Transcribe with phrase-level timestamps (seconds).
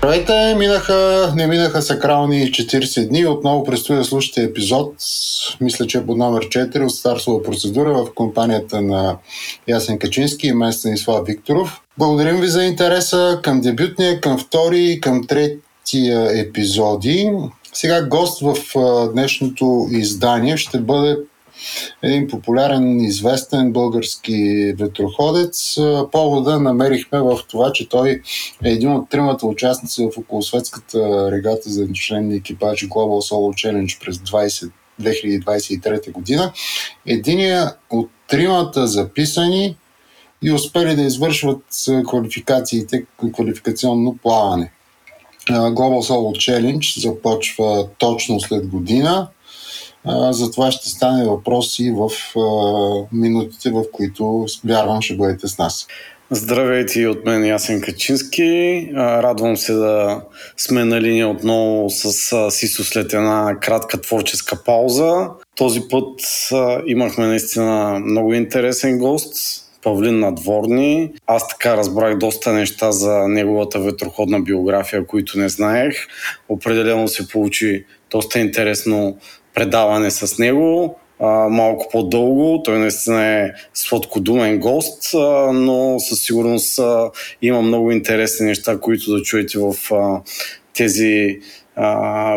[0.00, 3.26] Здравейте, минаха, не минаха сакрални 40 дни.
[3.26, 4.94] Отново предстои да слушате епизод,
[5.60, 9.16] мисля, че е по номер 4 от Старсова процедура в компанията на
[9.68, 11.80] Ясен Качински и мен Станислав Викторов.
[11.98, 17.30] Благодарим ви за интереса към дебютния, към втори и към третия епизоди.
[17.72, 18.56] Сега гост в
[19.12, 21.16] днешното издание ще бъде
[22.02, 25.76] един популярен, известен български ветроходец.
[26.12, 28.10] Повода намерихме в това, че той
[28.64, 34.16] е един от тримата участници в околосветската регата за членни екипажи Global Solo Challenge през
[34.16, 34.70] 20,
[35.02, 36.52] 2023 година.
[37.06, 39.76] Единият от тримата записани
[40.42, 41.64] и успели да извършват
[42.08, 43.04] квалификациите,
[43.34, 44.72] квалификационно плаване.
[45.50, 49.28] Global Solo Challenge започва точно след година
[50.30, 52.10] за това ще стане въпрос и в
[53.12, 55.86] минутите, в които вярвам ще бъдете с нас.
[56.30, 58.88] Здравейте от мен, Ясен Качински.
[58.96, 60.22] Радвам се да
[60.56, 65.28] сме на линия отново с Сисо след една кратка творческа пауза.
[65.56, 66.20] Този път
[66.86, 69.34] имахме наистина много интересен гост,
[69.82, 71.12] Павлин Надворни.
[71.26, 75.94] Аз така разбрах доста неща за неговата ветроходна биография, които не знаех.
[76.48, 79.16] Определено се получи доста интересно
[79.60, 80.96] предаване с него,
[81.50, 82.62] малко по-дълго.
[82.64, 85.10] Той наистина е сладкодумен гост,
[85.52, 86.80] но със сигурност
[87.42, 89.74] има много интересни неща, които да чуете в
[90.74, 91.38] тези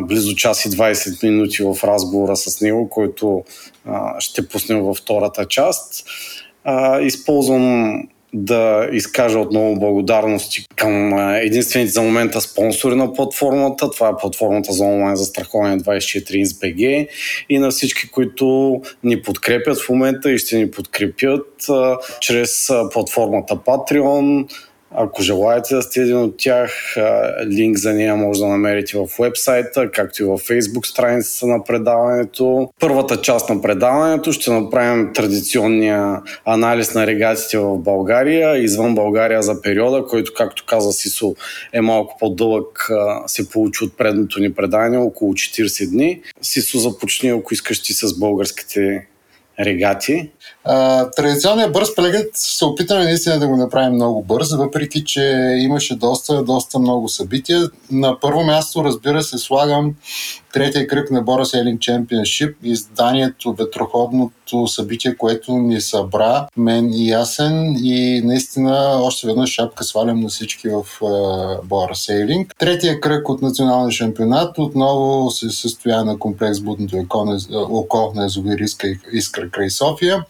[0.03, 3.43] близо час и 20 минути в разговора с него, който
[4.19, 6.05] ще пуснем във втората част.
[7.01, 8.03] Използвам
[8.33, 13.91] да изкажа отново благодарности към единствените за момента спонсори на платформата.
[13.91, 17.07] Това е платформата за онлайн застраховане 24 BG
[17.49, 21.47] и на всички, които ни подкрепят в момента и ще ни подкрепят
[22.21, 24.47] чрез платформата Patreon,
[24.95, 26.95] ако желаете да сте един от тях,
[27.45, 32.69] линк за нея може да намерите в вебсайта, както и в фейсбук страницата на предаването.
[32.79, 39.61] Първата част на предаването ще направим традиционния анализ на регатите в България, извън България за
[39.61, 41.35] периода, който, както каза Сисо,
[41.73, 42.89] е малко по-дълъг,
[43.27, 46.21] се получи от предното ни предаване, около 40 дни.
[46.41, 49.07] Сисо започни, ако искаш ти с българските
[49.59, 50.29] регати?
[51.15, 56.43] Традиционният бърз преглед се опитаме наистина да го направим много бърз, въпреки че имаше доста,
[56.43, 57.69] доста много събития.
[57.91, 59.93] На първо място, разбира се, слагам
[60.53, 67.75] третия кръг на Бора Sailing Championship, изданието, ветроходното събитие, което ни събра, мен и ясен
[67.83, 70.83] и наистина още веднъж шапка свалям на всички в
[71.63, 72.49] Бора Sailing.
[72.59, 77.05] Третия кръг от националния шампионат отново се състоя на комплекс Будното
[77.51, 78.59] око на Езовир
[79.13, 80.25] Искра край София.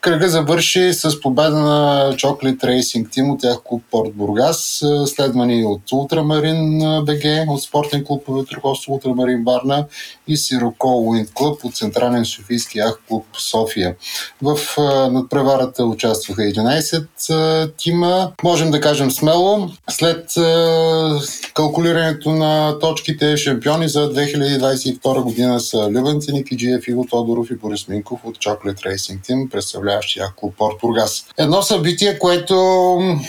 [0.00, 5.92] Кръга завърши с победа на Chocolate Racing Team от тях клуб Порт Бургас, следвани от
[5.92, 9.86] Ултрамарин БГ, от спортен клуб по ветроходство Ултрамарин Варна
[10.28, 13.96] и Сироко Уинд Клуб от Централен Софийски Ах клуб София.
[14.42, 14.58] В
[15.10, 18.32] надпреварата участваха 11 тима.
[18.42, 20.26] Можем да кажем смело, след
[21.54, 28.20] калкулирането на точките шампиони за 2022 година са Любен Ценикиджиев, Иво Тодоров и Борис Минков
[28.24, 31.26] от Chocolate Racing Team, представляват представляващи Ако Порт Бургас.
[31.38, 32.54] Едно събитие, което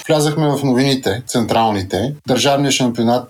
[0.08, 2.16] влязахме в новините, централните.
[2.28, 3.30] Държавният шампионат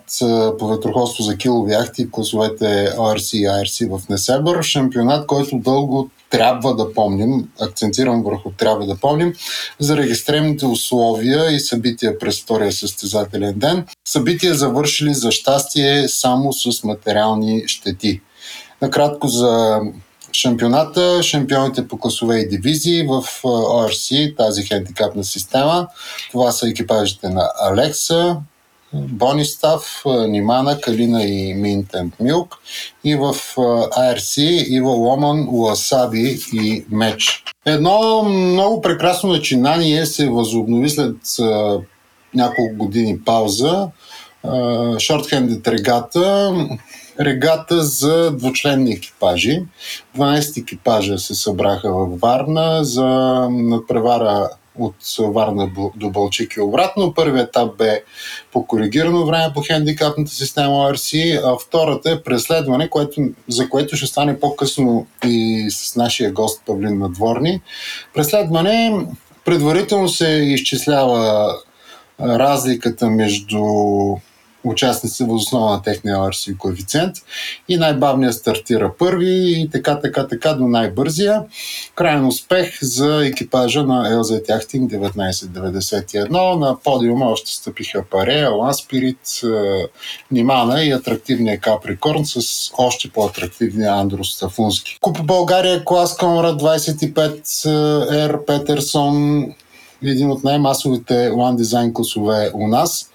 [0.59, 4.64] по ветроходство за килови яхти класовете ORC и ARC в Несебър.
[4.64, 9.34] Шампионат, който дълго трябва да помним, акцентирам върху трябва да помним,
[9.80, 13.86] за регистремните условия и събития през втория състезателен ден.
[14.08, 18.22] Събития завършили за щастие само с материални щети.
[18.81, 19.80] Накратко за
[20.34, 25.88] шампионата, шампионите по класове и дивизии в ORC, тази хендикапна система.
[26.31, 28.38] Това са екипажите на Алекса,
[28.94, 32.58] Бонистав, Нимана, Калина и Минтент Милк.
[33.03, 37.44] И в ARC Ива Ломан, Уасаби и Меч.
[37.66, 41.16] Едно много прекрасно начинание се възобнови след
[42.34, 43.88] няколко години пауза.
[45.00, 46.53] Шортхендед регата
[47.22, 49.64] регата за двучленни екипажи.
[50.18, 53.08] 12 екипажа се събраха във Варна за
[53.50, 57.14] надпревара от Варна до Балчик и обратно.
[57.14, 58.03] Първият етап бе
[58.52, 64.08] по коригирано време по хендикапната система RC, а втората е преследване, което, за което ще
[64.08, 67.62] стане по-късно и с нашия гост Павлин Надворни.
[68.14, 69.06] Преследване
[69.46, 71.50] предварително се изчислява
[72.20, 73.64] разликата между
[74.63, 77.16] участници в основа на техния RC коефициент
[77.69, 81.43] и най-бавният стартира първи и така, така, така до най-бързия.
[81.96, 86.29] Крайен успех за екипажа на LZ Yachting 1991.
[86.55, 89.41] На подиума още стъпиха Паре, Ласпирит,
[90.31, 94.97] Нимана и атрактивния Каприкорн с още по-атрактивния Андрус Стафунски.
[95.02, 97.66] Купа България, клас Конрад 25,
[98.29, 98.46] Р.
[98.46, 99.46] Петерсон,
[100.03, 103.10] един от най-масовите One Design класове у нас.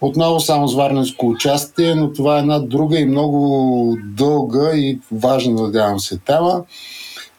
[0.00, 5.62] Отново само с варненско участие, но това е една друга и много дълга и важна,
[5.62, 6.64] надявам се, тема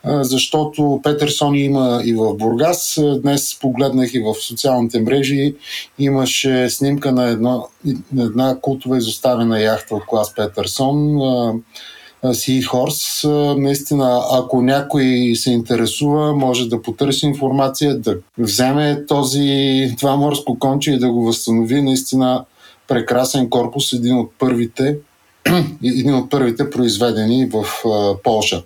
[0.06, 3.00] защото Петерсон има и в Бургас.
[3.22, 5.56] Днес погледнах и в социалните мрежи.
[6.00, 7.68] Имаше снимка на, едно,
[8.14, 11.20] на една култова изоставена яхта от клас Петерсон.
[12.24, 13.28] Sea Horse.
[13.60, 20.92] Наистина, ако някой се интересува, може да потърси информация, да вземе този, това морско конче
[20.92, 21.82] и да го възстанови.
[21.82, 22.46] Наистина
[22.88, 24.98] прекрасен корпус, един от първите
[25.84, 27.66] един от първите произведени в
[28.24, 28.64] Полша.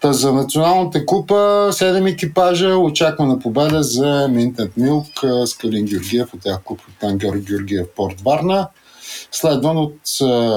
[0.00, 1.34] Та за националната купа
[1.72, 5.06] 7 екипажа очаквана победа за Минтент Милк
[5.44, 8.68] с Калин Георгиев от тях клуб Капитан Георги Георгиев Порт Варна
[9.36, 10.00] следван от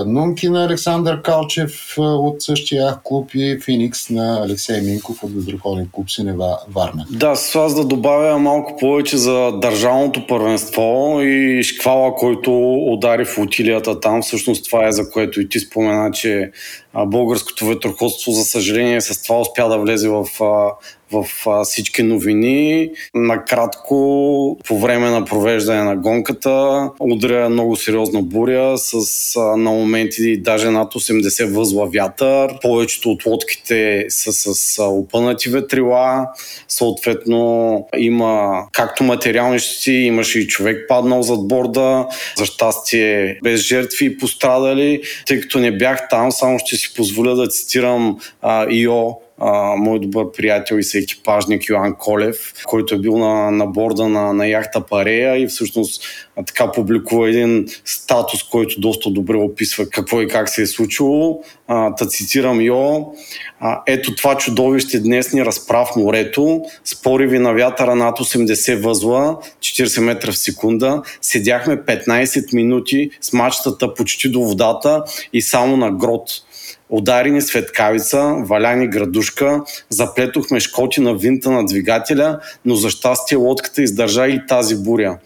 [0.06, 6.12] Нунки на Александър Калчев от същия клуб и Феникс на Алексей Минков от Бездруховен клуб
[6.12, 7.06] Синева Варна.
[7.12, 13.38] Да, с аз да добавя малко повече за държавното първенство и шквала, който удари в
[13.38, 14.22] утилията там.
[14.22, 16.52] Всъщност това е за което и ти спомена, че
[17.06, 20.26] българското ветроходство, за съжаление, с това успя да влезе в
[21.12, 21.26] в
[21.64, 22.90] всички новини.
[23.14, 30.70] Накратко, по време на провеждане на гонката, удря много сериозна буря с на моменти даже
[30.70, 32.60] над 80 възла вятър.
[32.62, 36.28] Повечето от лодките са с опънати ветрила.
[36.68, 42.08] Съответно, има както материални щети, имаше и човек паднал зад борда.
[42.38, 45.02] За щастие, без жертви и пострадали.
[45.28, 50.00] Тъй като не бях там, само ще си позволя да цитирам а, ИО а, мой
[50.00, 54.82] добър приятел и съекипажник Йоан Колев, който е бил на, на борда на, на яхта
[54.82, 56.04] Парея и всъщност
[56.36, 61.42] а, така публикува един статус, който доста добре описва какво и как се е случило.
[61.68, 63.06] А, та цитирам Йо,
[63.60, 69.38] а, ето това чудовище днес ни разправ морето, с пориви на вятъра над 80 възла,
[69.60, 71.02] 40 метра в секунда.
[71.22, 75.04] Седяхме 15 минути с мачтата почти до водата
[75.34, 76.30] и само на грот
[76.90, 83.82] Удари ни светкавица, валяни градушка, заплетохме шкоти на винта на двигателя, но за щастие лодката
[83.82, 85.18] издържа и тази буря.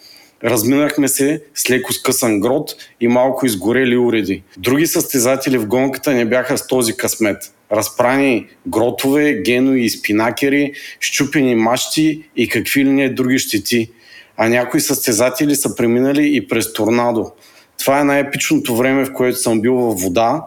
[0.43, 4.43] Разминахме се с леко скъсан грот и малко изгорели уреди.
[4.57, 7.53] Други състезатели в гонката не бяха с този късмет.
[7.71, 13.91] Разпрани гротове, генои и спинакери, щупени мачти и какви ли не други щети.
[14.37, 17.31] А някои състезатели са преминали и през торнадо.
[17.79, 20.43] Това е най-епичното време, в което съм бил във вода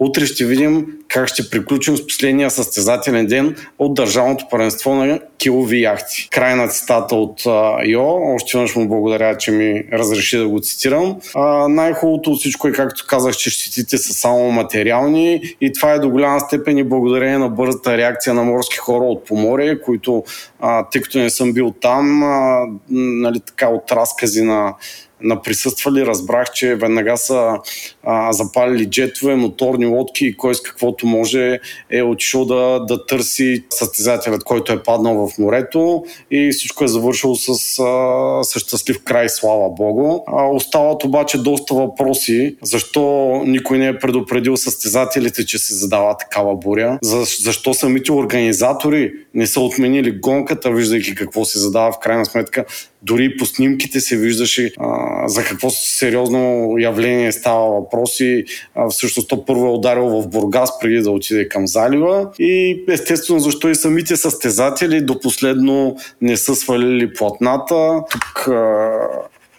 [0.00, 5.82] Утре ще видим как ще приключим с последния състезателен ден от Държавното първенство на килови
[5.82, 6.28] яхти.
[6.30, 7.42] Край на цитата от
[7.84, 8.34] Йо.
[8.34, 11.16] Още веднъж му благодаря, че ми разреши да го цитирам.
[11.34, 15.98] А, най-хубавото от всичко е, както казах, че щетите са само материални и това е
[15.98, 20.24] до голяма степен и благодарение на бързата реакция на морски хора от поморие, които,
[20.60, 24.74] а, тъй като не съм бил там, а, нали, така от разкази на
[25.22, 27.56] на присъствали, разбрах, че веднага са
[28.04, 31.58] а, запалили джетове, моторни лодки и кой с каквото може
[31.90, 37.34] е отишъл да, да търси състезателят, който е паднал в морето и всичко е завършило
[37.36, 37.48] с,
[37.78, 40.20] а, с щастлив край, слава Богу.
[40.26, 46.56] А, остават обаче доста въпроси, защо никой не е предупредил състезателите, че се задава такава
[46.56, 52.26] буря, За, защо самите организатори не са отменили гонката, виждайки какво се задава в крайна
[52.26, 52.64] сметка
[53.02, 58.44] дори по снимките се виждаше а, за какво сериозно явление става въпрос и
[58.90, 63.68] всъщност то първо е ударил в Бургас преди да отиде към залива и естествено защо
[63.68, 68.02] и самите състезатели до последно не са свалили платната.
[68.10, 68.90] Тук а,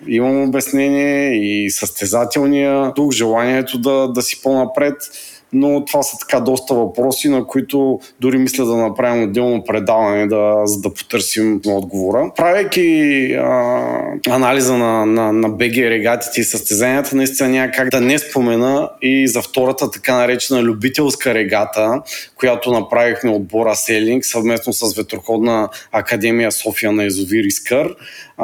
[0.08, 4.96] имам обяснение и състезателния дух, желанието да, да си по-напред
[5.54, 10.62] но това са така доста въпроси, на които дори мисля да направим отделно предаване, да,
[10.66, 12.32] за да потърсим отговора.
[12.36, 13.82] Правейки а,
[14.30, 19.28] анализа на, на, на БГ регатите и състезанията, наистина няма как да не спомена и
[19.28, 22.02] за втората така наречена любителска регата,
[22.36, 27.96] която направихме отбора Селинг съвместно с Ветроходна академия София на Езовир Искър.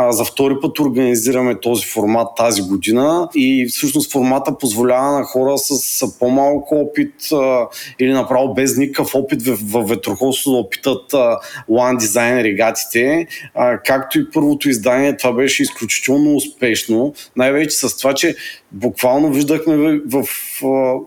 [0.09, 6.19] За втори път организираме този формат тази година и всъщност формата позволява на хора с,
[6.19, 7.67] по-малко опит а,
[7.99, 11.37] или направо без никакъв опит в, в ветроходство да опитат а,
[11.69, 13.27] Design регатите.
[13.55, 17.13] А, както и първото издание, това беше изключително успешно.
[17.35, 18.35] Най-вече с това, че
[18.71, 20.25] буквално виждахме в, в,
[20.61, 20.99] в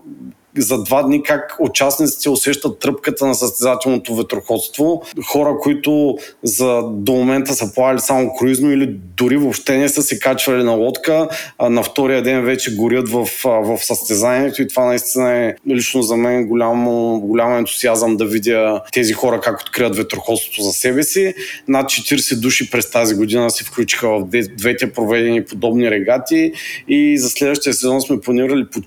[0.57, 5.03] за два дни как участниците усещат тръпката на състезателното ветроходство.
[5.27, 8.87] Хора, които за, до момента са плавали само круизно или
[9.17, 13.27] дори въобще не са се качвали на лодка, а на втория ден вече горят в,
[13.43, 16.85] в състезанието и това наистина е лично за мен голям,
[17.19, 21.33] голям ентусиазъм да видя тези хора как открият ветроходството за себе си.
[21.67, 24.27] Над 40 души през тази година се включиха в
[24.57, 26.51] двете проведени подобни регати
[26.87, 28.81] и за следващия сезон сме планирали по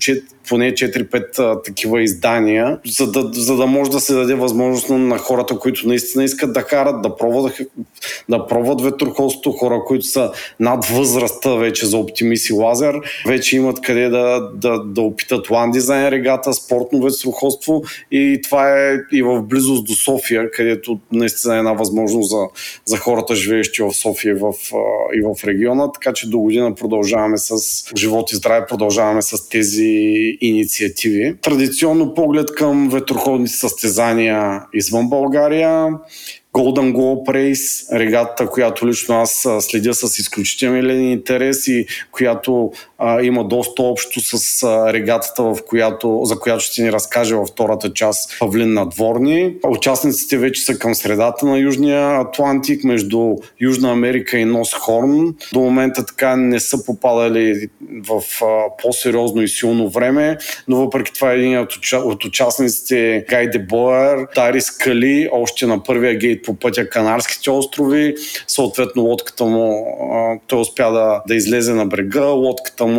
[0.49, 5.17] поне 4-5 такива издания, за да, за да може да се даде възможност на, на
[5.17, 7.57] хората, които наистина искат да карат, да пробват,
[8.29, 12.95] да пробват ветроходство, хора, които са над възрастта вече за оптимист и лазер,
[13.27, 18.97] вече имат къде да, да, да опитат лан дизайн регата, спортно ветроходство и това е
[19.11, 22.43] и в близост до София, където наистина е една възможност за,
[22.85, 24.53] за хората, живеещи в София и в,
[25.15, 27.55] и в региона, така че до година продължаваме с
[27.97, 31.35] живот и здраве, продължаваме с тези инициативи.
[31.41, 35.89] Традиционно поглед към ветроходни състезания извън България
[36.53, 42.71] Golden Globe Race, регата, която лично аз следя с изключителен интерес и която
[43.05, 47.47] а, има доста общо с а, регатата, в която, за която ще ни разкаже във
[47.47, 49.55] втората част Павлин Надворни.
[49.67, 55.35] Участниците вече са към средата на Южния Атлантик, между Южна Америка и Нос Хорн.
[55.53, 57.67] До момента така не са попадали
[58.09, 64.27] в а, по-сериозно и силно време, но въпреки това един от, от участниците Гай Дебоер,
[64.35, 68.15] Дарис Кали, още на първия гейт по пътя Канарските острови.
[68.47, 69.85] Съответно, лодката му,
[70.47, 72.92] той успя да, да излезе на брега, лодката му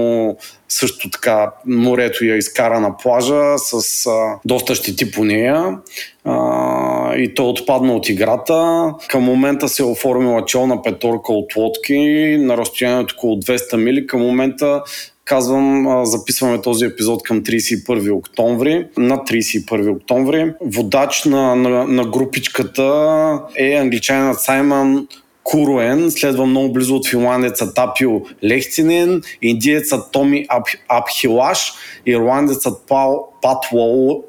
[0.68, 5.78] също така морето я изкара на плажа с а, доста щети по нея
[6.24, 8.90] а, и той отпадна от играта.
[9.08, 14.06] Към момента се е оформила челна петорка от лодки на разстоянието около 200 мили.
[14.06, 14.82] Към момента
[15.24, 20.52] Казвам, записваме този епизод към 31 октомври, на 31 октомври.
[20.60, 25.06] Водач на, на, на групичката е англичанинът Саймън
[25.44, 31.72] Куруен, следва много близо от финландеца Тапио Лехтинен, индиецът Томи Ап, Апхилаш,
[32.06, 33.64] ирландецът Пал Пат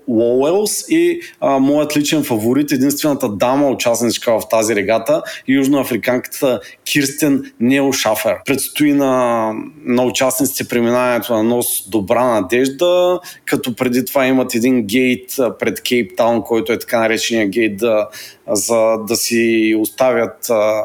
[0.08, 7.94] Лоуелс и а, моят личен фаворит, единствената дама участничка в тази регата, южноафриканката Кирстен Нео
[7.94, 8.36] Шафер.
[8.46, 9.52] Предстои на,
[9.86, 16.44] на участниците преминаването на нос Добра надежда, като преди това имат един гейт пред Кейптаун,
[16.44, 18.08] който е така наречения гейт да,
[18.52, 20.82] за да си оставят а,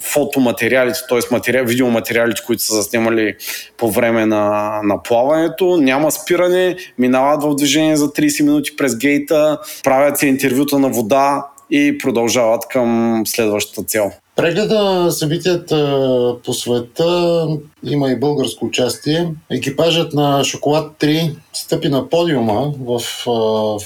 [0.00, 1.18] фотоматериалите, т.е.
[1.30, 3.34] Материал, видеоматериалите, които са заснемали
[3.76, 5.76] по време на, на плаването.
[5.76, 11.46] Няма спиране, минават в движение за 30 минути през гейта, правят се интервюта на вода
[11.70, 14.10] и продължават към следващата цел.
[14.36, 17.46] Прегледа събитията по света
[17.84, 19.28] има и българско участие.
[19.50, 23.80] Екипажът на Шоколад 3 стъпи на подиума в, в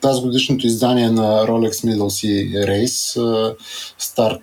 [0.00, 3.56] тази годишното издание на Rolex Middle Sea Race.
[3.98, 4.42] Старт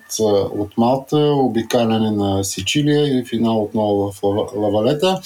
[0.54, 4.22] от Малта, обикаляне на Сичилия и финал отново в
[4.56, 5.20] Лавалета.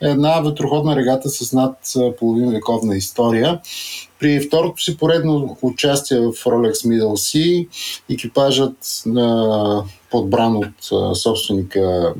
[0.00, 1.76] Една ветроходна регата с над
[2.18, 3.60] половин вековна история.
[4.20, 7.68] При второто си поредно участие в Rolex Middle Sea
[8.10, 8.76] екипажът
[10.10, 12.14] подбран от собственика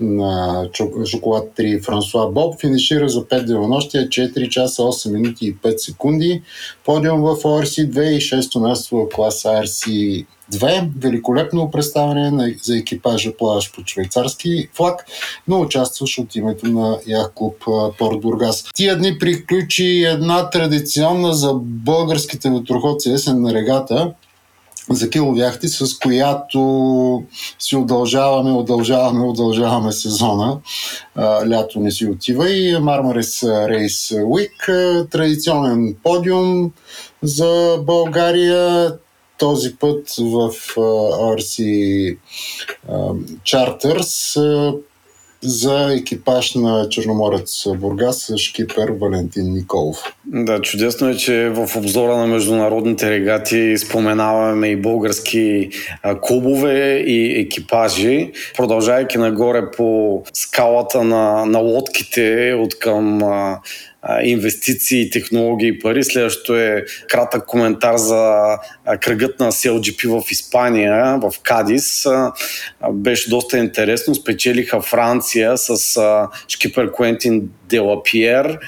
[0.00, 0.68] на
[1.06, 6.42] Шоколад 3 Франсуа Боб финишира за 5 денонощия, 4 часа 8 минути и 5 секунди.
[6.84, 10.90] Подиум в ORC2 и 6 място в клас RC 2.
[10.98, 15.06] Великолепно представяне за екипажа плаваш под швейцарски флаг,
[15.48, 17.64] но участваш от името на Ях клуб
[17.98, 18.64] Порт Бургас.
[18.74, 24.12] Тия дни приключи една традиционна за българските ветроходци есен регата,
[24.90, 27.22] за киловяхти, с която
[27.58, 30.58] си удължаваме, удължаваме, удължаваме сезона.
[31.18, 36.72] Лято не си отива и Marmaris Race Week, традиционен подиум
[37.22, 38.92] за България.
[39.38, 42.16] Този път в RC
[43.42, 44.38] Charters
[45.42, 49.96] за екипаж на Черноморец Бургас шкипер Валентин Николов.
[50.26, 55.70] Да, чудесно е, че в обзора на международните регати споменаваме и български
[56.22, 58.32] клубове и екипажи.
[58.56, 63.22] Продължайки нагоре по скалата на, на лодките от към
[64.22, 66.04] инвестиции, технологии и пари.
[66.04, 68.56] Следващото е кратък коментар за
[69.00, 72.04] кръгът на CLGP в Испания, в Кадис.
[72.92, 74.14] Беше доста интересно.
[74.14, 76.00] Спечелиха Франция с
[76.48, 78.58] шкипер Куентин Делапиер.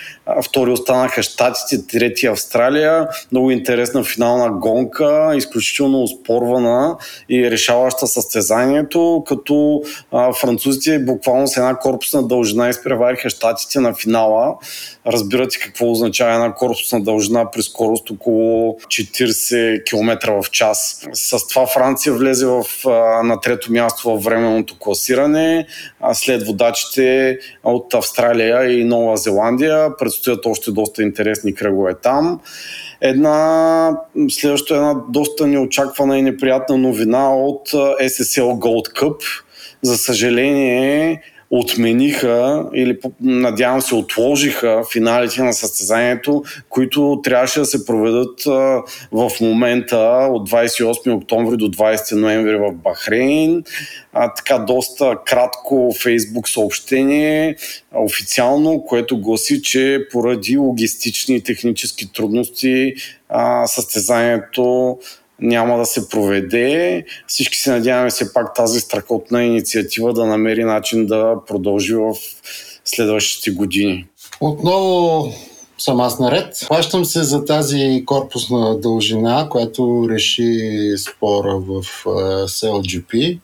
[0.45, 3.09] Втори останаха Штатите, трети Австралия.
[3.33, 6.97] Много интересна финална гонка, изключително спорвана
[7.29, 14.55] и решаваща състезанието, като а, французите буквално с една корпусна дължина изпревариха Штатите на финала.
[15.07, 21.07] Разбирате какво означава една корпусна дължина при скорост около 40 км в час.
[21.13, 25.67] С това Франция влезе в, а, на трето място във временното класиране,
[26.13, 29.97] след водачите от Австралия и Нова Зеландия.
[29.97, 32.41] Предстоят още доста интересни кръгове там.
[33.01, 33.97] Една,
[34.31, 39.23] следващо една доста неочаквана и неприятна новина от SSL Gold Cup.
[39.83, 48.45] За съжаление, отмениха или надявам се отложиха финалите на състезанието, които трябваше да се проведат
[49.13, 53.65] в момента от 28 октомври до 20 ноември в Бахрейн.
[54.13, 57.57] А, така доста кратко фейсбук съобщение
[57.95, 62.95] официално, което гласи, че поради логистични и технически трудности
[63.29, 64.99] а, състезанието
[65.41, 67.05] няма да се проведе.
[67.27, 72.15] Всички се надяваме все пак тази страхотна инициатива да намери начин да продължи в
[72.85, 74.07] следващите години.
[74.41, 75.33] Отново
[75.79, 76.65] съм аз наред.
[76.69, 81.83] Плащам се за тази корпусна дължина, която реши спора в
[82.49, 83.39] CLGP.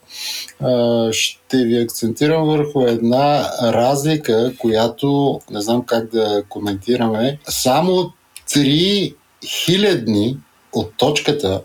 [1.11, 7.39] Ще ви акцентирам върху една разлика, която не знам как да коментираме.
[7.49, 8.11] Само
[8.49, 10.37] 3 хилядни
[10.73, 11.61] от точката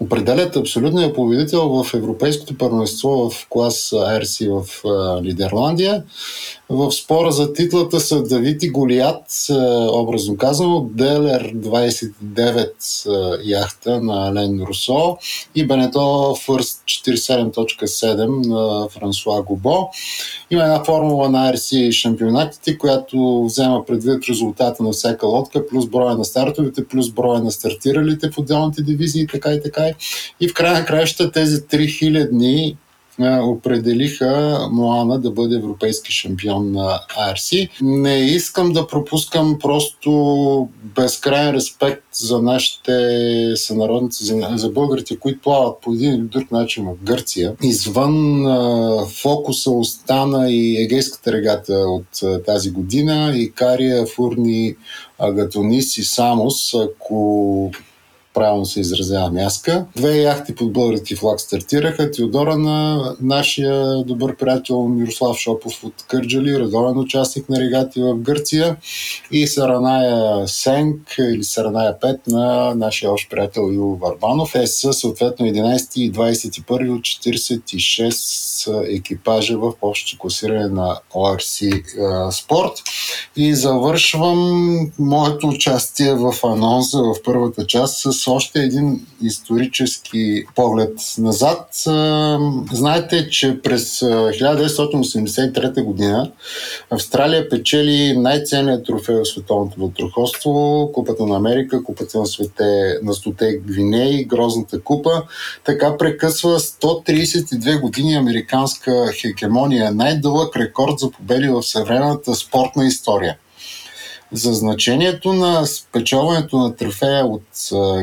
[0.00, 4.84] определят абсолютния победител в Европейското първенство в клас RC в
[5.22, 6.02] Нидерландия.
[6.70, 9.24] В спора за титлата са Давид и Голият,
[9.92, 15.16] образно казано, Делер 29 яхта на Лен Русо
[15.54, 19.88] и Бенето Фърст 47.7 на Франсуа Губо.
[20.50, 26.16] Има една формула на RC шампионатите, която взема предвид резултата на всяка лодка, плюс броя
[26.16, 29.87] на стартовите, плюс броя на стартиралите в отделните дивизии, така и така.
[30.40, 32.76] И в края на краища тези 3000 дни
[33.24, 37.68] определиха Моана да бъде европейски шампион на ARC.
[37.82, 45.80] Не искам да пропускам просто безкрайен респект за нашите сънародници, за, за българите, които плават
[45.82, 47.54] по един или друг начин в Гърция.
[47.62, 54.74] Извън а, фокуса остана и егейската регата от а, тази година и Кария, Фурни,
[55.18, 57.70] Агатонис и Самос, ако
[58.38, 59.86] правилно се изразява мяска.
[59.96, 62.10] Две яхти под български флаг стартираха.
[62.10, 68.76] Теодора на нашия добър приятел Мирослав Шопов от Кърджали, редовен участник на регати в Гърция
[69.32, 74.54] и Сараная Сенк или Сараная 5 на нашия общ приятел Иво Варбанов.
[74.54, 78.47] Е са съответно 11 и 21 от 46
[78.88, 81.82] екипажа в общото класиране на ORC
[82.30, 82.72] Спорт.
[83.36, 91.68] И завършвам моето участие в анонса в първата част с още един исторически поглед назад.
[92.72, 96.30] Знаете, че през 1983 година
[96.90, 103.60] Австралия печели най-ценният трофей в световното вътроходство, Купата на Америка, Купата на свете на стоте
[103.66, 105.22] Гвинеи, Грозната купа.
[105.64, 108.16] Така прекъсва 132 години
[108.58, 113.36] американска хегемония, най-дълъг рекорд за победи в съвременната спортна история.
[114.32, 117.42] За значението на спечелването на трофея от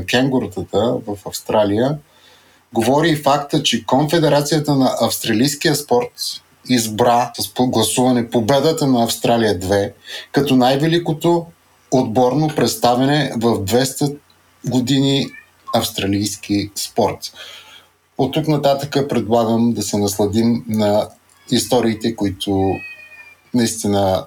[0.07, 1.97] кенгурутата в Австралия
[2.73, 6.11] говори и факта, че Конфедерацията на австралийския спорт
[6.69, 9.91] избра с гласуване победата на Австралия 2
[10.31, 11.45] като най-великото
[11.91, 14.17] отборно представене в 200
[14.65, 15.27] години
[15.73, 17.33] австралийски спорт.
[18.17, 21.09] От тук нататък предлагам да се насладим на
[21.51, 22.71] историите, които
[23.53, 24.25] наистина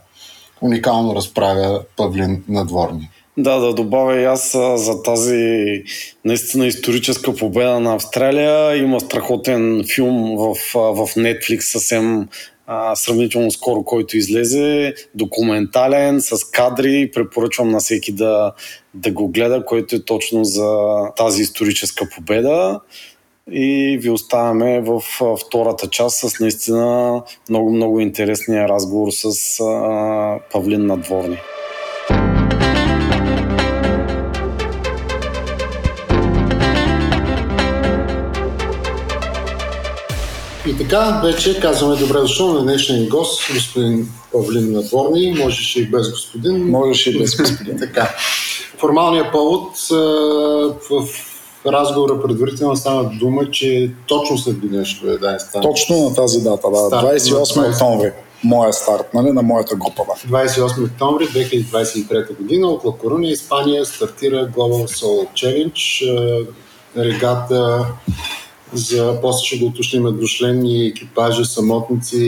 [0.61, 3.11] уникално разправя Павлин Надворни.
[3.37, 5.83] Да, да добавя и аз за тази
[6.25, 8.77] наистина историческа победа на Австралия.
[8.77, 12.29] Има страхотен филм в, в Netflix съвсем
[12.95, 17.11] сравнително скоро, който излезе, документален, с кадри.
[17.15, 18.53] Препоръчвам на всеки да,
[18.95, 22.81] да го гледа, който е точно за тази историческа победа
[23.53, 25.03] и ви оставяме в
[25.47, 31.39] втората част с наистина много-много интересния разговор с а, Павлин Надворни.
[40.67, 45.35] И така, вече казваме добре дошъл на днешния гост, господин Павлин Надворни.
[45.39, 46.71] Можеше и без господин.
[46.71, 47.79] Можеше и без господин.
[47.79, 48.15] така.
[48.79, 49.77] Формалният повод
[50.91, 51.09] в
[51.73, 55.63] разговора предварително стана дума, че точно след ще бъде да, стане.
[55.63, 56.77] Точно на тази дата, да.
[56.77, 58.13] 28 октомври.
[58.45, 60.03] Моя старт, нали, на моята група.
[60.29, 60.39] Да.
[60.39, 66.47] 28 октомври 2023 година от Лакоруния, Испания, стартира Global Solo Challenge,
[66.97, 67.87] регата
[68.73, 72.19] за после ще го уточним двучлени екипажи, самотници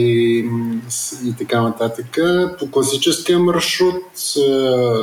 [1.25, 2.17] и така нататък.
[2.59, 4.03] По класическия маршрут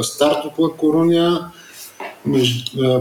[0.02, 1.40] старт от Лакоруния,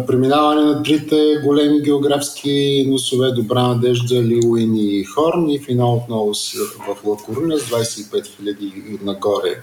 [0.08, 6.34] преминаване на трите големи географски носове Добра надежда, Лилуин и Хорн и финал отново
[6.88, 9.60] в Лакоруния с 25 000 нагоре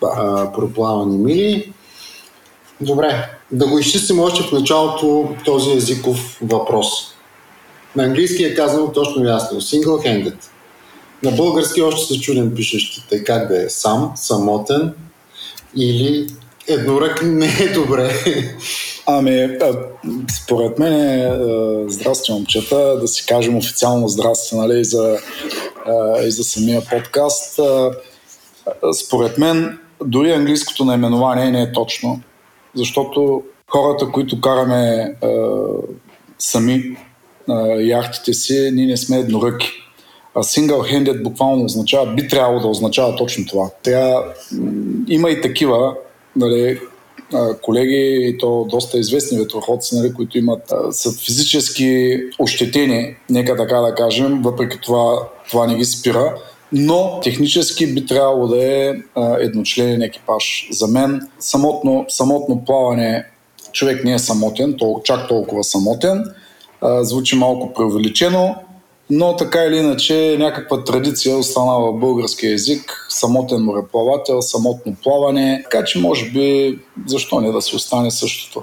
[0.00, 0.52] да.
[0.54, 1.72] проплавани мили.
[2.80, 6.88] Добре, да го изчистим още в началото този езиков въпрос.
[7.96, 9.60] На английски е казано точно ясно.
[9.60, 10.36] Single-handed.
[11.22, 14.92] На български още се чуден пишещите как да е сам, самотен
[15.76, 16.26] или
[16.68, 18.10] еднорък не е добре.
[19.06, 19.58] Ами,
[20.42, 21.38] според мен е,
[21.88, 25.18] здрасти момчета, да си кажем официално здрасти, нали, и за,
[26.26, 27.60] и за самия подкаст.
[29.04, 32.20] Според мен, дори английското наименование не е точно,
[32.74, 35.14] защото хората, които караме
[36.38, 36.96] сами
[37.78, 39.68] яхтите си, ние не сме едноръки.
[40.34, 43.70] А single-handed буквално означава, би трябвало да означава точно това.
[43.82, 44.24] Тя,
[45.08, 45.94] има и такива,
[46.36, 46.80] нали,
[47.62, 53.94] колеги, и то доста известни ветроходци, нали, които имат, са физически ощетени, нека така да
[53.94, 56.34] кажем, въпреки това, това не ги спира,
[56.72, 58.94] но технически би трябвало да е
[59.38, 60.68] едночленен екипаж.
[60.70, 63.24] За мен самотно, самотно плаване
[63.72, 66.24] човек не е самотен, тол, чак толкова самотен,
[67.00, 68.54] звучи малко преувеличено,
[69.10, 75.84] но така или иначе някаква традиция остана в българския язик, самотен мореплавател, самотно плаване, така
[75.84, 78.62] че може би защо не да се остане същото.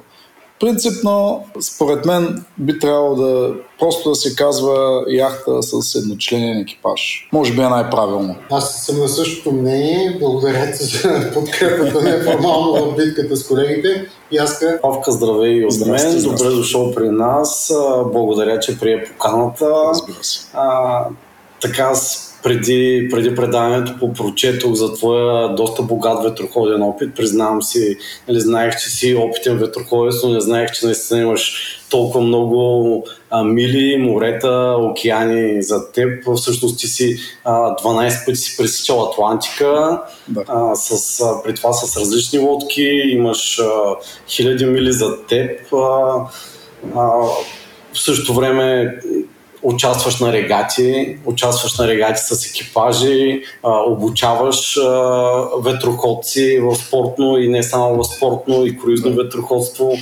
[0.61, 7.29] Принципно, според мен, би трябвало да просто да се казва яхта с едночленен екипаж.
[7.33, 8.35] Може би е най-правилно.
[8.51, 10.17] Аз съм на същото мнение.
[10.19, 14.05] Благодаря ти за подкрепата неформално в битката с колегите.
[14.31, 14.79] Яска.
[14.81, 16.21] Павка, здравей и от мен.
[16.23, 17.73] Добре дошъл при нас.
[18.13, 19.65] Благодаря, че прие поканата.
[19.89, 20.39] Разбира се.
[20.53, 21.05] А,
[21.61, 21.95] така,
[22.43, 27.15] преди, преди предаването попрочетох за твоя доста богат ветроходен опит.
[27.15, 31.53] Признавам си, нали, знаех, че си опитен ветроходец, но не знаех, че наистина имаш
[31.89, 36.35] толкова много а, мили, морета, океани за теб.
[36.35, 40.43] Всъщност ти си а, 12 пъти си пресичал Атлантика, да.
[40.47, 43.95] а, с, а, при това с различни лодки, имаш а,
[44.27, 45.73] хиляди мили за теб.
[45.73, 46.25] А,
[46.95, 47.01] а,
[47.93, 48.97] в същото време
[49.63, 54.79] участваш на регати, участваш на регати с екипажи, обучаваш
[55.63, 59.93] ветроходци в спортно и не само в спортно и круизно ветроходство.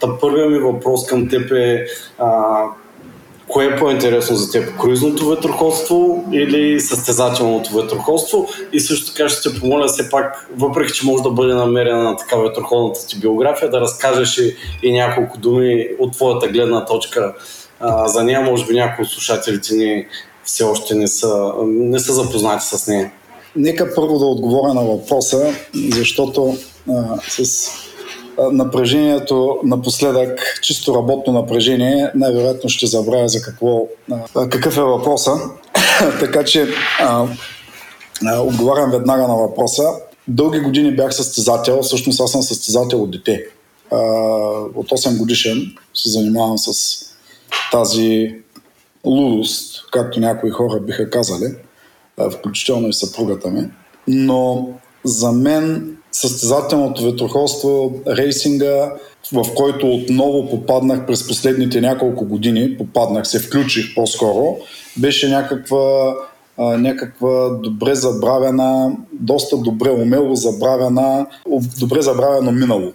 [0.00, 1.86] Та първият ми въпрос към теб е
[3.48, 4.76] кое е по-интересно за теб?
[4.76, 8.48] Круизното ветроходство или състезателното ветроходство?
[8.72, 12.16] И също така ще те помоля все пак, въпреки че може да бъде намерена на
[12.16, 17.34] така ветроходната ти биография, да разкажеш и, и няколко думи от твоята гледна точка
[18.06, 20.06] за нея може би някои от слушателите ни
[20.44, 23.12] все още не са, не са запознати с нея.
[23.56, 26.56] Нека първо да отговоря на въпроса, защото
[26.90, 27.70] а, с
[28.52, 33.86] напрежението напоследък, чисто работно напрежение, най-вероятно ще забравя за какво,
[34.34, 35.32] а, какъв е въпроса.
[36.20, 36.68] така че
[37.00, 37.26] а,
[38.26, 39.82] а, отговарям веднага на въпроса.
[40.28, 43.44] Дълги години бях състезател, всъщност аз съм състезател от дете.
[43.92, 43.96] А,
[44.74, 47.09] от 8 годишен се занимавам с
[47.72, 48.34] тази
[49.04, 51.54] лудост, както някои хора биха казали,
[52.38, 53.68] включително и съпругата ми.
[54.08, 54.68] Но
[55.04, 58.92] за мен състезателното ветроходство, рейсинга,
[59.32, 64.56] в който отново попаднах през последните няколко години, попаднах, се включих по-скоро,
[64.96, 66.14] беше някаква,
[66.58, 71.26] някаква добре забравена, доста добре умело забравена,
[71.80, 72.92] добре забравено минало.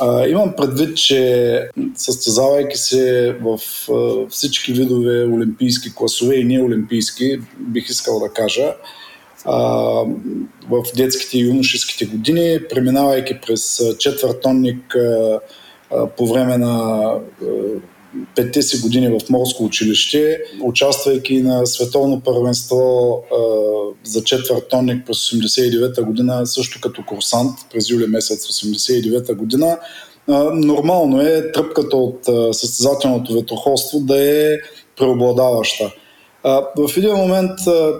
[0.00, 3.58] А, имам предвид, че състезавайки се в
[3.92, 8.74] а, всички видове олимпийски класове и не олимпийски, бих искал да кажа,
[9.44, 9.58] а,
[10.70, 15.40] в детските и юношеските години, преминавайки през четвъртонник а,
[15.90, 17.46] а, по време на а,
[18.36, 23.36] петте си години в морско училище, участвайки на световно първенство а,
[24.04, 29.78] за четвъртонник през 89-та година, също като курсант през юли месец 89-та година.
[30.28, 34.58] А, нормално е тръпката от а, състезателното ветроходство да е
[34.96, 35.92] преобладаваща.
[36.42, 37.92] А, в един момент а,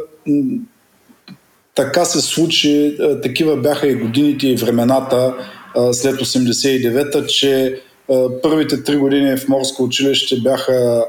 [1.75, 5.35] така се случи, а, такива бяха и годините и времената
[5.77, 7.81] а, след 89-та, че
[8.43, 11.05] Първите три години в морско училище бяха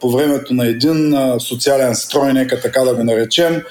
[0.00, 3.62] по времето на един социален строй, нека така да го наречем.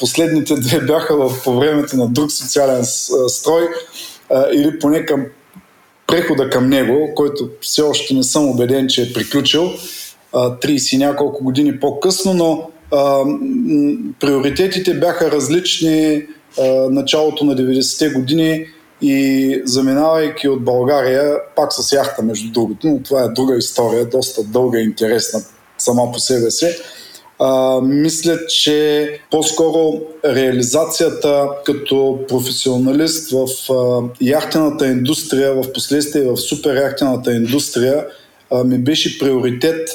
[0.00, 2.84] Последните две бяха по времето на друг социален
[3.28, 3.68] строй
[4.52, 5.26] или поне към
[6.06, 9.70] прехода към него, който все още не съм убеден, че е приключил
[10.32, 12.68] 30 и няколко години по-късно, но
[14.20, 16.26] приоритетите бяха различни
[16.90, 18.66] началото на 90-те години
[19.02, 24.42] и заминавайки от България, пак с яхта между другото, но това е друга история, доста
[24.44, 25.40] дълга и интересна
[25.78, 26.66] сама по себе си.
[27.38, 36.76] А, мисля, че по-скоро реализацията като професионалист в а, яхтената индустрия, в последствие в супер
[36.76, 38.06] яхтената индустрия,
[38.50, 39.88] а, ми беше приоритет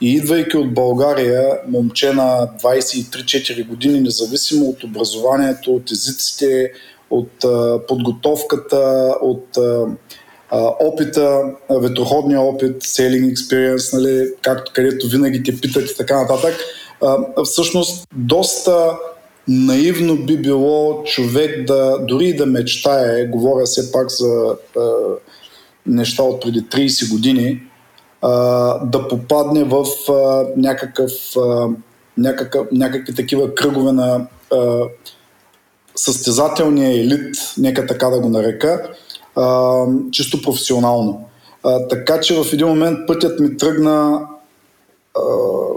[0.00, 6.72] и идвайки от България, момче на 23-4 години, независимо от образованието, от езиците,
[7.10, 7.30] от
[7.88, 9.58] подготовката, от
[10.80, 16.54] опита, ветроходния опит, sailing experience, нали, както където винаги те питат и така нататък.
[17.44, 18.98] Всъщност, доста
[19.48, 24.56] наивно би било човек да, дори да мечтае, говоря все пак за
[25.86, 27.62] неща от преди 30 години,
[28.84, 29.84] да попадне в
[30.56, 31.12] някакъв,
[32.18, 34.26] някакъв, някакви такива кръгове на
[35.96, 38.82] състезателния елит, нека така да го нарека,
[39.36, 41.28] а, чисто професионално.
[41.62, 44.20] А, така че в един момент пътят ми тръгна
[45.14, 45.20] а,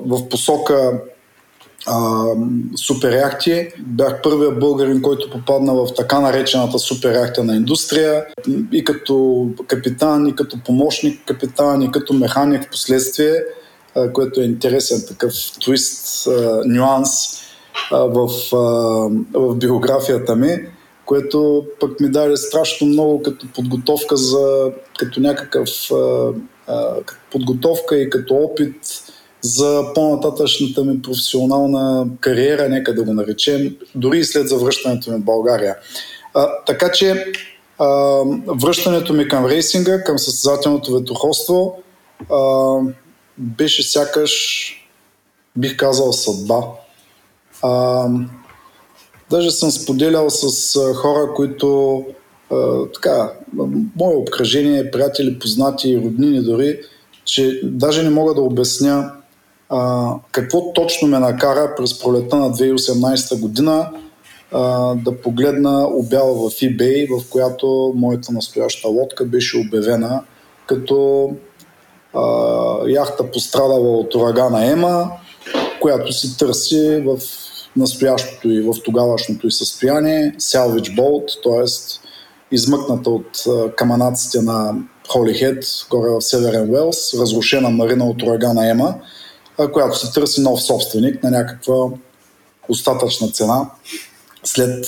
[0.06, 1.02] в посока
[2.76, 3.70] супер яхти.
[3.80, 8.26] Бях първият българин, който попадна в така наречената супер яхтена индустрия
[8.72, 13.44] и като капитан, и като помощник капитан, и като механик в последствие,
[14.14, 16.28] което е интересен такъв твист,
[16.66, 17.10] нюанс
[17.92, 18.30] в,
[19.34, 20.58] в биографията ми,
[21.06, 25.70] което пък ми даде страшно много като подготовка за като някакъв
[27.32, 28.76] подготовка и като опит
[29.42, 35.24] за по-нататъчната ми професионална кариера, нека да го наречем, дори и след завръщането ми в
[35.24, 35.76] България.
[36.34, 37.26] А, така че
[37.80, 37.88] а,
[38.48, 41.84] връщането ми към рейсинга, към състезателното ветроходство
[42.32, 42.80] а,
[43.38, 44.74] беше сякаш,
[45.56, 46.64] бих казал, съдба.
[47.62, 48.06] А,
[49.30, 52.04] даже съм споделял с хора, които
[52.52, 53.32] а, така,
[53.96, 56.80] мое обкръжение, приятели, познати, роднини дори,
[57.26, 59.12] че даже не мога да обясня
[59.70, 63.90] а, какво точно ме накара през пролета на 2018 година
[64.52, 70.22] а, да погледна обява в eBay, в която моята настояща лодка беше обявена
[70.66, 71.30] като
[72.14, 72.22] а,
[72.88, 75.12] яхта пострадала от урагана Ема,
[75.82, 77.18] която се търси в
[77.78, 81.66] настоящото и в тогавашното и състояние, salvage boat, т.е.
[82.56, 83.44] измъкната от
[83.76, 84.76] каманаците на
[85.10, 88.96] Холихед, горе в Северен Уелс, разрушена марина от урагана Ема–
[89.74, 91.76] която се търси нов собственик на някаква
[92.70, 93.70] остатъчна цена
[94.44, 94.86] след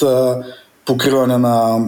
[0.86, 1.86] покриване на,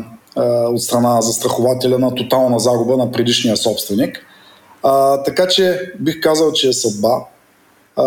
[0.68, 4.26] от страна на застрахователя на тотална загуба на предишния собственик.
[4.84, 7.26] А, така че бих казал, че е съдба,
[7.96, 8.06] а,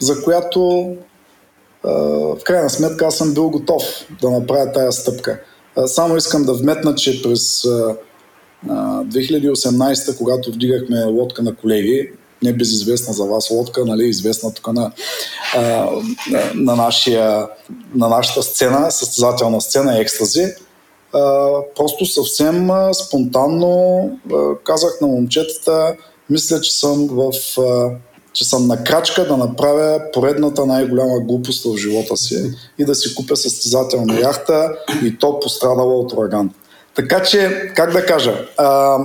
[0.00, 0.92] за която
[1.86, 3.82] в крайна сметка аз съм бил готов
[4.22, 5.40] да направя тая стъпка.
[5.86, 7.96] Само искам да вметна, че през а,
[8.68, 12.10] 2018, когато вдигахме лодка на колеги,
[12.42, 14.92] небезизвестна за вас лодка, нали, известна тук на,
[15.56, 15.90] а,
[16.54, 17.48] на, нашия,
[17.94, 20.46] на нашата сцена, състезателна сцена екстази.
[21.76, 24.10] Просто съвсем спонтанно
[24.64, 25.96] казах на момчетата,
[26.30, 27.32] мисля, че съм в
[28.36, 33.14] че съм на крачка да направя поредната най-голяма глупост в живота си и да си
[33.14, 34.72] купя състезателна яхта
[35.04, 36.50] и то пострадала от ураган.
[36.94, 38.98] Така че, как да кажа, а,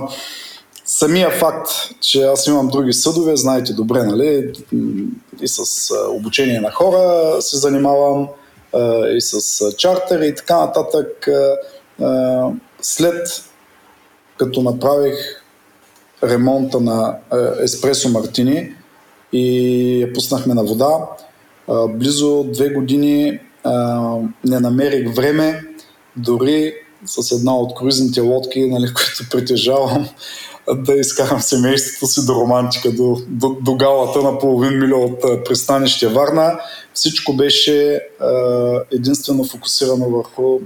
[0.86, 4.52] самия факт, че аз имам други съдове, знаете добре, нали,
[5.42, 5.62] и с
[6.08, 8.28] обучение на хора се занимавам,
[9.16, 11.28] и с чартери и така нататък.
[12.82, 13.44] След
[14.38, 15.14] като направих
[16.24, 17.16] ремонта на
[17.62, 18.74] Еспресо Мартини
[19.32, 20.98] и я пуснахме на вода,
[21.88, 23.40] близо две години
[24.44, 25.64] не намерих време
[26.16, 26.74] дори
[27.06, 30.08] с една от круизните лодки, нали, които притежавам,
[30.74, 36.08] да изкарам семейството си до романтика, до, до, до галата на половин милион от пристанище
[36.08, 36.60] Варна.
[36.94, 38.00] Всичко беше
[38.92, 40.58] единствено фокусирано върху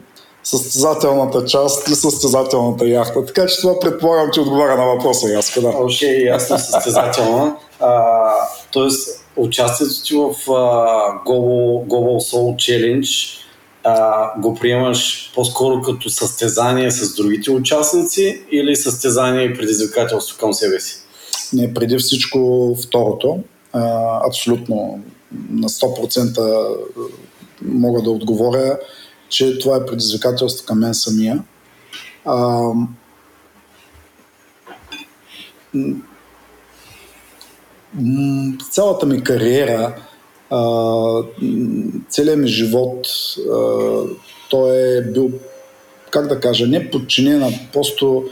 [0.46, 3.26] състезателната част и състезателната яхта.
[3.26, 5.60] Така че това предполагам, че отговаря на въпроса Яска.
[5.60, 5.68] Да.
[5.68, 7.56] Окей, okay, ясно състезателна.
[8.72, 13.38] тоест, участието ти в uh, Global, Global Soul Challenge
[13.84, 20.80] а, го приемаш по-скоро като състезание с другите участници или състезание и предизвикателство към себе
[20.80, 20.98] си?
[21.52, 23.38] Не, преди всичко второто.
[23.72, 25.00] А, абсолютно
[25.50, 26.76] на 100%
[27.62, 28.78] мога да отговоря,
[29.28, 31.42] че това е предизвикателство към мен самия.
[32.24, 32.70] А,
[38.70, 39.94] цялата ми кариера,
[42.08, 43.06] целият ми живот,
[44.50, 45.30] той е бил,
[46.10, 48.24] как да кажа, не подчинена, просто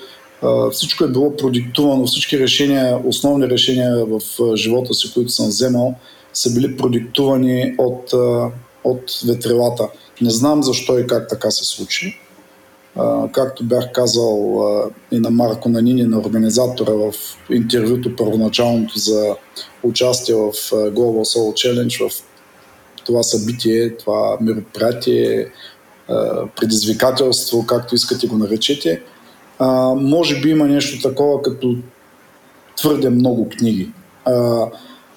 [0.72, 4.20] всичко е било продиктувано, всички решения, основни решения в
[4.57, 5.94] живота си, които съм вземал,
[6.33, 8.12] са били продиктувани от,
[8.85, 9.88] от ветрилата.
[10.20, 12.20] Не знам защо и как така се случи.
[13.33, 14.62] както бях казал
[15.12, 17.12] и на Марко Нанини, на организатора в
[17.50, 19.37] интервюто първоначалното за
[19.83, 22.24] участие в Global Soul Challenge, в
[23.07, 25.46] това събитие, това мероприятие,
[26.57, 29.03] предизвикателство, както искате го наречете,
[29.96, 31.77] може би има нещо такова като
[32.77, 33.90] твърде много книги.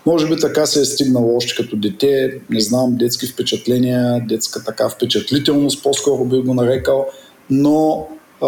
[0.07, 4.89] Може би така се е стигнало още като дете, не знам, детски впечатления, детска така
[4.89, 7.05] впечатлителност, по-скоро би го нарекал,
[7.49, 8.07] но
[8.41, 8.47] а,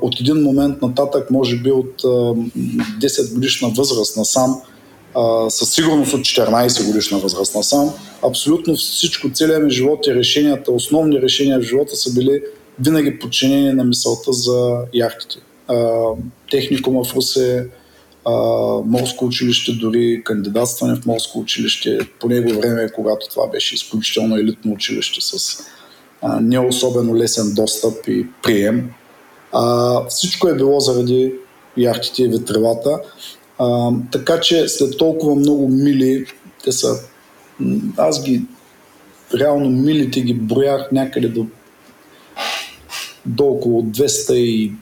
[0.00, 4.60] от един момент нататък, може би от а, 10 годишна възраст насам,
[5.14, 10.72] а, със сигурност от 14 годишна възраст насам, абсолютно всичко, целият ми живот и решенията,
[10.72, 12.42] основни решения в живота са били
[12.80, 15.36] винаги подчинени на мисълта за яхтите.
[15.68, 15.92] А,
[16.50, 17.66] техникума в Русе,
[18.26, 18.32] а,
[18.84, 24.72] морско училище, дори кандидатстване в морско училище по него време, когато това беше изключително елитно
[24.72, 25.62] училище с
[26.22, 28.90] а, не особено лесен достъп и прием.
[29.52, 31.34] А, всичко е било заради
[31.76, 32.98] яхтите и ветрилата.
[33.58, 36.26] А, така че след толкова много мили,
[36.64, 37.00] те са,
[37.96, 38.42] аз ги,
[39.34, 41.46] реално милите ги броях някъде до,
[43.26, 44.72] до около 200 и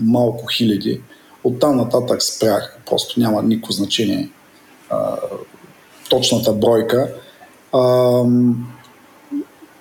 [0.00, 1.00] малко хиляди.
[1.44, 4.30] Оттам нататък спрях, просто няма никакво значение
[4.90, 5.16] а,
[6.10, 7.14] точната бройка.
[7.72, 8.22] А,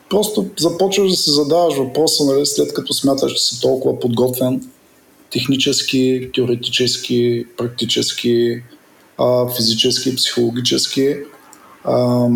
[0.10, 4.70] просто започваш да се задаваш въпроса, нали, след като смяташ, че си толкова подготвен,
[5.32, 8.64] технически, теоретически, практически,
[9.18, 11.16] а, физически, психологически.
[11.84, 12.28] А,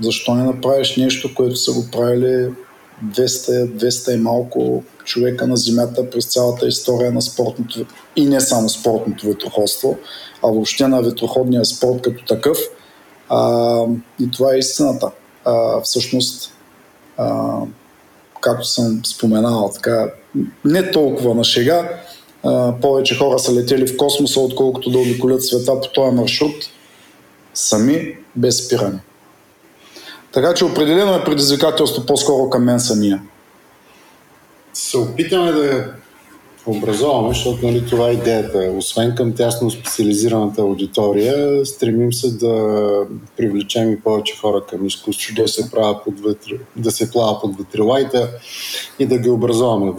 [0.00, 2.48] защо не направиш нещо, което са го правили
[3.04, 7.86] 200, 200 и малко човека на Земята през цялата история на спортното
[8.16, 9.98] и не само спортното ветроходство,
[10.44, 12.58] а въобще на ветроходния спорт като такъв.
[13.28, 13.80] А,
[14.20, 15.10] и това е истината.
[15.44, 16.52] А, всъщност,
[17.16, 17.58] а,
[18.40, 20.12] както съм споменал, така,
[20.64, 21.88] не толкова на шега,
[22.44, 26.54] а, повече хора са летели в космоса, отколкото да обиколят света по този маршрут
[27.54, 28.98] сами, без спиране.
[30.32, 33.22] Така че определено е предизвикателство по-скоро към мен самия.
[34.74, 35.92] Се опитаме да
[36.66, 38.72] образоваме, защото нали, това е идеята.
[38.76, 45.48] Освен към тясно специализираната аудитория, стремим се да привлечем и повече хора към изкуството, да
[45.48, 48.30] се, правя под ветри, да се плава под ветрилайта
[48.98, 49.92] и да ги образоваме.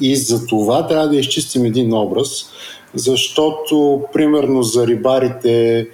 [0.00, 2.28] И за това трябва да изчистим един образ,
[2.94, 5.88] защото, примерно, за рибарите,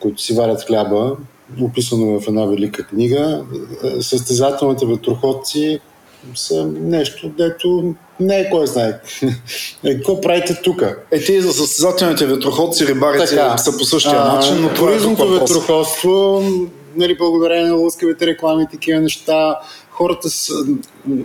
[0.00, 1.16] които си варят хляба,
[1.60, 3.44] описано в една велика книга,
[4.00, 5.80] състезателните ветроходци
[6.34, 8.92] са нещо, дето не е кой знае.
[9.84, 10.82] Е, какво правите тук?
[11.10, 15.38] Е, те за състезателните ветроходци, рибарите така, са по същия а, начин, но туризмото е
[15.38, 16.42] ветроходство,
[16.96, 19.58] нали, благодарение на лъскавите реклами такива неща,
[19.90, 20.52] хората с,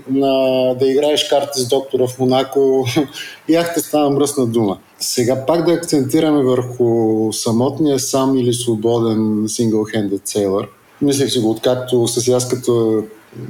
[0.10, 2.86] на, да играеш карти с доктора в Монако,
[3.50, 4.78] яхта става мръсна дума.
[5.02, 10.68] Сега пак да акцентираме върху самотния сам или свободен single-handed sailor.
[11.02, 12.72] Мислех си го, откакто с яската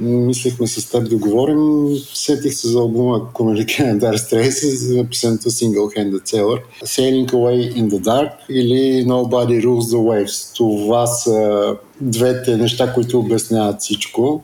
[0.00, 6.34] мислихме с теб да говорим, сетих се за албума Communicating Dire Straits за Single Handed
[6.34, 6.60] Sailor.
[6.84, 10.56] Sailing Away in the Dark или Nobody Rules the Waves.
[10.56, 14.42] Това са двете неща, които обясняват всичко.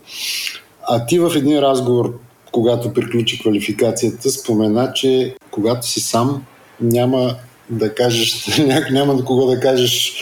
[0.82, 2.18] А ти в един разговор,
[2.52, 6.42] когато приключи квалификацията, спомена, че когато си сам,
[6.80, 7.34] няма
[7.70, 8.46] да кажеш,
[8.90, 10.14] няма до кого да кажеш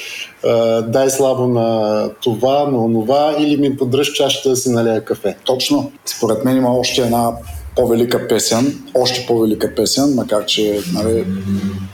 [0.82, 5.36] дай слабо на това, на онова или ми подръж чашата да си налея кафе.
[5.44, 5.92] Точно.
[6.06, 7.32] Според мен има още една
[7.76, 11.24] по-велика песен, още по-велика песен, макар че нали,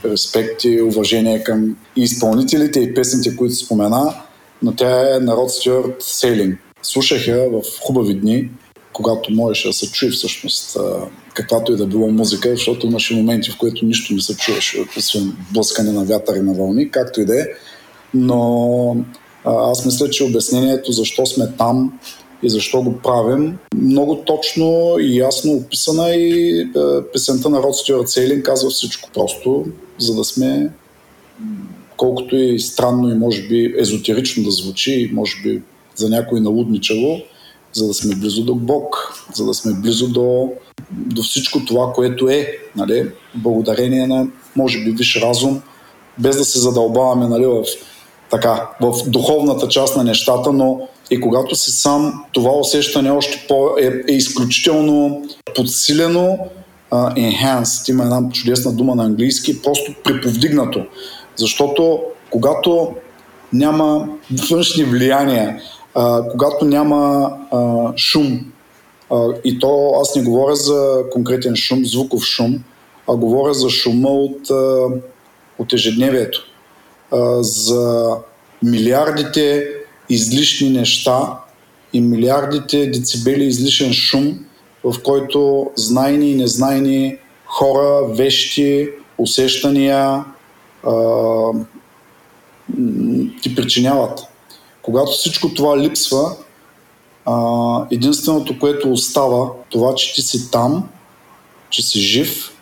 [0.05, 4.13] респект и уважение към изпълнителите и песните, които спомена,
[4.61, 6.59] но тя е народ Стюарт Сейлинг.
[6.81, 8.49] Слушах я в хубави дни,
[8.93, 10.77] когато можеше да се чуе всъщност
[11.33, 15.33] каквато и да било музика, защото имаше моменти, в които нищо не се чуваше, освен
[15.53, 17.45] блъскане на вятър и на вълни, както и да е.
[18.13, 18.97] Но
[19.45, 21.99] аз мисля, че обяснението защо сме там
[22.43, 23.57] и защо го правим.
[23.75, 26.67] Много точно и ясно описана и
[27.13, 29.09] песента на Род Стюарт Сейлин казва всичко.
[29.13, 29.65] Просто
[29.97, 30.69] за да сме
[31.97, 35.61] колкото и странно и може би езотерично да звучи, може би
[35.95, 37.17] за някой налудничаво,
[37.73, 40.49] за да сме близо до Бог, за да сме близо до,
[40.91, 43.11] до всичко това, което е, нали?
[43.35, 45.61] благодарение на, може би, виш разум,
[46.19, 47.63] без да се задълбаваме нали, в,
[48.31, 53.69] така, в духовната част на нещата, но и когато си сам, това усещане още по,
[53.79, 55.21] е, е изключително
[55.55, 56.37] подсилено,
[56.91, 60.85] uh, enhanced, има една чудесна дума на английски, просто приповдигнато.
[61.35, 61.99] Защото
[62.29, 62.93] когато
[63.53, 64.07] няма
[64.49, 65.61] външни влияния,
[65.95, 68.51] а, когато няма а, шум,
[69.11, 72.63] а, и то аз не говоря за конкретен шум, звуков шум,
[73.09, 74.87] а говоря за шума от, а,
[75.59, 76.43] от ежедневието,
[77.11, 78.15] а, за
[78.63, 79.67] милиардите
[80.09, 81.39] излишни неща
[81.93, 84.39] и милиардите децибели излишен шум,
[84.83, 90.25] в който знайни и незнайни хора, вещи, усещания
[90.83, 90.93] а,
[93.41, 94.19] ти причиняват.
[94.83, 96.35] Когато всичко това липсва,
[97.91, 100.89] единственото, което остава, това, че ти си там,
[101.69, 102.57] че си жив,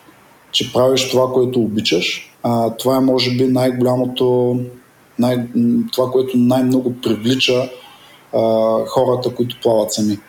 [0.52, 2.34] че правиш това, което обичаш,
[2.80, 4.60] това е може би най-голямото,
[5.20, 5.48] най-
[5.92, 7.70] това, което най-много привлича
[8.88, 10.20] хората, които плават сами.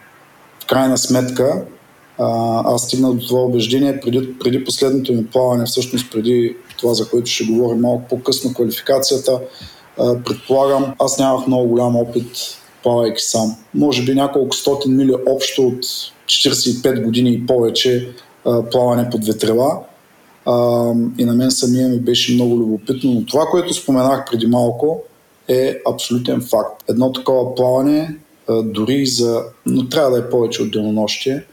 [0.63, 1.65] В крайна сметка,
[2.65, 7.31] аз стигнах до това убеждение преди, преди последното ми плаване, всъщност преди това, за което
[7.31, 9.41] ще говорим малко по-късно, квалификацията.
[10.25, 12.27] Предполагам, аз нямах много голям опит
[12.83, 13.57] плавайки сам.
[13.75, 15.85] Може би няколко стотин мили общо от
[16.27, 18.09] 45 години и повече
[18.71, 19.79] плаване под ветрила.
[20.47, 20.89] А,
[21.19, 23.13] и на мен самия ми беше много любопитно.
[23.13, 25.03] Но това, което споменах преди малко,
[25.49, 26.85] е абсолютен факт.
[26.89, 28.17] Едно такова плаване,
[28.65, 29.43] дори за...
[29.67, 31.45] но трябва да е повече от денонощие,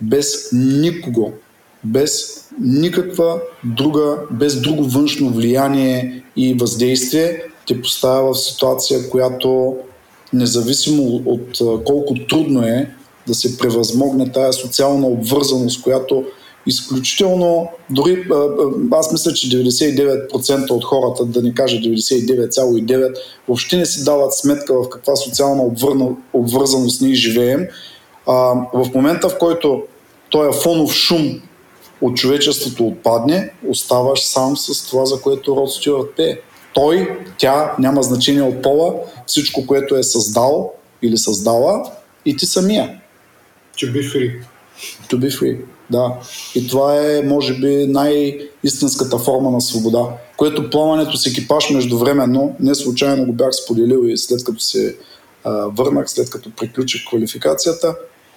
[0.00, 1.32] без никого,
[1.84, 9.76] без никаква друга, без друго външно влияние и въздействие, те поставя в ситуация, която
[10.32, 12.90] независимо от колко трудно е
[13.26, 16.24] да се превъзмогне тая социална обвързаност, която
[16.66, 18.26] изключително, дори
[18.92, 23.14] аз мисля, че 99% от хората, да не кажа 99,9%,
[23.48, 25.62] въобще не си дават сметка в каква социална
[26.32, 27.66] обвързаност ние живеем.
[28.26, 28.34] А,
[28.74, 29.82] в момента, в който
[30.30, 31.40] този фонов шум
[32.00, 36.36] от човечеството отпадне, оставаш сам с това, за което Род Стюарт пее.
[36.76, 38.94] Той, тя, няма значение от пола,
[39.26, 40.72] всичко, което е създал
[41.02, 41.90] или създала
[42.24, 43.00] и ти самия.
[43.78, 44.32] To be free.
[45.10, 45.58] To be free,
[45.90, 46.12] да.
[46.54, 50.04] И това е, може би, най-истинската форма на свобода,
[50.36, 54.96] което плаването с екипаж междувременно, не случайно го бях споделил и след като се
[55.44, 57.94] а, върнах, след като приключих квалификацията,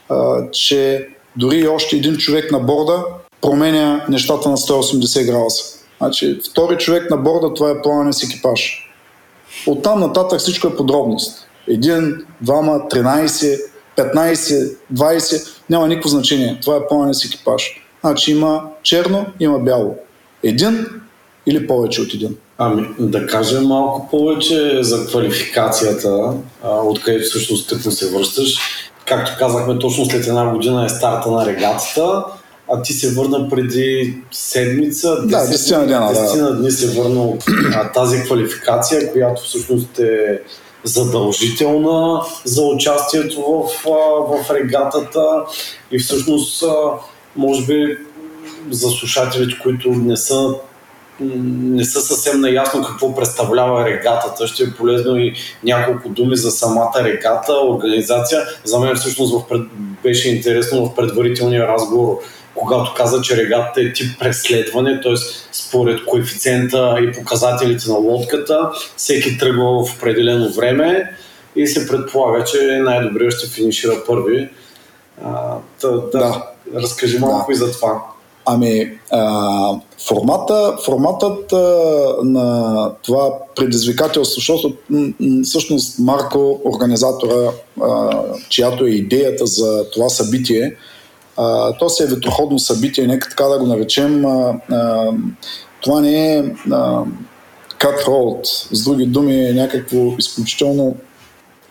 [0.09, 3.03] а, че дори още един човек на борда
[3.41, 5.78] променя нещата на 180 градуса.
[6.01, 8.91] Значи, втори човек на борда, това е плаване с екипаж.
[9.67, 11.47] Оттам нататък всичко е подробност.
[11.67, 13.59] Един, двама, 13,
[13.97, 16.59] 15, 20, няма никакво значение.
[16.61, 17.85] Това е плаване с екипаж.
[18.01, 19.97] Значи има черно, има бяло.
[20.43, 20.85] Един
[21.45, 22.35] или повече от един.
[22.57, 26.33] Ами, да кажем малко повече за квалификацията,
[26.63, 28.57] откъдето всъщност тъкно се връщаш.
[29.05, 32.23] Както казахме, точно след една година е старта на регатата,
[32.71, 35.07] а ти се върна преди седмица.
[35.07, 36.55] 10, да, 10 дена, 10 да.
[36.55, 37.43] дни се върна от
[37.93, 40.41] тази квалификация, която всъщност е
[40.83, 45.25] задължителна за участието в, в регатата
[45.91, 46.63] и всъщност
[47.35, 47.97] може би
[48.71, 50.55] за слушателите, които не са
[51.21, 54.47] не са съвсем наясно какво представлява регатата.
[54.47, 58.41] Ще е полезно и няколко думи за самата регата, организация.
[58.63, 59.61] За мен всъщност в пред...
[60.03, 62.19] беше интересно в предварителния разговор,
[62.59, 65.13] когато каза, че регатата е тип преследване, т.е.
[65.51, 71.15] според коефициента и показателите на лодката, всеки тръгва в определено време
[71.55, 74.49] и се предполага, че най-добре ще финишира първи.
[75.25, 76.43] А, да, да.
[76.75, 77.53] Разкажи малко да.
[77.53, 78.03] и за това.
[78.45, 79.73] Ами, а,
[80.07, 81.57] формата, форматът а,
[82.23, 87.51] на това предизвикателство, защото м- всъщност Марко, организатора,
[87.81, 88.09] а,
[88.49, 90.75] чиято е идеята за това събитие,
[91.39, 94.25] а, то си е ветроходно събитие, нека така да го наречем.
[94.25, 95.11] А, а,
[95.81, 96.39] това не е
[96.71, 97.03] а,
[97.79, 98.39] cut road,
[98.75, 100.95] с други думи, е някакво изключително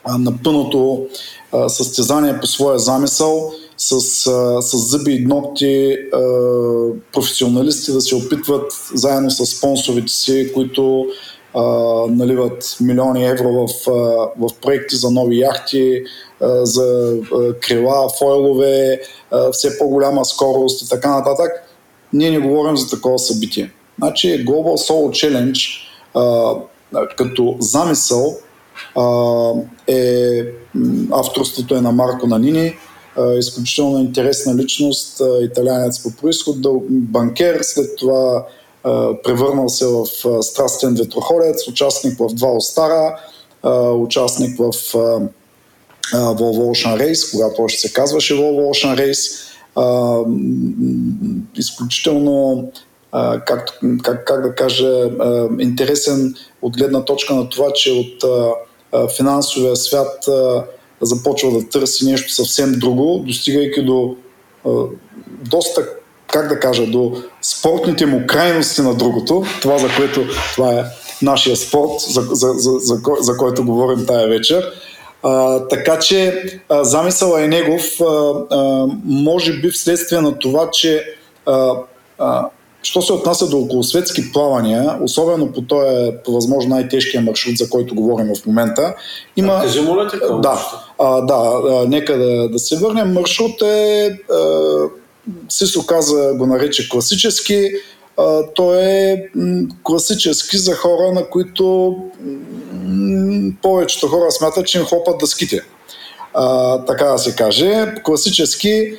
[0.05, 1.07] а, напънато
[1.53, 3.93] а, състезание по своя замисъл с,
[4.27, 6.19] а, с зъби и ногти а,
[7.13, 11.07] професионалисти да се опитват заедно с спонсорите си, които
[11.55, 11.63] а,
[12.09, 13.93] наливат милиони евро в, а,
[14.39, 16.03] в проекти за нови яхти,
[16.41, 21.51] а, за а, крила, фойлове, а, все по-голяма скорост и така нататък.
[22.13, 23.71] Ние не говорим за такова събитие.
[23.99, 25.81] Значи Global Soul Challenge
[26.15, 26.55] а,
[27.17, 28.37] като замисъл
[28.97, 29.53] а,
[29.87, 30.43] е
[31.11, 32.75] авторството е на Марко Нанини,
[33.39, 36.57] изключително интересна личност, италянец по происход,
[36.91, 38.47] банкер, след това
[39.25, 40.07] превърнал се в
[40.43, 43.21] страстен ветроходец, участник в два Остара,
[43.95, 44.73] участник в
[46.13, 49.45] Volvo Ocean Race, когато още се казваше Volvo Ocean Race.
[51.57, 52.71] Изключително
[53.47, 55.11] как, как, как да кажа,
[55.61, 58.25] интересен от гледна точка на това, че от
[59.17, 60.29] финансовия свят
[61.01, 64.17] започва да търси нещо съвсем друго, достигайки до
[65.51, 65.89] доста,
[66.27, 70.25] как да кажа, до спортните му крайности на другото, това за което
[70.55, 70.85] това е
[71.23, 74.73] нашия спорт, за, за, за, за, за който говорим тая вечер.
[75.23, 76.85] А, така че а,
[77.39, 78.05] е негов, а,
[78.51, 81.05] а, може би вследствие на това, че
[81.47, 81.73] а,
[82.19, 82.49] а,
[82.83, 87.95] Що се отнася до околосветски плавания, особено по този, по възможно най-тежкия маршрут, за който
[87.95, 88.95] говорим в момента,
[89.37, 89.53] има...
[89.53, 90.67] А, кажи, моля те, да,
[90.99, 93.13] а, да, а, нека да, да се върнем.
[93.13, 94.39] Маршрут е, а,
[95.49, 97.71] Сисо каза, го нарече класически,
[98.17, 99.29] а, той е
[99.83, 101.97] класически за хора, на които
[103.63, 105.61] повечето хора смятат, че им хлопат дъските.
[106.87, 107.95] Така да се каже.
[108.05, 108.99] Класически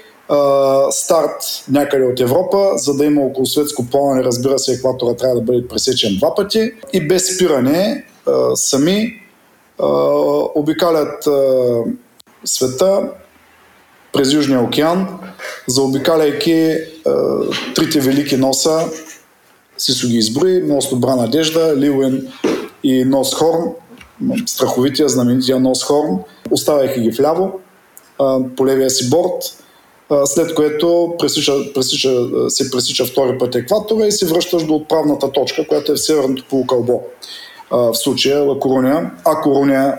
[0.91, 5.41] старт някъде от Европа, за да има около светско плаване, разбира се, екватора трябва да
[5.41, 8.05] бъде пресечен два пъти и без спиране
[8.55, 9.21] сами
[10.55, 11.27] обикалят
[12.45, 13.09] света
[14.13, 15.18] през Южния океан,
[15.67, 17.13] заобикаляйки а,
[17.75, 18.85] трите велики носа,
[19.77, 22.27] Сисо ги изброи, Нос Добра надежда, Ливен
[22.83, 23.63] и Нос Хорн,
[24.45, 26.19] страховития, знаменития Нос Хорн,
[26.51, 27.59] оставяйки ги вляво
[28.57, 29.63] по левия си борт,
[30.25, 32.11] след което пресича, пресича,
[32.49, 36.45] се пресича втори път екватора и се връщаш до отправната точка, която е в северното
[36.49, 37.01] полукълбо.
[37.71, 39.11] В случая Ла Коруния.
[39.25, 39.97] А Коруния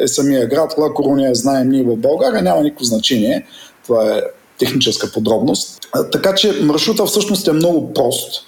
[0.00, 0.74] е самия град.
[0.78, 3.46] Ла Коруния знаем ние в България, няма никакво значение.
[3.86, 4.22] Това е
[4.58, 5.80] техническа подробност.
[6.12, 8.42] Така че маршрута всъщност е много прост.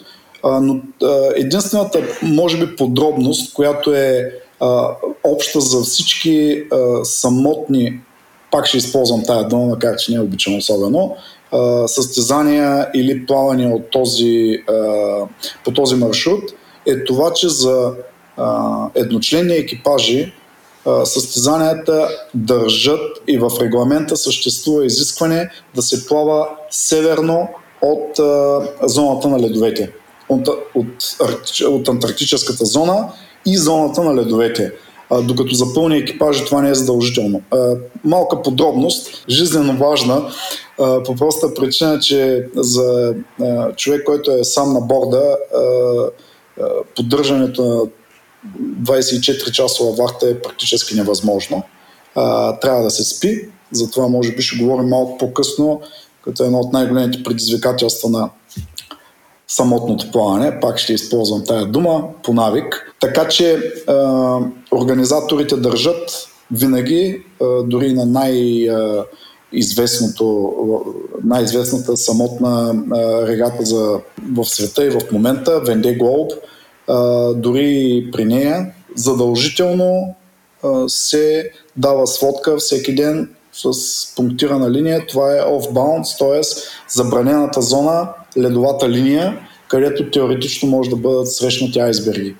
[0.45, 0.81] Но
[1.35, 4.33] единствената, може би, подробност, която е
[5.25, 6.63] обща за всички
[7.05, 8.01] самотни
[8.51, 11.17] пак ще използвам тая дума, макар че не обичам особено,
[11.87, 14.63] състезания или плавания от този,
[15.65, 16.43] по този маршрут
[16.87, 17.93] е това, че за
[18.95, 20.33] едночленни екипажи
[21.05, 27.49] състезанията държат и в регламента съществува изискване да се плава северно
[27.83, 28.21] от
[28.83, 29.93] зоната на ледовете,
[30.29, 30.87] от, от,
[31.69, 33.13] от Антарктическата зона
[33.47, 34.73] и зоната на ледовете
[35.11, 37.43] а, докато за пълни екипажи това не е задължително.
[37.51, 37.75] А,
[38.05, 40.31] малка подробност, жизненно важна,
[40.81, 45.61] а, по проста причина, че за а, човек, който е сам на борда, а,
[46.61, 46.67] а,
[46.97, 47.83] поддържането на
[48.83, 51.63] 24-часова вахта е практически невъзможно.
[52.15, 55.81] А, трябва да се спи, затова може би ще говорим малко по-късно,
[56.25, 58.31] като е едно от най-големите предизвикателства на
[59.49, 62.95] самотното плаване, пак ще използвам тая дума по навик.
[63.01, 63.59] Така че е,
[64.73, 67.23] организаторите държат винаги, е,
[67.65, 68.69] дори на най-
[69.53, 70.55] известното,
[71.25, 72.75] най-известната самотна
[73.27, 74.01] регата за,
[74.33, 75.99] в света и в момента, Венде
[77.35, 80.15] Дори при нея задължително
[80.89, 85.07] се дава сводка всеки ден с пунктирана линия.
[85.07, 86.41] Това е off-bounds, т.е.
[86.89, 88.09] забранената зона
[88.39, 92.35] ледовата линия, където теоретично може да бъдат срещнати айсберги.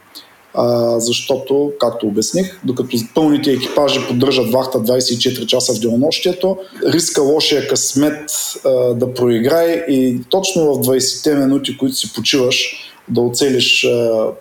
[0.59, 7.69] А, защото, както обясних, докато пълните екипажи поддържат вахта 24 часа в денонощието, риска лошия
[7.69, 8.31] късмет
[8.65, 13.87] а, да проиграе и точно в 20-те минути, които си почиваш да оцелиш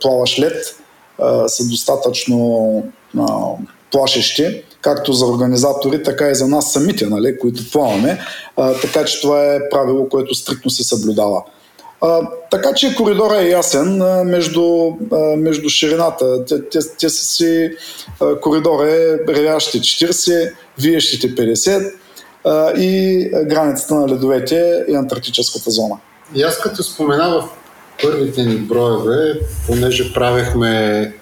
[0.02, 0.76] плаваш лед,
[1.48, 2.84] са достатъчно
[3.92, 8.20] плашещи както за организатори, така и за нас самите, нали, които плаваме.
[8.82, 11.44] Така че това е правило, което стриктно се съблюдава.
[12.02, 14.92] А, така че коридора е ясен между,
[15.38, 16.46] между ширината.
[16.46, 17.72] Те, те, те са си
[18.22, 21.92] а, коридора е ревящите 40, виещите 50
[22.44, 25.98] а, и границата на ледовете и антарктическата зона.
[26.36, 27.50] И аз като спомена
[28.02, 31.14] първите ни броеве, понеже правехме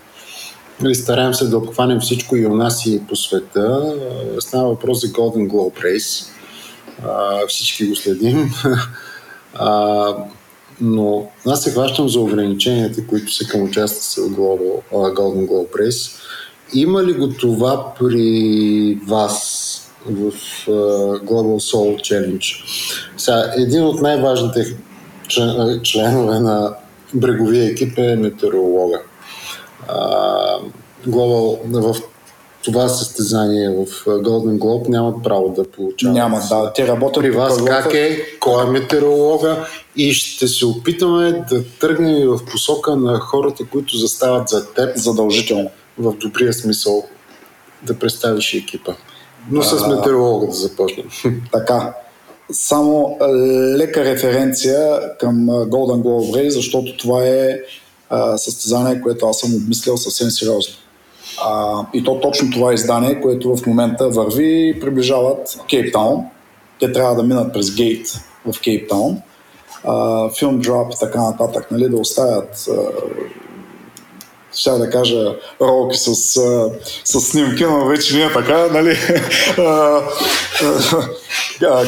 [0.82, 3.96] Нали, стараем се да обхванем всичко и у нас и по света.
[4.40, 6.28] Става въпрос за Golden Globe Race.
[7.48, 8.52] Всички го следим.
[10.82, 14.30] но аз се хващам за ограниченията, които са към участници в
[14.90, 16.12] Golden Globe Race.
[16.74, 19.70] Има ли го това при вас
[20.06, 20.32] в
[21.26, 22.64] Global Soul Challenge?
[23.18, 24.76] Сега, един от най-важните
[25.84, 26.76] членове на
[27.14, 29.02] бреговия екип е метеоролога.
[31.08, 32.02] Global, в
[32.64, 36.16] това състезание в Golden Globe нямат право да получават.
[36.16, 36.74] Няма, да.
[36.74, 37.84] Те работят При вас правилата.
[37.84, 43.64] как е, кой е метеоролога и ще се опитаме да тръгнем в посока на хората,
[43.72, 44.98] които застават за теб.
[44.98, 45.70] Задължително.
[45.98, 47.04] В добрия смисъл
[47.84, 48.94] да представиш екипа.
[49.52, 51.06] Но а, с метеоролога да започнем.
[51.52, 51.94] Така.
[52.52, 53.18] Само
[53.78, 57.60] лека референция към Golden Globe Race, защото това е
[58.38, 60.76] състезание, което аз съм обмислял съвсем сериозно.
[61.46, 66.26] А, и то точно това издание, което в момента върви и приближават Кейптаун.
[66.80, 68.08] Те трябва да минат през гейт
[68.52, 69.22] в Кейптаун.
[70.40, 72.70] Филм дроп и така нататък, нали, да оставят
[74.56, 76.16] ще да кажа ролки с,
[77.04, 78.98] с снимки, но вече не е така, нали?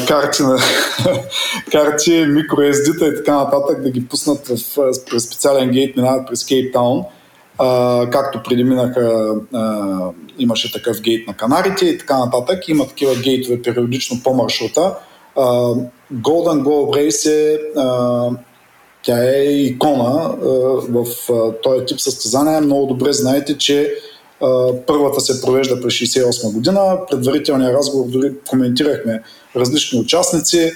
[0.08, 0.58] карти, на,
[1.72, 4.76] карти, microSD-та и така нататък да ги пуснат в,
[5.10, 7.04] през специален гейт, минават през Кейптаун
[7.58, 9.98] а, както преди минаха, а,
[10.38, 12.68] имаше такъв гейт на Канарите и така нататък.
[12.68, 14.94] Има такива гейтове периодично по маршрута.
[15.36, 15.42] А,
[16.14, 17.58] Golden Globe Race е
[19.06, 20.48] тя е икона а,
[20.88, 22.60] в а, този тип състезания.
[22.60, 23.94] Много добре знаете, че
[24.42, 26.98] а, първата се провежда през 68 година.
[27.10, 29.22] Предварителния разговор дори коментирахме
[29.56, 30.72] различни участници.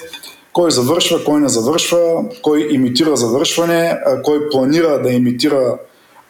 [0.52, 5.78] Кой завършва, кой не завършва, кой имитира завършване, а, кой планира да имитира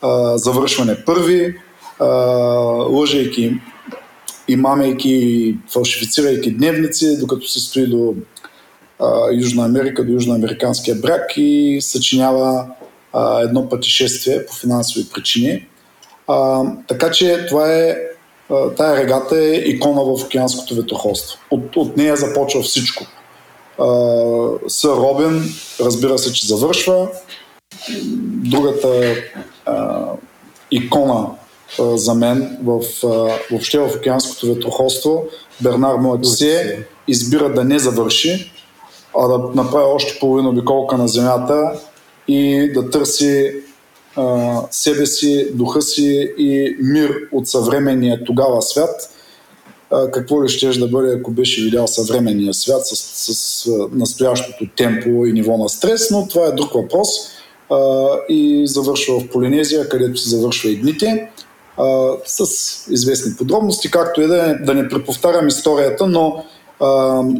[0.02, 1.54] а, завършване първи,
[1.98, 2.06] а,
[2.90, 3.60] лъжейки
[4.48, 8.14] и мамейки, фалшифицирайки дневници, докато се стои до
[9.00, 12.66] а, Южна Америка, до Южноамериканския бряг и съчинява
[13.12, 15.66] а, едно пътешествие по финансови причини.
[16.28, 17.96] А, така че това е
[18.76, 21.38] тая регата е икона в океанското ветроходство.
[21.50, 23.06] От, от нея започва всичко.
[24.68, 27.08] Сър Робин, разбира се, че завършва.
[28.44, 29.14] Другата
[29.66, 30.06] а,
[30.70, 31.26] икона
[31.80, 33.08] а, за мен в, а,
[33.50, 35.24] въобще в океанското ветроходство,
[35.60, 38.52] Бернар Моатисе избира да не завърши,
[39.18, 41.72] а да направи още половина обиколка на Земята
[42.28, 43.52] и да търси
[44.16, 49.10] а, себе си, духа си и мир от съвременния тогава свят.
[49.90, 54.64] А, какво ли ще да бъде, ако беше видял съвременния свят с, с, с настоящото
[54.76, 57.08] темпо и ниво на стрес, но това е друг въпрос.
[57.70, 61.30] А, и завършва в Полинезия, където се завършва и дните,
[61.76, 62.44] а, с
[62.90, 66.44] известни подробности, както и да, не, да не преповтарям историята, но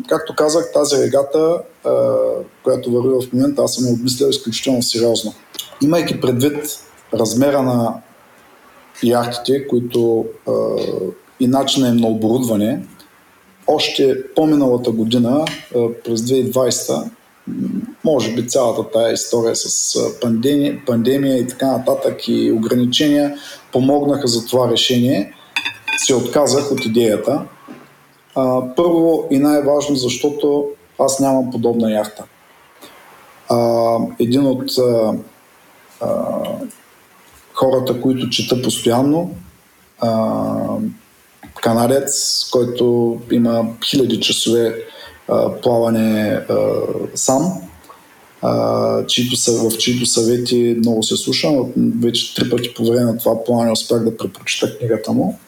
[0.09, 2.17] както казах, тази регата, а,
[2.63, 5.35] която върви в момента, аз съм обмислял изключително сериозно.
[5.83, 6.67] Имайки предвид
[7.15, 7.95] размера на
[9.03, 10.53] яхтите, които а,
[11.41, 12.83] и начина им на оборудване,
[13.67, 15.45] още по-миналата година,
[16.05, 17.11] през 2020,
[18.05, 23.35] може би цялата тая история с пандемия, пандемия и така нататък и ограничения
[23.73, 25.33] помогнаха за това решение.
[25.97, 27.43] Се отказах от идеята.
[28.35, 30.69] А, първо и най-важно, защото
[30.99, 32.25] аз нямам подобна яхта.
[33.49, 35.15] А, един от а,
[36.01, 36.35] а,
[37.55, 39.31] хората, които чета постоянно,
[40.01, 40.45] а,
[41.63, 44.75] канадец, който има хиляди часове
[45.63, 46.41] плаване
[47.15, 47.61] сам,
[49.07, 51.73] чието, в чието съвети много се слушам.
[52.03, 55.39] Вече три пъти по време на това плаване успях да препрочита книгата му.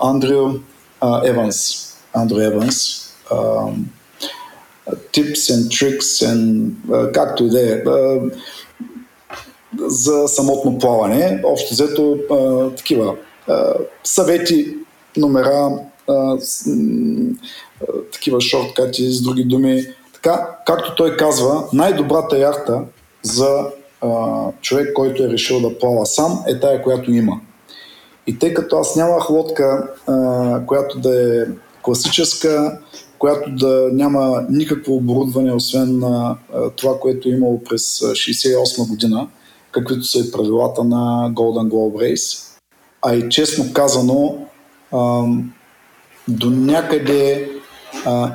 [0.00, 0.60] Андрю
[1.24, 1.56] Еванс.
[2.12, 3.06] Андрю Еванс.
[5.12, 6.72] Tips and tricks and
[7.12, 7.82] както и да е
[9.86, 11.40] за самотно плаване.
[11.44, 12.18] Общо взето
[12.76, 13.16] такива
[14.04, 14.76] съвети,
[15.16, 15.70] номера,
[18.12, 19.86] такива шорткати, с други думи.
[20.12, 22.80] Така, както той казва, най-добрата яхта
[23.22, 23.66] за
[24.00, 24.08] а,
[24.60, 27.40] човек, който е решил да плава сам, е тая, която има.
[28.26, 31.46] И тъй като аз нямах лодка, а, която да е
[31.82, 32.78] класическа,
[33.18, 36.36] която да няма никакво оборудване, освен а,
[36.76, 39.28] това, което е имало през 68 година,
[39.72, 42.46] каквито са и правилата на Golden Globe Race.
[43.02, 44.46] А и честно казано,
[46.28, 47.50] до някъде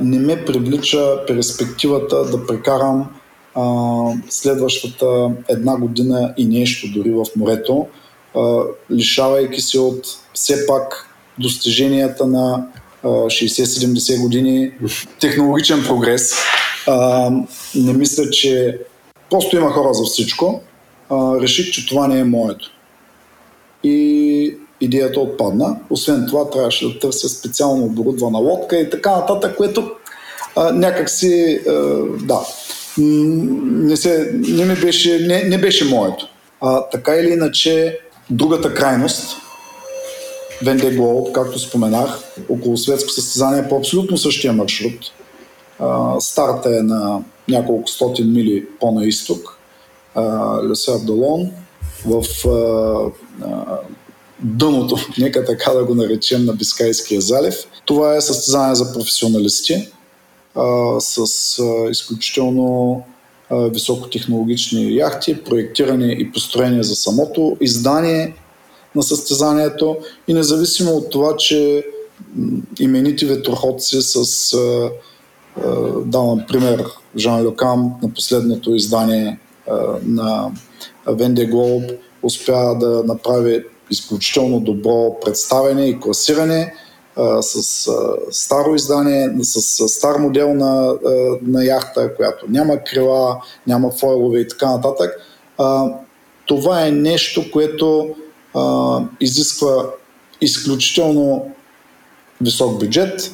[0.01, 3.05] не ме привлича перспективата да прекарам
[4.29, 7.87] следващата една година и нещо дори в морето,
[8.91, 11.09] лишавайки се от все пак
[11.39, 12.67] достиженията на
[13.03, 14.71] 60-70 години
[15.19, 16.33] технологичен прогрес.
[17.75, 18.79] Не мисля, че
[19.29, 20.61] просто има хора за всичко.
[21.41, 22.71] Реших, че това не е моето.
[23.83, 25.77] И идеята отпадна.
[25.89, 29.91] Освен това, трябваше да търся специално оборудвана лодка и така нататък, което
[30.55, 31.71] а, някак си, а,
[32.23, 32.39] да,
[32.97, 36.27] не, се, не, ми беше, не, не беше моето.
[36.61, 37.99] А, така или иначе,
[38.29, 39.37] другата крайност,
[40.63, 42.19] Венде Гол, както споменах,
[42.49, 45.11] около светско състезание по абсолютно същия маршрут.
[46.19, 49.59] Старта е на няколко стотин мили по-на изток,
[50.69, 51.51] Лесар Долон,
[52.05, 52.23] в
[54.39, 57.55] дъното, нека така да го наречем, на Бискайския залив.
[57.85, 59.89] Това е състезание за професионалисти
[60.99, 61.25] с
[61.91, 63.03] изключително
[63.51, 68.33] високотехнологични яхти, проектиране и построение за самото издание
[68.95, 69.97] на състезанието.
[70.27, 71.85] И независимо от това, че
[72.79, 74.55] именити ветроходци с
[76.05, 76.85] давам пример
[77.17, 79.39] Жан Люкам на последното издание
[80.03, 80.51] на
[81.07, 81.83] Венде Глоб
[82.23, 86.73] успя да направи изключително добро представяне и класиране
[87.17, 87.91] а, с а,
[88.31, 94.39] старо издание, с, с стар модел на, а, на яхта, която няма крила, няма фойлове
[94.39, 95.11] и така нататък.
[95.57, 95.85] А,
[96.45, 98.15] това е нещо, което
[98.53, 99.85] а, изисква
[100.41, 101.51] изключително
[102.41, 103.31] висок бюджет,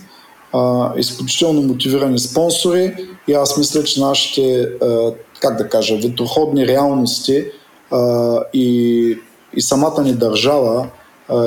[0.54, 7.46] а, изключително мотивирани спонсори и аз мисля, че нашите, а, как да кажа, ветроходни реалности
[7.92, 9.18] а, и
[9.54, 10.88] и самата ни държава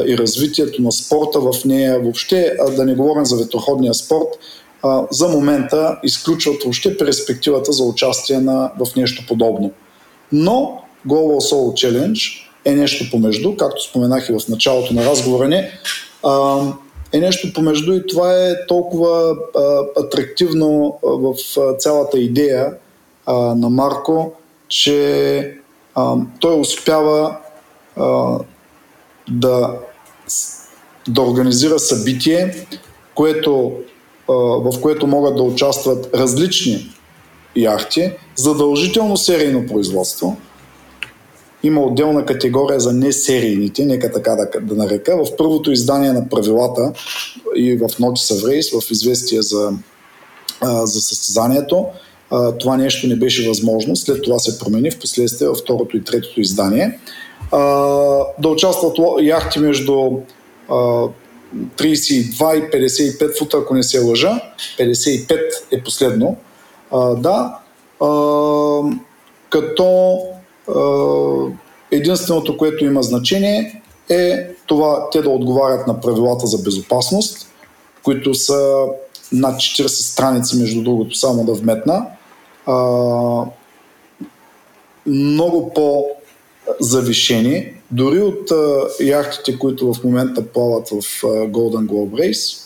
[0.07, 4.29] и развитието на спорта в нея, въобще да не говорим за ветроходния спорт,
[5.11, 9.71] за момента изключват въобще перспективата за участие на, в нещо подобно.
[10.33, 15.63] Но Global Solo Challenge е нещо помежду, както споменах и в началото на разговора ни,
[17.13, 19.37] е нещо помежду и това е толкова
[19.97, 21.35] атрактивно в
[21.79, 22.73] цялата идея
[23.29, 24.33] на Марко,
[24.69, 25.57] че
[26.41, 27.37] той успява
[29.31, 29.71] да,
[31.09, 32.67] да организира събитие,
[33.15, 33.73] което,
[34.29, 36.95] в което могат да участват различни
[37.57, 40.37] яхти, задължително серийно производство.
[41.63, 45.25] Има отделна категория за несерийните, нека така да, да нарека.
[45.25, 46.93] В първото издание на правилата
[47.57, 49.73] и в Notice of Race, в известие за,
[50.63, 51.87] за състезанието,
[52.61, 53.97] това нещо не беше възможно.
[53.97, 56.99] След това се промени в последствие във второто и третото издание
[58.39, 60.11] да участват яхти между
[60.69, 64.41] а, 32 и 55 фута, ако не се лъжа.
[64.79, 65.41] 55
[65.71, 66.37] е последно.
[66.91, 67.59] А, да.
[68.01, 68.09] А,
[69.51, 70.19] като
[70.69, 70.81] а,
[71.91, 77.49] единственото, което има значение е това те да отговарят на правилата за безопасност,
[78.03, 78.87] които са
[79.33, 82.07] над 40 страници, между другото, само да вметна.
[82.67, 82.75] А,
[85.07, 86.07] много по
[86.81, 92.61] завишени, дори от а, яхтите, които в момента плават в а, Golden Globe Race,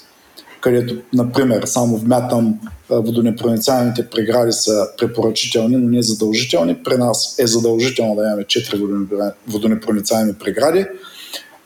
[0.61, 2.59] където, например, само вмятам
[2.91, 6.83] водонепроницаемите прегради са препоръчителни, но не задължителни.
[6.85, 10.87] При нас е задължително да имаме 4 водонепроницаеми прегради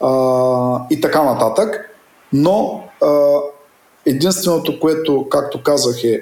[0.00, 1.88] а, и така нататък.
[2.32, 3.36] Но а,
[4.06, 6.20] единственото, което, както казах, е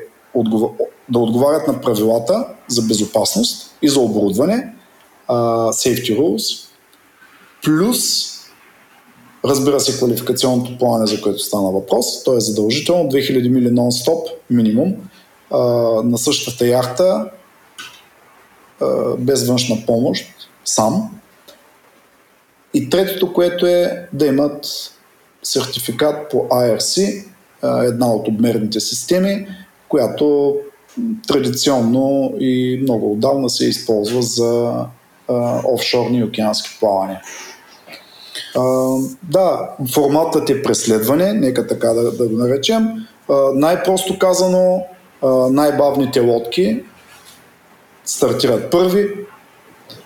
[1.09, 4.75] да отговарят на правилата за безопасност и за оборудване,
[5.73, 6.69] safety rules,
[7.65, 8.31] плюс
[9.45, 12.25] разбира се квалификационното плане, за което стана въпрос.
[12.25, 14.95] То е задължително, 2000 мили нон-стоп минимум
[15.51, 17.31] uh, на същата яхта
[18.81, 20.27] uh, без външна помощ,
[20.65, 21.11] сам.
[22.75, 24.67] И третото, което е да имат
[25.43, 27.25] сертификат по IRC,
[27.63, 29.47] една от обмерните системи,
[29.89, 30.57] която
[31.29, 34.85] традиционно и много отдавна се използва за
[35.75, 37.21] офшорни и океански плавания.
[39.23, 42.89] Да, форматът е преследване, нека така да, да го наречем.
[43.55, 44.87] Най-просто казано,
[45.51, 46.83] най-бавните лодки
[48.05, 49.09] стартират първи,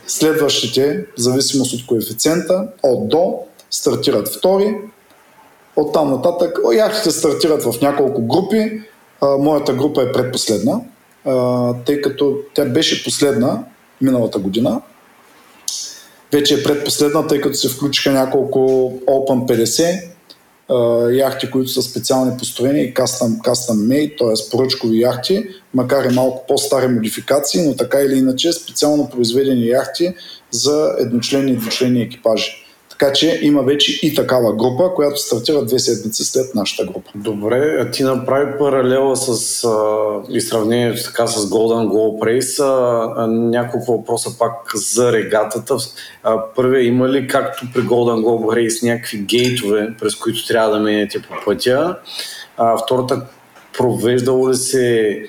[0.07, 3.39] следващите, в зависимост от коефициента, от до,
[3.71, 4.77] стартират втори,
[5.77, 8.83] от там нататък, яхтите стартират в няколко групи,
[9.39, 10.81] моята група е предпоследна,
[11.85, 13.65] тъй като тя беше последна
[14.01, 14.81] миналата година,
[16.35, 18.59] вече е предпоследна, тъй като се включиха няколко
[19.07, 19.69] Open
[20.69, 24.51] 50 яхти, които са специални построени и custom, custom made, т.е.
[24.51, 30.15] поръчкови яхти, макар и малко по-стари модификации, но така или иначе специално произведени яхти
[30.51, 32.64] за едночленни и двучленни екипажи.
[32.99, 37.11] Така че има вече и такава група, която стартира две седмици след нашата група.
[37.15, 39.73] Добре, ти направи паралела с а,
[40.31, 42.65] и сравнението така с Golden Globe Race.
[43.17, 45.77] А, няколко въпроса пак за регатата.
[46.23, 50.81] А, първия, има ли както при Golden Globe Race някакви гейтове, през които трябва да
[50.81, 51.97] минете по пътя?
[52.57, 53.23] А, втората,
[53.79, 55.23] провеждало ли се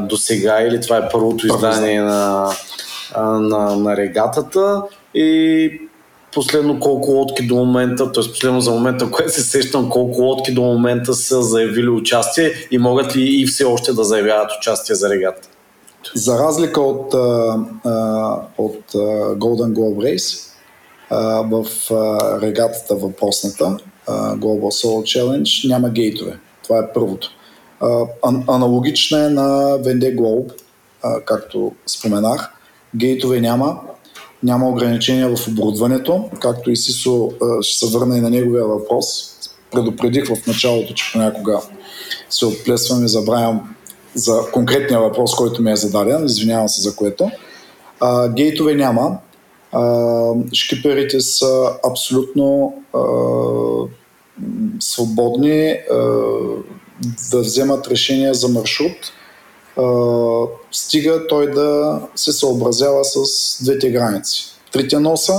[0.00, 2.50] до сега или това е първото издание на,
[3.16, 4.82] на, на регатата?
[5.14, 5.80] И
[6.32, 8.28] последно колко лодки до момента, т.е.
[8.30, 13.16] последно за момента, което се сещам, колко лодки до момента са заявили участие и могат
[13.16, 15.48] ли и все още да заявяват участие за регата?
[16.14, 17.14] За разлика от,
[18.58, 18.92] от
[19.38, 20.48] Golden Globe Race,
[21.50, 21.66] в
[22.42, 23.76] регатата въпросната,
[24.08, 26.38] Global Solo Challenge, няма гейтове.
[26.62, 27.30] Това е първото.
[28.48, 30.52] Аналогична е на Венде Globe,
[31.24, 32.52] както споменах.
[32.96, 33.80] Гейтове няма,
[34.42, 39.06] няма ограничения в оборудването, както и Сисо ще се върна и на неговия въпрос.
[39.70, 41.60] Предупредих в началото, че понякога
[42.30, 43.74] се отплесвам и забравям
[44.14, 47.30] за конкретния въпрос, който ми е зададен, извинявам се за което.
[48.00, 49.18] А, гейтове няма.
[49.72, 53.00] А, шкиперите са абсолютно а,
[54.80, 55.96] свободни а,
[57.30, 59.12] да вземат решения за маршрут
[60.72, 63.18] стига той да се съобразява с
[63.64, 64.44] двете граници.
[64.72, 65.34] Трите носа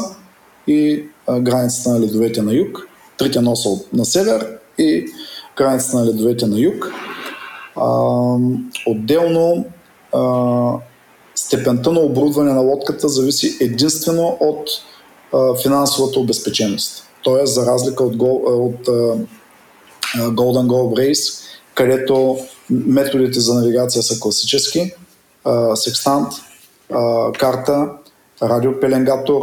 [0.67, 1.03] и
[1.39, 5.05] границата на ледовете на юг, трите носа на север и
[5.57, 6.91] границата на ледовете на юг.
[8.87, 9.65] Отделно
[11.35, 14.69] степента на оборудване на лодката зависи единствено от
[15.61, 17.07] финансовата обезпеченост.
[17.23, 18.15] Тоест, за разлика от,
[20.15, 22.37] Golden Globe Race, където
[22.69, 24.93] методите за навигация са класически.
[25.75, 26.33] секстант,
[27.39, 27.89] карта,
[28.43, 29.41] радиопеленгатор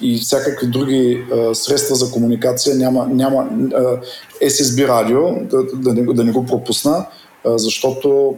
[0.00, 2.76] и всякакви други средства за комуникация.
[2.76, 3.48] Няма, няма
[4.42, 7.06] SSB радио, да, да, не, да не го пропусна,
[7.44, 8.36] защото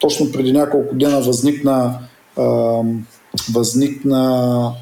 [0.00, 1.98] точно преди няколко дена възникна
[3.54, 4.72] възникна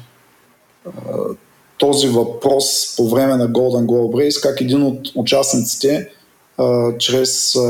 [1.77, 6.09] този въпрос по време на Golden Globe Race, как един от участниците
[6.57, 7.61] а, чрез а,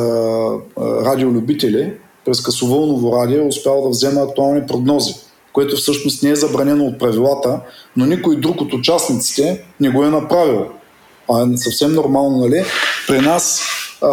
[0.80, 1.94] радиолюбители,
[2.26, 5.16] през късовълново радио, е успял да взема актуални прогнози,
[5.54, 7.60] което всъщност не е забранено от правилата,
[7.98, 10.66] но никой друг от участниците не го е направил.
[11.32, 12.64] А е съвсем нормално, нали?
[13.08, 13.62] При нас
[14.02, 14.10] а,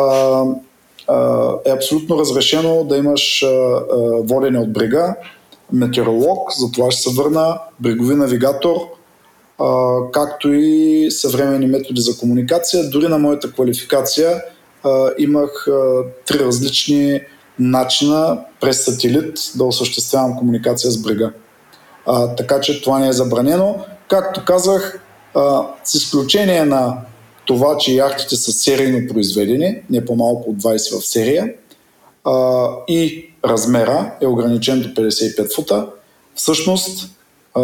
[1.08, 3.82] а, е абсолютно разрешено да имаш а, а,
[4.22, 5.16] водене от брега,
[5.72, 8.76] метеоролог, за това ще се върна, брегови навигатор–
[10.12, 12.90] както и съвременни методи за комуникация.
[12.90, 14.42] Дори на моята квалификация
[15.18, 15.66] имах
[16.26, 17.20] три различни
[17.58, 21.32] начина през сателит да осъществявам комуникация с брега.
[22.36, 23.76] Така че това не е забранено.
[24.08, 25.00] Както казах,
[25.84, 26.96] с изключение на
[27.44, 31.54] това, че яхтите са серийно произведени, не по-малко от 20 в серия,
[32.88, 35.86] и размера е ограничен до 55 фута,
[36.34, 37.10] всъщност,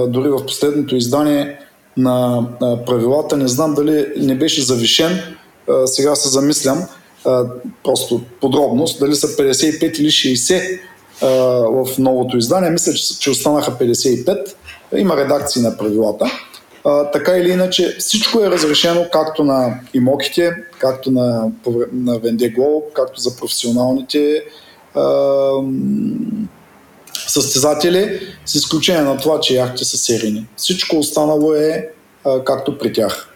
[0.07, 1.59] дори в последното издание
[1.99, 2.46] на
[2.86, 3.36] правилата.
[3.36, 5.20] Не знам дали не беше завишен.
[5.86, 6.84] Сега се замислям
[7.84, 10.80] просто подробност, дали са 55 или 60
[11.70, 12.70] в новото издание.
[12.70, 14.55] Мисля, че останаха 55.
[14.96, 16.26] Има редакции на правилата.
[17.12, 21.51] така или иначе, всичко е разрешено както на имоките, както на,
[21.92, 24.44] на Вендего, както за професионалните
[27.29, 30.47] състезатели, с изключение на това, че яхте са серийни.
[30.57, 31.91] Всичко останало е
[32.24, 33.35] а, както при тях.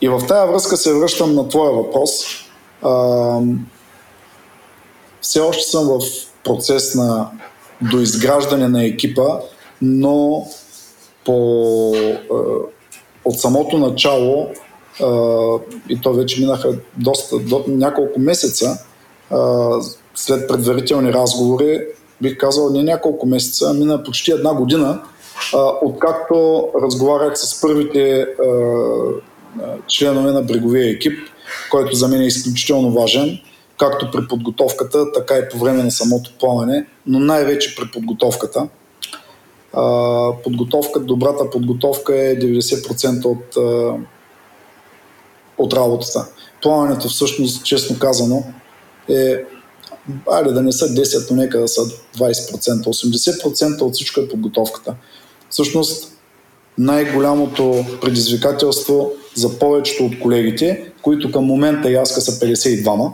[0.00, 2.10] И в тази връзка се връщам на твоя въпрос.
[2.82, 3.40] А,
[5.20, 6.00] все още съм в
[6.44, 7.30] процес на
[7.80, 9.28] доизграждане на екипа,
[9.82, 10.46] но
[11.24, 12.34] по, а,
[13.24, 14.50] от самото начало,
[15.02, 15.06] а,
[15.88, 18.78] и то вече минаха доста, до, няколко месеца,
[19.30, 19.70] а,
[20.14, 21.80] след предварителни разговори,
[22.22, 25.02] бих казал не няколко месеца, мина почти една година,
[25.54, 28.26] а, откакто разговарях с първите а,
[29.86, 31.18] членове на бреговия екип,
[31.70, 33.38] който за мен е изключително важен,
[33.78, 38.68] както при подготовката, така и по време на самото плаване, но най-вече при подготовката.
[39.72, 39.82] А,
[40.44, 43.94] подготовка, добрата подготовка е 90% от, а,
[45.58, 46.28] от работата.
[46.62, 48.44] Плаването всъщност, честно казано,
[49.08, 49.44] е
[50.30, 51.80] айде да не са 10, но нека да са
[52.18, 52.84] 20%.
[52.84, 54.94] 80% от всичко е подготовката.
[55.50, 56.12] Всъщност,
[56.78, 63.12] най-голямото предизвикателство за повечето от колегите, които към момента яска са 52-ма,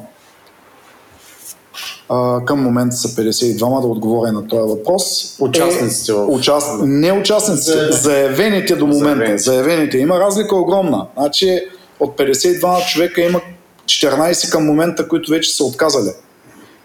[2.09, 5.36] а, към момента са 52 да отговоря на този въпрос.
[5.40, 6.28] Участниците е, в...
[6.30, 6.82] Участ...
[6.82, 9.05] Не участниците, заявените до момента.
[9.09, 9.38] Заявените.
[9.38, 9.99] заявените.
[9.99, 11.07] Има разлика огромна.
[11.16, 11.61] Значи
[12.01, 13.40] от 52 човека има
[13.84, 16.11] 14 към момента, които вече са отказали.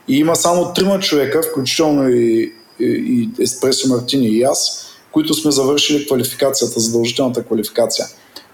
[0.09, 5.51] И има само 3 човека, включително и, и, и Еспресо Мартини и аз, които сме
[5.51, 8.05] завършили квалификацията, задължителната квалификация.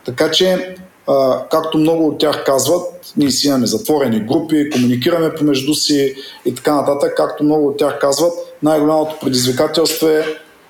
[0.05, 0.75] Така че,
[1.07, 6.55] а, както много от тях казват, ние си имаме затворени групи, комуникираме помежду си и
[6.55, 8.33] така нататък, както много от тях казват,
[8.63, 10.25] най-голямото предизвикателство е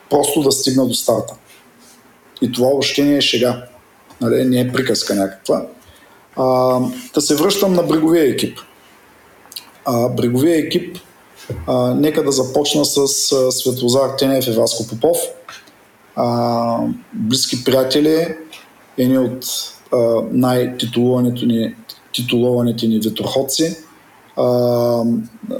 [0.09, 1.33] просто да стигна до старта.
[2.41, 3.63] И това въобще не е шега.
[4.21, 4.45] Нали?
[4.45, 5.65] Не е приказка някаква.
[6.35, 6.79] А,
[7.13, 8.59] да се връщам на бреговия екип.
[9.85, 10.97] А, бреговия екип,
[11.67, 15.17] а, нека да започна с а, Светлозар Тенев и Васко Попов.
[16.15, 16.79] А,
[17.13, 18.35] близки приятели,
[18.97, 19.45] едни от
[20.31, 21.75] най-титулованите ни,
[22.13, 23.77] титулованите ни ветроходци,
[24.37, 25.03] а,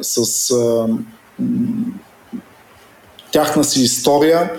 [0.01, 0.88] с а,
[3.32, 4.51] тяхна си история,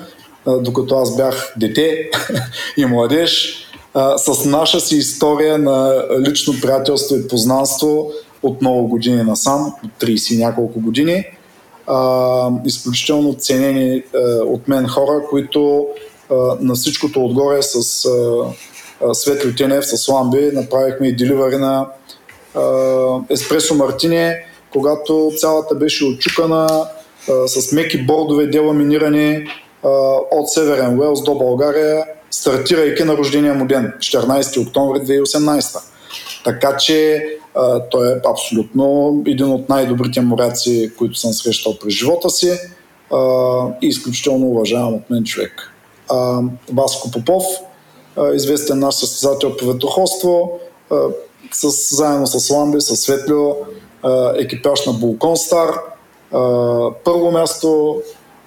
[0.47, 2.11] а, докато аз бях дете
[2.77, 3.62] и младеж,
[3.95, 8.11] а, с наша си история на лично приятелство и познанство
[8.47, 11.25] от много години насам, от 30 и няколко години.
[11.87, 15.87] А, изключително ценени а, от мен хора, които
[16.31, 21.87] а, на всичкото отгоре с а, Светли Тенев, с Ламби, направихме и деливари на
[22.55, 22.63] а,
[23.31, 26.87] Еспресо Мартине, когато цялата беше отчукана
[27.31, 29.47] а, с меки бордове, деламинирани
[29.85, 29.89] а,
[30.31, 35.83] от Северен Уелс до България стартирайки на рождения му ден, 14 октомври 2018.
[36.45, 37.27] Така че
[37.57, 42.51] а, той е абсолютно един от най-добрите моряци, които съм срещал през живота си
[43.13, 43.19] а,
[43.83, 45.73] и изключително уважавам от мен човек.
[46.11, 46.41] А,
[46.73, 47.45] Васко Попов,
[48.17, 50.97] а, известен наш състезател по ветроходство, а,
[51.53, 53.51] с, заедно с Ламби, с Светлио,
[54.03, 55.71] а, екипаж на Булкон Стар,
[56.33, 56.41] а,
[57.05, 58.01] първо място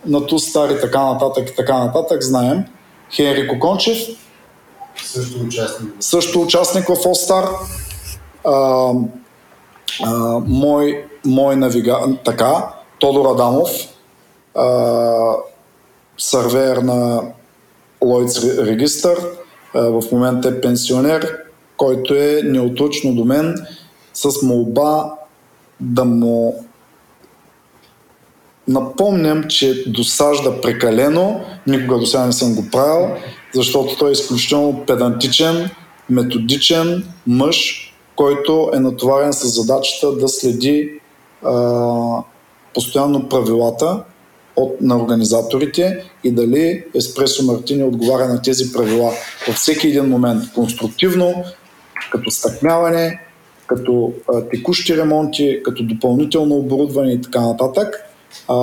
[0.06, 2.64] на Ту Стар и така нататък и така нататък, знаем.
[3.16, 3.98] Хенри Кокончев.
[5.06, 5.94] Също участник.
[6.00, 7.50] Също участник в All
[8.52, 8.92] А,
[10.04, 12.00] а, мой, мой навига...
[12.26, 13.70] Така, Тодор Адамов,
[14.56, 15.36] а,
[16.18, 17.22] сървер на
[18.02, 19.20] Лойц регистър,
[19.74, 21.38] в момента е пенсионер,
[21.78, 23.56] който е неотлъчно до мен
[24.14, 25.14] с молба
[25.80, 26.66] да му
[28.70, 33.08] Напомням, че досажда прекалено, никога до сега не съм го правил,
[33.56, 35.70] защото той е изключително педантичен,
[36.10, 37.89] методичен мъж,
[38.20, 40.92] който е натоварен с задачата да следи
[41.44, 42.24] а,
[42.74, 44.04] постоянно правилата
[44.56, 49.12] от, на организаторите и дали Еспресо Мартини отговаря на тези правила
[49.48, 51.44] във всеки един момент конструктивно,
[52.12, 53.22] като стъкмяване,
[53.68, 57.96] като а, текущи ремонти, като допълнително оборудване и така нататък.
[58.48, 58.58] А,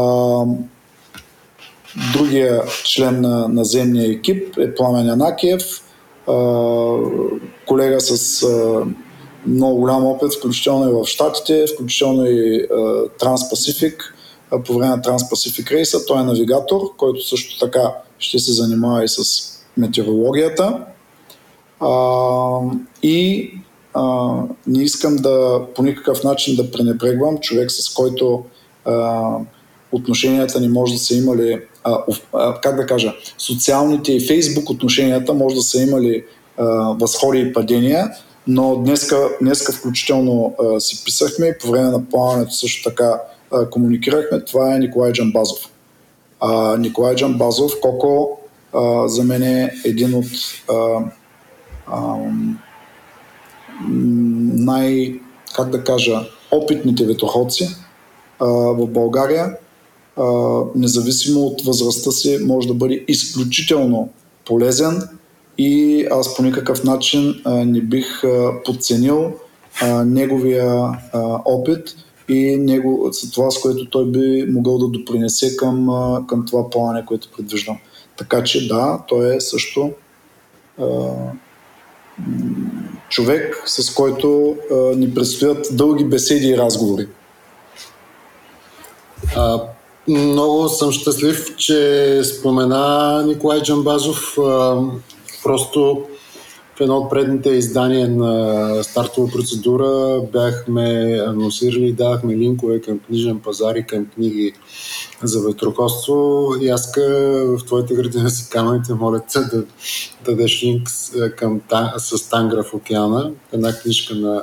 [2.12, 5.62] другия член на наземния екип е Пламен Янакиев,
[6.28, 6.34] а,
[7.66, 8.82] колега с а,
[9.46, 12.66] много голям опит, включително и в Штатите, включително и
[13.18, 14.14] Транспасифик,
[14.66, 16.06] по време на Транспасифик рейса.
[16.06, 19.22] Той е навигатор, който също така ще се занимава и с
[19.76, 20.78] метеорологията.
[21.80, 22.60] А,
[23.02, 23.50] и
[23.94, 24.32] а,
[24.66, 28.44] не искам да по никакъв начин да пренебрегвам човек, с който
[28.84, 29.22] а,
[29.92, 31.98] отношенията ни може да са имали, а,
[32.32, 36.24] а, как да кажа, социалните и фейсбук отношенията може да са имали
[36.58, 36.64] а,
[37.00, 38.10] възходи и падения,
[38.46, 43.20] но днеска, днеска включително а, си писахме и по време на плаването също така
[43.52, 44.44] а, комуникирахме.
[44.44, 45.70] Това е Николай Джамбазов.
[46.40, 48.38] А, Николай Джамбазов, Коко,
[48.72, 50.26] а, за мен е един от
[50.70, 50.98] а,
[51.86, 52.16] а,
[54.58, 55.14] най,
[55.56, 56.20] как да кажа,
[56.50, 57.68] опитните ветроходци
[58.40, 59.56] в България
[60.74, 64.08] независимо от възрастта си, може да бъде изключително
[64.44, 65.08] полезен
[65.58, 68.22] и аз по никакъв начин не бих
[68.64, 69.32] подценил
[70.04, 70.98] неговия
[71.44, 71.96] опит
[72.28, 75.88] и него, това, с което той би могъл да допринесе към,
[76.28, 77.78] към това плане, което предвиждам.
[78.16, 79.90] Така че да, той е също
[83.08, 84.56] човек, с който
[84.96, 87.08] ни предстоят дълги беседи и разговори.
[90.08, 94.38] Много съм щастлив, че спомена Николай Джамбазов.
[95.46, 96.04] Просто
[96.76, 103.38] в едно от предните издания на стартова процедура бяхме анонсирали и давахме линкове към книжен
[103.38, 104.52] пазар и към книги
[105.22, 106.48] за ветроходство.
[106.72, 109.64] Аз в твоите градина си камъните моля те да, да
[110.24, 110.88] дадеш линк
[111.36, 111.60] към,
[111.96, 114.42] с Тангра в океана, една книжка на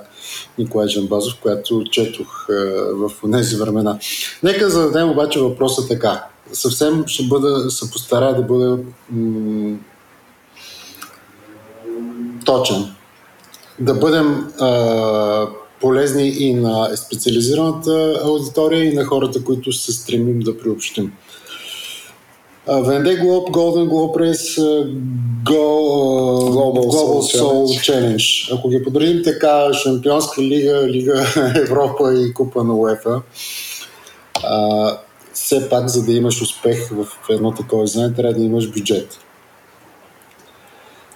[0.58, 2.48] Николай Джамбазов, която четох
[2.94, 4.00] в тези времена.
[4.44, 6.24] Нека зададем обаче въпроса така.
[6.54, 8.80] Съвсем ще бъда, се постарая да бъда
[9.12, 9.78] м-
[12.46, 12.86] точен.
[13.80, 15.48] Да бъдем а,
[15.82, 21.14] полезни и на специализираната аудитория и на хората, които се стремим да приобщим.
[22.68, 24.58] Венде Глоб, Golden Globe Race,
[25.44, 28.58] Global, Global Soul Challenge.
[28.58, 31.26] Ако ги подредим така, Шампионска лига, Лига
[31.56, 33.22] Европа и Купа на УЕФА,
[35.34, 39.20] все пак, за да имаш успех в едно такова издание, трябва да имаш бюджет.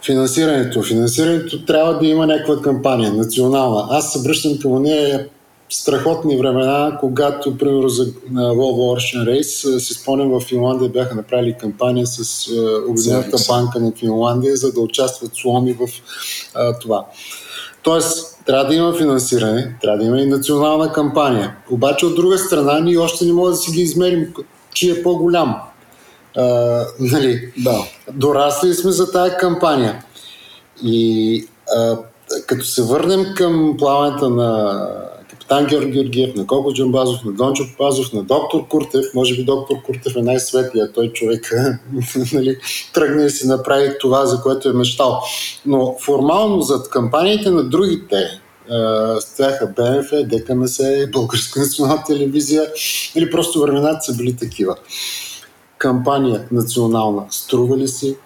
[0.06, 0.84] Финансирането.
[0.84, 3.88] Финансирането трябва да има някаква кампания, национална.
[3.89, 5.28] Аз се връщам към нея
[5.70, 12.08] страхотни времена, когато, примерно, за Volvo Ocean Race, си спомням, в Финландия бяха направили кампания
[12.08, 12.50] с
[12.89, 15.88] Обединената банка на Финландия, за да участват сломи в
[16.56, 17.06] а, това.
[17.84, 21.56] Тоест, трябва да има финансиране, трябва да има и национална кампания.
[21.72, 24.34] Обаче, от друга страна, ние още не можем да си ги измерим,
[24.74, 25.56] че е по-голям.
[26.36, 27.54] А, нали?
[27.58, 27.84] Да.
[28.14, 30.04] Дорасли сме за тая кампания.
[30.84, 31.48] И
[31.78, 31.98] а,
[32.48, 34.82] като се върнем към плаването на
[35.30, 39.82] капитан Георги Георгиев, на Коко Джамбазов, на Дончо Пазов, на доктор Куртев, може би доктор
[39.82, 41.52] Куртев е най-светлия, той човек
[42.34, 42.58] нали,
[42.94, 45.22] тръгне и си направи това, за което е мечтал.
[45.66, 48.42] Но формално зад кампаниите на другите,
[49.20, 50.80] стояха БМФ, ДКМС,
[51.12, 52.64] Българска национална телевизия,
[53.16, 54.76] или просто времената са били такива
[55.78, 58.18] кампания национална струва ли си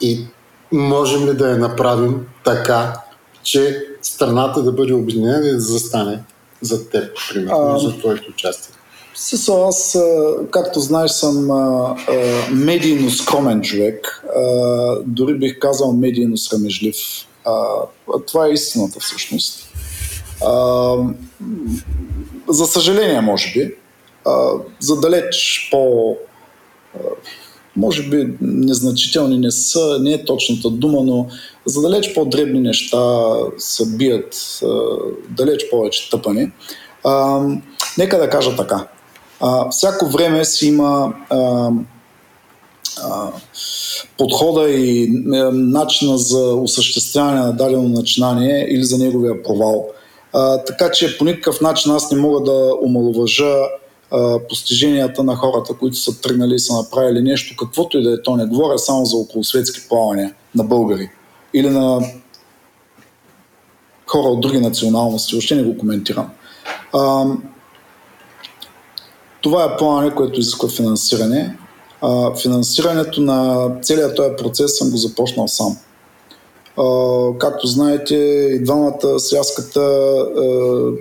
[0.00, 0.26] и
[0.72, 3.00] можем ли да я направим така,
[3.42, 6.24] че страната да бъде обединена и да застане
[6.60, 8.74] за теб, примерно, а, за твоето участие?
[9.14, 9.98] Съсо, аз,
[10.50, 12.14] както знаеш, съм а, а,
[12.50, 14.24] медийно скромен човек.
[14.36, 14.42] А,
[15.06, 16.96] дори бих казал медийно срамежлив.
[17.44, 17.64] А,
[18.26, 19.72] това е истината всъщност.
[20.46, 20.94] А,
[22.48, 23.74] за съжаление, може би,
[24.26, 26.16] а, за далеч по
[27.76, 31.26] може би незначителни не са, не е точната дума, но
[31.66, 34.60] за далеч по-дребни неща се бият
[35.30, 36.50] далеч повече тъпани.
[37.04, 37.40] А,
[37.98, 38.86] нека да кажа така.
[39.40, 41.70] А, всяко време си има а,
[43.02, 43.30] а,
[44.18, 49.88] подхода и а, начина за осъществяване на дадено начинание или за неговия провал.
[50.32, 53.54] А, така че по никакъв начин аз не мога да омалуважа
[54.48, 58.36] постиженията на хората, които са тръгнали и са направили нещо, каквото и да е то.
[58.36, 61.10] Не говоря само за околосветски плавания на българи
[61.54, 62.00] или на
[64.06, 66.30] хора от други националности, още не го коментирам.
[66.94, 67.24] А,
[69.40, 71.58] това е плаване, което изисква финансиране.
[72.02, 75.76] А, финансирането на целият този процес съм го започнал сам.
[76.76, 78.14] Uh, както знаете,
[78.54, 79.18] и двамата
[79.78, 80.98] uh,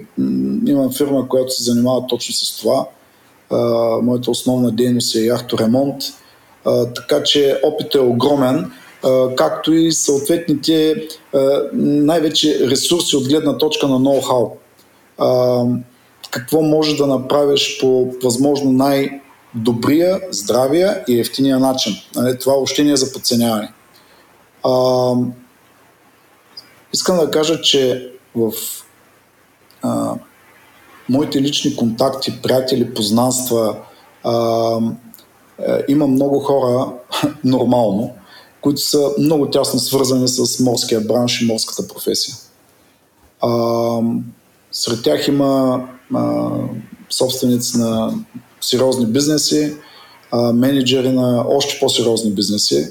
[0.67, 2.87] имам фирма, която се занимава точно с това
[4.01, 6.03] моята основна дейност е яхторемонт,
[6.95, 8.71] така че опитът е огромен,
[9.35, 11.07] както и съответните
[11.73, 14.51] най-вече ресурси от гледна точка на ноу-хау.
[16.31, 21.93] Какво можеш да направиш по възможно най-добрия, здравия и ефтиния начин.
[22.15, 23.73] Нали, това въобще не е за подценяване.
[26.93, 28.51] Искам да кажа, че в
[31.09, 33.77] моите лични контакти, приятели, познанства,
[34.23, 34.79] а,
[35.59, 36.91] е, има много хора,
[37.43, 38.13] нормално,
[38.61, 42.35] които са много тясно свързани с морския бранш и морската професия.
[43.41, 43.99] А,
[44.71, 45.83] сред тях има
[46.15, 46.49] а,
[47.09, 48.13] собственици на
[48.61, 49.75] сериозни бизнеси,
[50.31, 52.87] а, менеджери на още по-сериозни бизнеси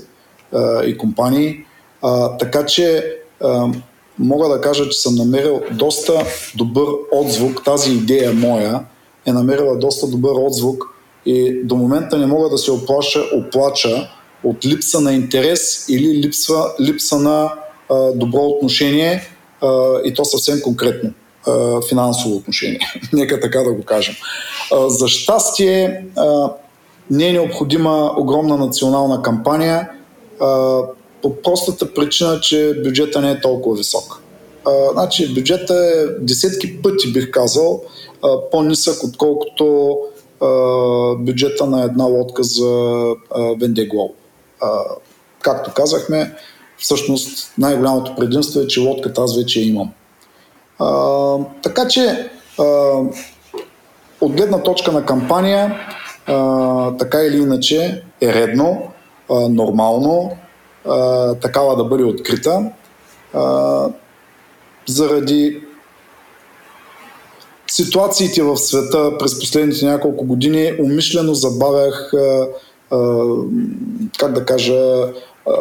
[0.52, 1.64] а, и компании.
[2.02, 3.68] А, така че а,
[4.18, 6.22] мога да кажа, че съм намерил доста
[6.54, 7.64] добър отзвук.
[7.64, 8.80] Тази идея моя
[9.26, 10.84] е намерила доста добър отзвук
[11.26, 14.08] и до момента не мога да се оплаша, оплача
[14.44, 17.52] от липса на интерес или липса, липса на
[17.90, 19.22] а, добро отношение
[19.62, 21.10] а, и то съвсем конкретно
[21.46, 22.80] а, финансово отношение.
[23.12, 24.14] Нека така да го кажем.
[24.72, 26.50] А, за щастие а,
[27.10, 29.90] не е необходима огромна национална кампания.
[30.40, 30.80] А,
[31.22, 34.22] по простата причина, че бюджета не е толкова висок.
[34.64, 37.82] А, значи бюджета е десетки пъти, бих казал,
[38.24, 39.96] а, по-нисък, отколкото
[40.40, 40.48] а,
[41.14, 42.96] бюджета на една лодка за
[43.60, 44.12] Вендеглол.
[45.40, 46.34] Както казахме,
[46.78, 49.92] всъщност най-голямото предимство е, че лодката аз вече имам.
[50.78, 52.64] А, така че а,
[54.20, 55.76] от гледна точка на кампания,
[56.26, 58.82] а, така или иначе е редно,
[59.30, 60.36] а, нормално
[61.40, 62.70] такава да бъде открита.
[63.34, 63.88] А,
[64.88, 65.62] заради
[67.70, 72.46] ситуациите в света през последните няколко години умишлено забавях, а,
[72.90, 73.24] а,
[74.18, 75.52] как да кажа, а,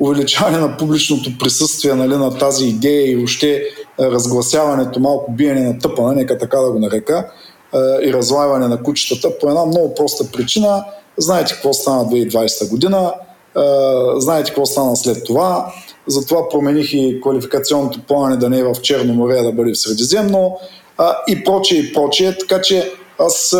[0.00, 3.62] увеличаване на публичното присъствие нали, на тази идея и още
[4.00, 7.30] разгласяването, малко биене на тъпана, нека така да го нарека,
[8.02, 10.84] и разлайване на кучетата по една много проста причина.
[11.18, 13.12] Знаете какво стана 2020 година,
[14.16, 15.72] знаете какво стана след това,
[16.06, 19.78] затова промених и квалификационното плане да не е в Черно море, а да бъде в
[19.78, 20.58] Средиземно.
[21.28, 22.38] И прочее и прочее.
[22.38, 23.56] Така че аз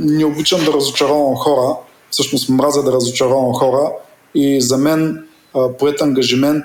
[0.00, 1.76] не обичам да разочаровам хора,
[2.10, 3.92] всъщност мразя да разочаровам хора.
[4.34, 5.26] И за мен
[5.78, 6.64] поет ангажимент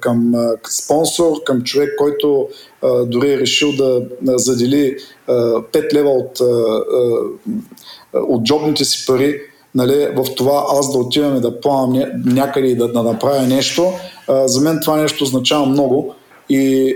[0.00, 0.32] към
[0.70, 2.48] спонсор, към човек, който
[3.04, 4.02] дори е решил да
[4.38, 4.96] задели
[5.28, 6.40] 5 лева от,
[8.14, 9.40] от джобните си пари
[9.76, 13.92] нали, в това аз да отивам и да плавам някъде и да, да направя нещо,
[14.44, 16.14] за мен това нещо означава много
[16.48, 16.94] и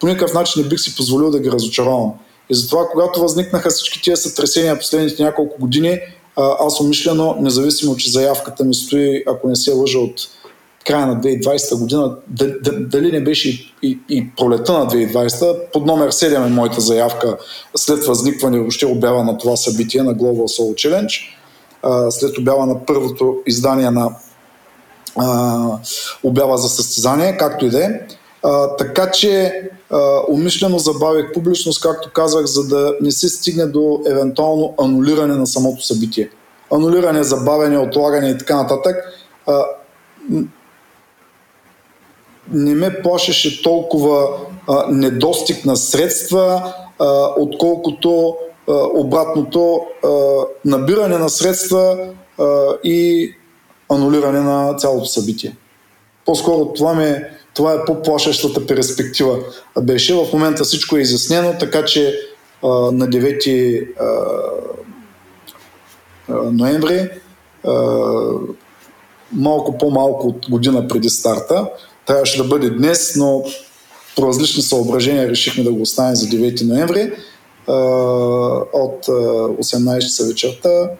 [0.00, 2.12] по никакъв начин не бих си позволил да ги разочаровам.
[2.50, 5.98] И затова, когато възникнаха всички тези сътресения последните няколко години,
[6.36, 10.14] аз умишлено, независимо, че заявката ми стои, ако не се лъжа от
[10.86, 12.16] края на 2020 година,
[12.80, 17.36] дали не беше и, и, и пролета на 2020, под номер 7 е моята заявка
[17.76, 21.39] след възникване въобще обява на това събитие на Global Soul Challenge,
[22.10, 24.10] след обява на първото издание на
[26.24, 28.00] обява за състезание, както и да е.
[28.42, 34.02] А, така че а, умишлено забавих публичност, както казах, за да не се стигне до
[34.06, 36.30] евентуално анулиране на самото събитие.
[36.72, 38.96] Анулиране, забавяне, отлагане и така нататък.
[39.46, 39.64] А,
[42.52, 44.28] не ме плашеше толкова
[44.68, 48.49] а, недостиг на средства, а, отколкото а,
[48.94, 49.80] обратното
[50.64, 52.08] набиране на средства
[52.84, 53.32] и
[53.88, 55.56] анулиране на цялото събитие.
[56.26, 59.38] По-скоро това ме това е по-плашещата перспектива.
[59.82, 62.20] Беше в момента всичко е изяснено, така че
[62.62, 64.04] на 9 а,
[66.28, 67.10] а, ноември,
[69.32, 71.66] малко по-малко от година преди старта,
[72.06, 73.44] трябваше да бъде днес, но
[74.16, 77.12] по различни съображения решихме да го оставим за 9 ноември
[78.72, 80.90] от а, 18 часа вечерта.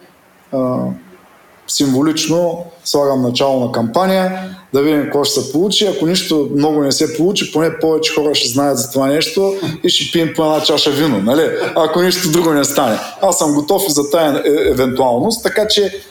[1.67, 5.87] Символично слагам начало на кампания, да видим какво ще се получи.
[5.87, 9.89] Ако нищо много не се получи, поне повече хора ще знаят за това нещо и
[9.89, 11.49] ще пием по една чаша вино, нали?
[11.75, 12.99] ако нищо друго не стане.
[13.21, 16.03] Аз съм готов за тая е, евентуалност, така че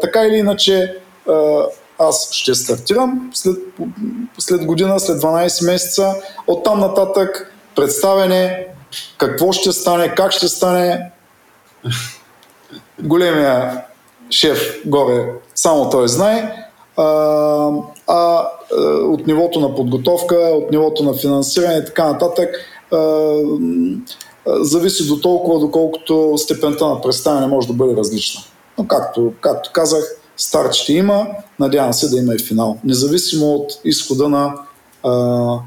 [0.00, 0.94] така или иначе
[1.98, 3.56] аз ще стартирам след,
[4.38, 6.14] след година, след 12 месеца.
[6.46, 8.66] Оттам нататък представяне,
[9.18, 11.10] какво ще стане, как ще стане.
[13.02, 13.84] Големия
[14.30, 16.66] шеф горе, само той знае.
[16.96, 17.70] А,
[18.06, 18.48] а
[19.02, 22.48] от нивото на подготовка, от нивото на финансиране и така нататък,
[22.92, 23.32] а,
[24.46, 28.40] зависи до толкова, доколкото степента на представяне може да бъде различна.
[28.78, 30.04] Но както, както казах,
[30.36, 31.26] старт ще има,
[31.58, 32.78] надявам се да има и финал.
[32.84, 34.54] Независимо от изхода на
[35.02, 35.58] а,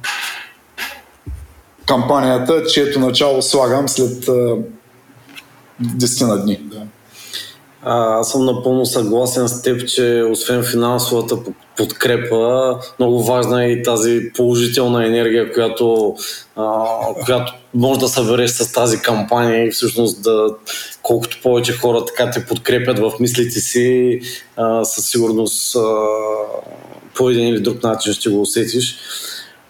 [1.89, 4.57] кампанията, чието начало слагам след а,
[5.83, 6.59] 10 на дни.
[7.83, 11.37] А, аз съм напълно съгласен с теб, че освен финансовата
[11.77, 16.15] подкрепа, много важна е и тази положителна енергия, която,
[16.55, 16.85] а,
[17.25, 20.55] която може да събереш с тази кампания и всъщност да
[21.01, 24.19] колкото повече хора така те подкрепят в мислите си,
[24.57, 25.79] а, със сигурност а,
[27.15, 28.97] по един или друг начин ще го усетиш.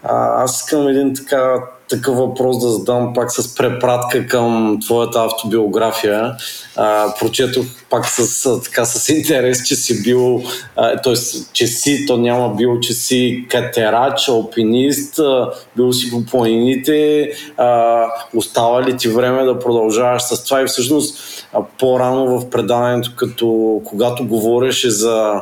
[0.04, 1.56] А, аз искам един така
[1.90, 6.36] такъв въпрос да задам пак с препратка към твоята автобиография.
[6.76, 10.41] А, прочетох пак с, така, с интерес, че си бил,
[10.76, 11.14] т.е.
[11.53, 18.06] че си, то няма бил, че си катерач, алпинист, а, бил си по планините, а,
[18.36, 21.18] остава ли ти време да продължаваш с това и всъщност
[21.53, 25.41] а, по-рано в предаването, като когато говореше за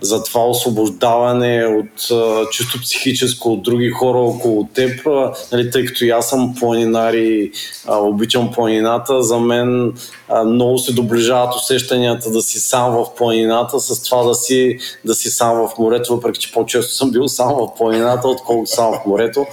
[0.00, 5.84] за това освобождаване от а, чисто психическо от други хора около теб, а, нали, тъй
[5.84, 7.52] като и аз съм планинар и
[7.86, 9.92] а, обичам планината, за мен
[10.28, 15.14] а, много се доближават усещанията да си сам в планината с това да си, да
[15.14, 19.06] си сам в морето, въпреки че по-често съм бил сам в планината, отколкото сам в
[19.06, 19.46] морето,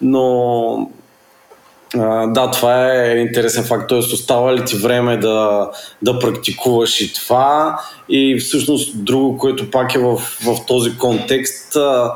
[0.00, 0.90] но
[2.26, 3.88] Да, това е интересен факт.
[3.88, 5.70] Тоест, остава ли ти време да,
[6.02, 7.80] да практикуваш и това?
[8.08, 12.12] И всъщност друго, което пак е в, в този контекст, uh,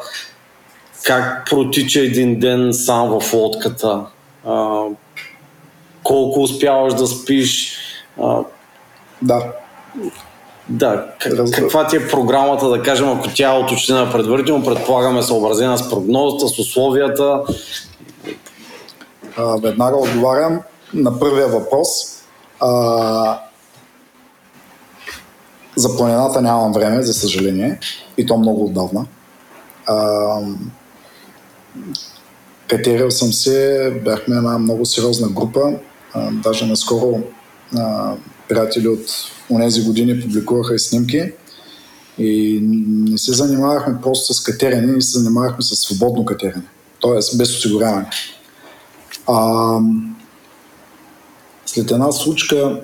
[1.05, 4.01] как протича един ден сам в лодката?
[4.47, 4.95] Uh,
[6.03, 7.77] колко успяваш да спиш?
[8.19, 8.45] Uh,
[9.23, 9.43] да.
[10.69, 11.07] Да,
[11.53, 16.49] каква ти е програмата, да кажем, ако тя е уточнена предварително, предполагаме съобразена с прогнозата,
[16.49, 17.41] с условията?
[19.37, 20.61] А, веднага отговарям
[20.95, 21.89] на първия въпрос.
[22.61, 23.41] А,
[25.77, 27.79] за планината нямам време, за съжаление,
[28.17, 29.07] и то много отдавна.
[29.87, 30.39] А,
[32.69, 35.73] катерил съм се, бяхме една много сериозна група,
[36.15, 37.21] а, даже наскоро
[37.77, 38.15] а,
[38.49, 39.07] приятели от
[39.59, 41.33] тези години публикуваха и снимки.
[42.19, 46.63] И не се занимавахме просто с катерене, не се занимавахме с свободно катерене,
[47.03, 47.37] т.е.
[47.37, 48.07] без осигуряване.
[49.27, 49.79] А,
[51.67, 52.81] след една случка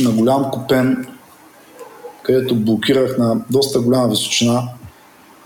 [0.00, 1.06] на голям купен,
[2.22, 4.68] където блокирах на доста голяма височина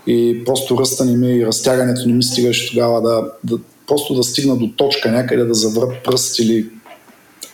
[0.07, 4.55] и просто ръста ми и разтягането не ми стигаше тогава да, да просто да стигна
[4.57, 6.69] до точка някъде да завра пръст или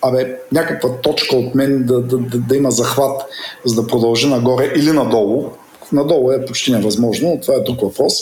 [0.02, 3.22] абе, някаква точка от мен да, да, да, да има захват,
[3.66, 5.50] за да продължи нагоре или надолу.
[5.92, 8.14] Надолу е почти невъзможно, но това е друг въпрос.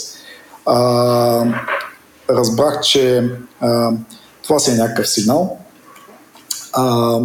[0.66, 1.46] А,
[2.35, 3.30] разбрах, че
[3.60, 3.91] а,
[4.43, 5.57] това си е някакъв сигнал.
[6.73, 7.19] А,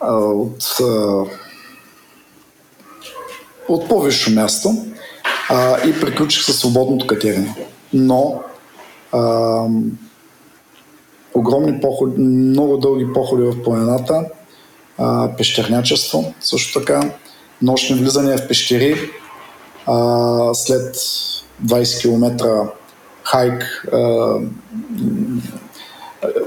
[0.00, 1.24] а, от, а,
[3.68, 4.74] от по-висше място
[5.48, 7.54] а, и приключих със свободното катерене.
[7.92, 8.40] Но
[9.12, 9.64] а,
[11.34, 14.24] огромни походи, много дълги походи в планината,
[14.98, 17.10] а, пещернячество, също така,
[17.62, 19.10] нощни влизания в пещери,
[19.86, 20.96] а, след
[21.64, 22.68] 20 км
[23.30, 24.34] хайк а,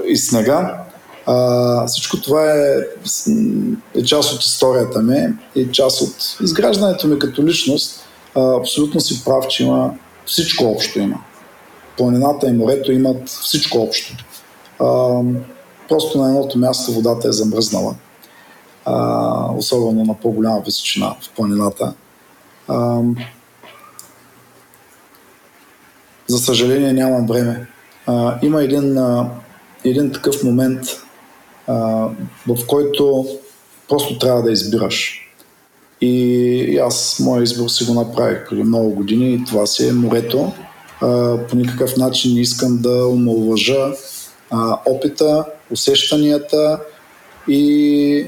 [0.06, 0.84] и снега.
[1.26, 2.74] А, всичко това е,
[3.94, 8.00] е част от историята ми и част от изграждането ми като личност.
[8.34, 9.94] А, абсолютно си прав, че има
[10.26, 11.20] всичко общо има.
[11.96, 14.16] Планината и морето имат всичко общо.
[14.80, 15.20] А,
[15.88, 17.94] просто на едното място водата е замръзнала.
[18.84, 21.94] А, особено на по-голяма височина в планината.
[22.68, 23.00] А,
[26.32, 27.66] за съжаление нямам време.
[28.06, 29.30] А, има един, а,
[29.84, 30.80] един такъв момент,
[31.66, 31.74] а,
[32.48, 33.26] в който
[33.88, 35.18] просто трябва да избираш.
[36.00, 40.52] И аз моя избор си го направих преди много години и това си е морето.
[41.00, 43.92] А, по никакъв начин не искам да омалважа
[44.86, 46.80] опита, усещанията
[47.48, 48.26] и,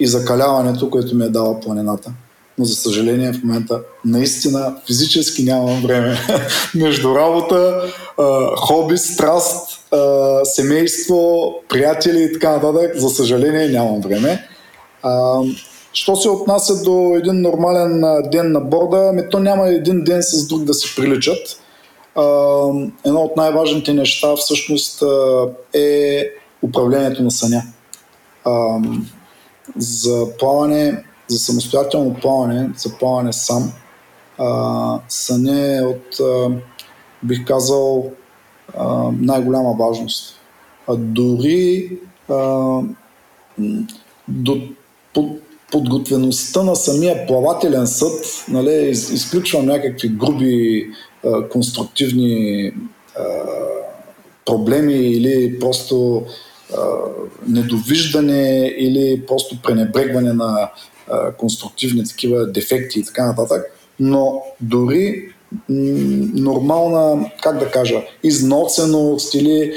[0.00, 2.12] и закаляването, което ми е дала планината.
[2.58, 6.18] Но за съжаление в момента наистина физически нямам време
[6.74, 7.82] между работа,
[8.56, 9.80] хоби, страст,
[10.44, 12.96] семейство, приятели и така нататък.
[12.96, 14.48] За съжаление нямам време.
[15.92, 20.46] Що се отнася до един нормален ден на борда, ми то няма един ден с
[20.46, 21.62] друг да се приличат
[23.04, 25.02] едно от най-важните неща всъщност
[25.74, 26.24] е
[26.62, 27.62] управлението на съня.
[29.76, 33.72] За плаване, за самостоятелно плаване, за плаване сам,
[35.08, 36.20] съня е от,
[37.22, 38.10] бих казал,
[39.12, 40.34] най-голяма важност.
[40.88, 41.90] А дори
[44.28, 44.60] до
[45.72, 50.86] подготвеността на самия плавателен съд, нали, изключвам някакви груби
[51.50, 52.72] конструктивни
[54.46, 56.24] проблеми или просто
[57.48, 60.70] недовиждане или просто пренебрегване на
[61.38, 63.62] конструктивни такива дефекти и така нататък.
[64.00, 65.32] Но дори
[65.68, 69.72] нормална, как да кажа, износеност или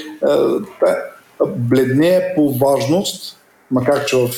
[1.48, 3.38] бледнее по важност,
[3.72, 4.30] макар че в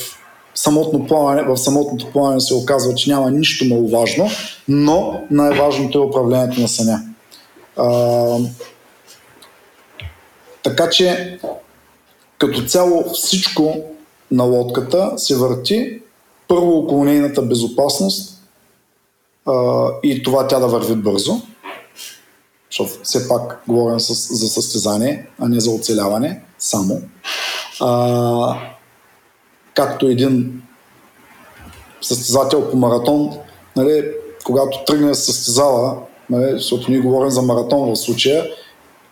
[0.55, 4.29] самотно плаване, в самотното плаване се оказва, че няма нищо много важно,
[4.67, 7.01] но най-важното е управлението на съня.
[7.77, 8.37] А,
[10.63, 11.39] така че
[12.37, 13.75] като цяло всичко
[14.31, 15.99] на лодката се върти
[16.47, 18.41] първо около нейната безопасност
[19.45, 21.41] а, и това тя да върви бързо,
[22.71, 27.01] защото все пак говорим с, за състезание, а не за оцеляване само.
[27.81, 28.55] А,
[29.73, 30.61] както един
[32.01, 33.37] състезател по маратон,
[33.75, 34.11] нали,
[34.45, 35.95] когато тръгне да състезава,
[36.29, 38.45] нали, защото ние говорим за маратон в случая,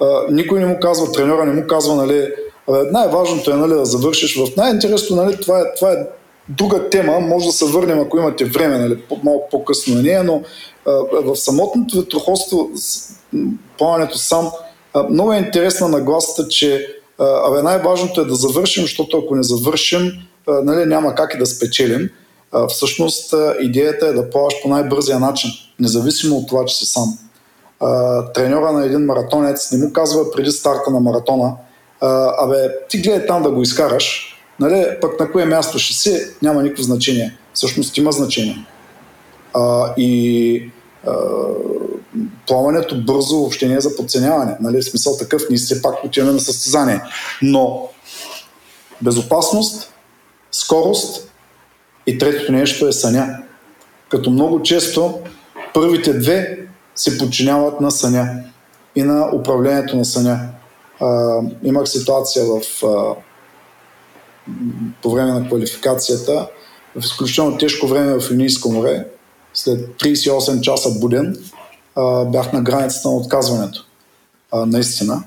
[0.02, 2.28] а, никой не му казва, треньора не му казва, нали,
[2.68, 6.08] най-важното е нали, да завършиш в най-интересното, нали, това, е, това е
[6.50, 10.42] друга тема, може да се върнем, ако имате време, нали, малко по-късно на нея, но
[10.88, 10.92] а,
[11.24, 12.70] в самотното ветроходство,
[13.78, 14.52] плаването сам,
[15.10, 16.88] много е интересна нагласата, че
[17.20, 20.12] абе, най-важното е да завършим, защото ако не завършим,
[20.48, 22.10] нали, няма как и да спечелим.
[22.70, 25.50] Всъщност идеята е да плаваш по най-бързия начин,
[25.80, 27.18] независимо от това, че си сам.
[28.34, 31.54] Треньора на един маратонец не му казва преди старта на маратона,
[32.38, 36.64] абе, ти гледай там да го изкараш, нали, пък на кое място ще си, няма
[36.64, 37.38] никакво значение.
[37.54, 38.66] Всъщност има значение.
[39.54, 40.72] А, и
[41.08, 41.14] а,
[42.48, 44.58] плаването бързо въобще не е за подценяване.
[44.60, 44.82] Нали?
[44.82, 47.02] В смисъл такъв, ние все пак отиваме на състезание.
[47.42, 47.90] Но
[49.02, 49.94] безопасност,
[50.52, 51.32] скорост
[52.08, 53.38] и третото нещо е съня.
[54.10, 55.20] Като много често
[55.74, 56.60] първите две
[56.96, 58.44] се подчиняват на съня
[58.96, 60.40] и на управлението на съня.
[61.00, 63.16] А, имах ситуация в, а,
[65.02, 66.48] по време на квалификацията,
[66.96, 69.08] в изключително тежко време в Юнийско море,
[69.54, 71.38] след 38 часа буден,
[72.26, 73.86] бях на границата на отказването.
[74.52, 75.24] А, наистина.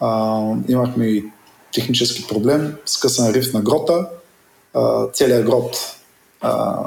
[0.00, 1.24] А, имахме и
[1.72, 4.08] технически проблем, скъсан риф на грота,
[4.74, 5.76] а, целият грот
[6.40, 6.82] а,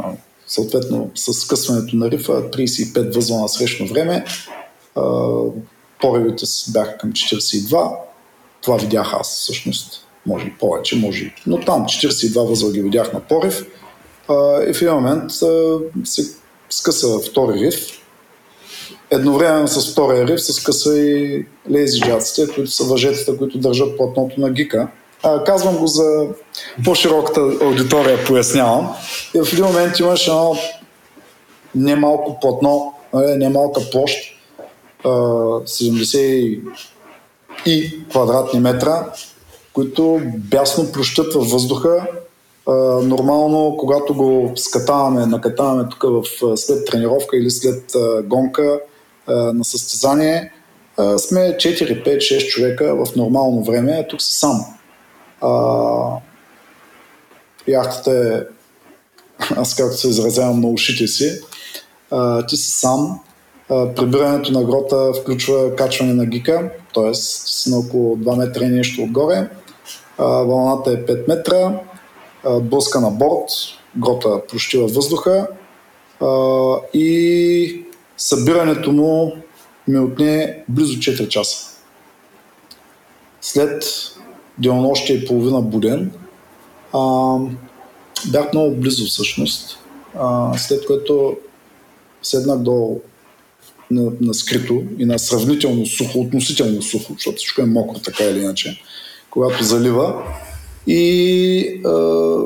[0.47, 4.26] съответно с скъсването на рифа 35 възла на срещно време,
[4.95, 5.01] а,
[6.01, 7.95] поривите бяха към 42,
[8.61, 13.20] това видях аз всъщност, може и повече, може но там 42 възла ги видях на
[13.20, 13.66] порив
[14.28, 16.24] а, и в един момент а, се
[16.70, 18.00] скъса втори риф,
[19.12, 24.50] Едновременно с втория риф се скъса и лейзиджаците, които са въжетата, които държат платното на
[24.50, 24.88] гика.
[25.24, 26.28] А, казвам го за
[26.86, 28.96] по-широката аудитория, пояснявам.
[29.36, 30.56] И в един момент имаш едно
[31.76, 34.18] немалко платно, немалка площ,
[35.04, 36.62] 70
[37.66, 39.14] и квадратни метра,
[39.74, 42.08] които бясно плющат във въздуха.
[43.04, 47.84] нормално, когато го скатаваме, накатаваме тук в, след тренировка или след
[48.26, 48.80] гонка,
[49.28, 50.52] на състезание
[51.18, 54.66] сме 4, 5, 6 човека в нормално време, а тук са сам.
[55.41, 55.52] А,
[57.68, 58.44] яхтата е,
[59.56, 61.41] аз както се изразявам на ушите си,
[62.48, 63.20] ти си сам.
[63.70, 67.14] Прибирането на грота включва качване на гика, т.е.
[67.14, 69.50] си на около 2 метра и нещо отгоре.
[70.20, 71.80] Вълната е 5 метра,
[72.62, 73.50] блъска на борт,
[73.98, 75.48] грота плющи във въздуха
[76.94, 77.86] и
[78.18, 79.34] събирането му
[79.88, 81.80] ми отне близо 4 часа.
[83.41, 83.84] След
[84.58, 86.12] денонощие и половина буден,
[88.32, 89.80] бях много близо всъщност,
[90.58, 91.38] след което
[92.22, 93.00] седнах до
[93.91, 98.40] на, на скрито и на сравнително сухо, относително сухо, защото всичко е мокро така или
[98.40, 98.82] иначе,
[99.30, 100.23] когато залива.
[100.88, 102.38] И а,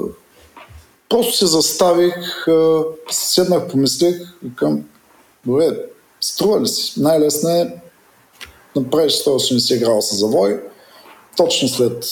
[1.10, 4.16] просто се заставих, а, седнах, помислих
[4.46, 4.84] и към
[5.46, 5.78] Добре,
[6.22, 7.02] струва ли си?
[7.02, 7.76] Най-лесно е
[8.76, 10.62] направиш 180 градуса завой,
[11.38, 12.04] точно след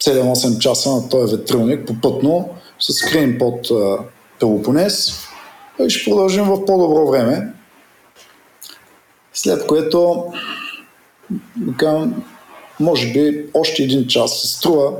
[0.00, 2.48] 7-8 часа на този ветрилник попътно
[2.80, 3.68] се скрием под
[4.40, 5.12] Пелопонес
[5.86, 7.52] и ще продължим в по-добро време.
[9.34, 10.24] След което
[12.80, 14.40] може би още един час.
[14.40, 14.92] Се струва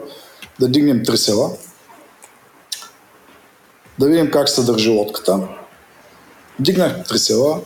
[0.60, 1.50] да дигнем три села,
[3.98, 5.48] да видим как се държи лодката,
[6.58, 7.60] Дигнах три села,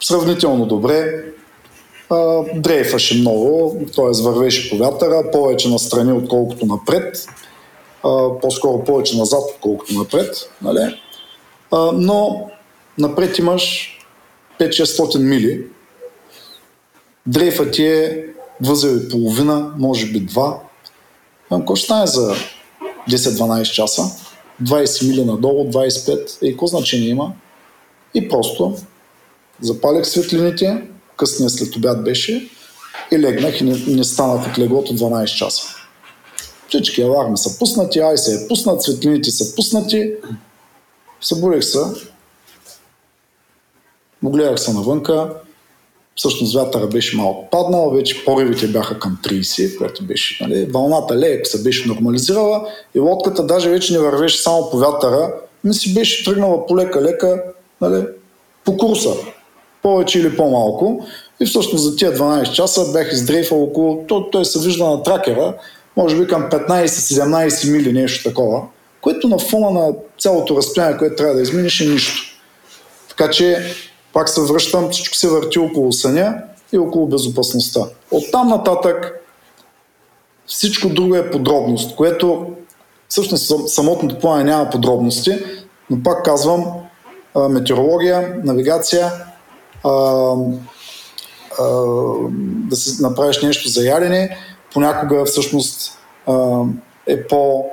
[0.00, 1.24] сравнително добре,
[2.54, 4.22] дрейфаше много, т.е.
[4.22, 7.26] вървеше по вятъра, повече настрани, отколкото напред,
[8.42, 11.00] по-скоро повече назад, отколкото напред, нали?
[11.92, 12.50] но
[12.98, 13.94] напред имаш
[14.60, 15.66] 5-600 мили,
[17.26, 18.26] дрейфа ти е
[18.60, 20.60] възел и половина, може би два.
[21.48, 22.34] Какво ще стане за
[23.10, 24.02] 10-12 часа?
[24.62, 27.32] 20 мили надолу, 25, и какво значение има?
[28.14, 28.76] И просто
[29.60, 30.82] запалях светлините,
[31.16, 32.50] късния след обяд беше,
[33.12, 35.62] и легнах и не, не станах от леглото 12 часа.
[36.68, 40.12] Всички аларми са пуснати, ай се е пуснат, светлините са пуснати.
[41.20, 41.78] Събудих се,
[44.24, 45.34] огледах се навънка,
[46.18, 51.48] всъщност вятъра беше малко паднал, вече поривите бяха към 30, което беше, нали, вълната леко
[51.48, 55.32] се беше нормализирала и лодката даже вече не вървеше само по вятъра,
[55.64, 57.42] ми си беше тръгнала полека-лека
[57.80, 58.04] нали,
[58.64, 59.10] по курса,
[59.82, 61.06] повече или по-малко.
[61.40, 65.54] И всъщност за тия 12 часа бях издрейфал около, то, той се вижда на тракера,
[65.96, 68.62] може би към 15-17 мили, нещо такова,
[69.00, 72.22] което на фона на цялото разстояние, което трябва да изминеш е нищо.
[73.08, 73.74] Така че,
[74.18, 76.34] пак се връщам, всичко се върти около съня
[76.72, 77.80] и около безопасността.
[78.10, 79.20] От там нататък
[80.46, 82.46] всичко друго е подробност, което
[83.08, 85.38] всъщност самотното плане няма подробности,
[85.90, 86.66] но пак казвам,
[87.50, 89.12] метеорология, навигация,
[92.40, 94.36] да си направиш нещо за ядене,
[94.72, 95.98] понякога всъщност
[97.06, 97.64] е по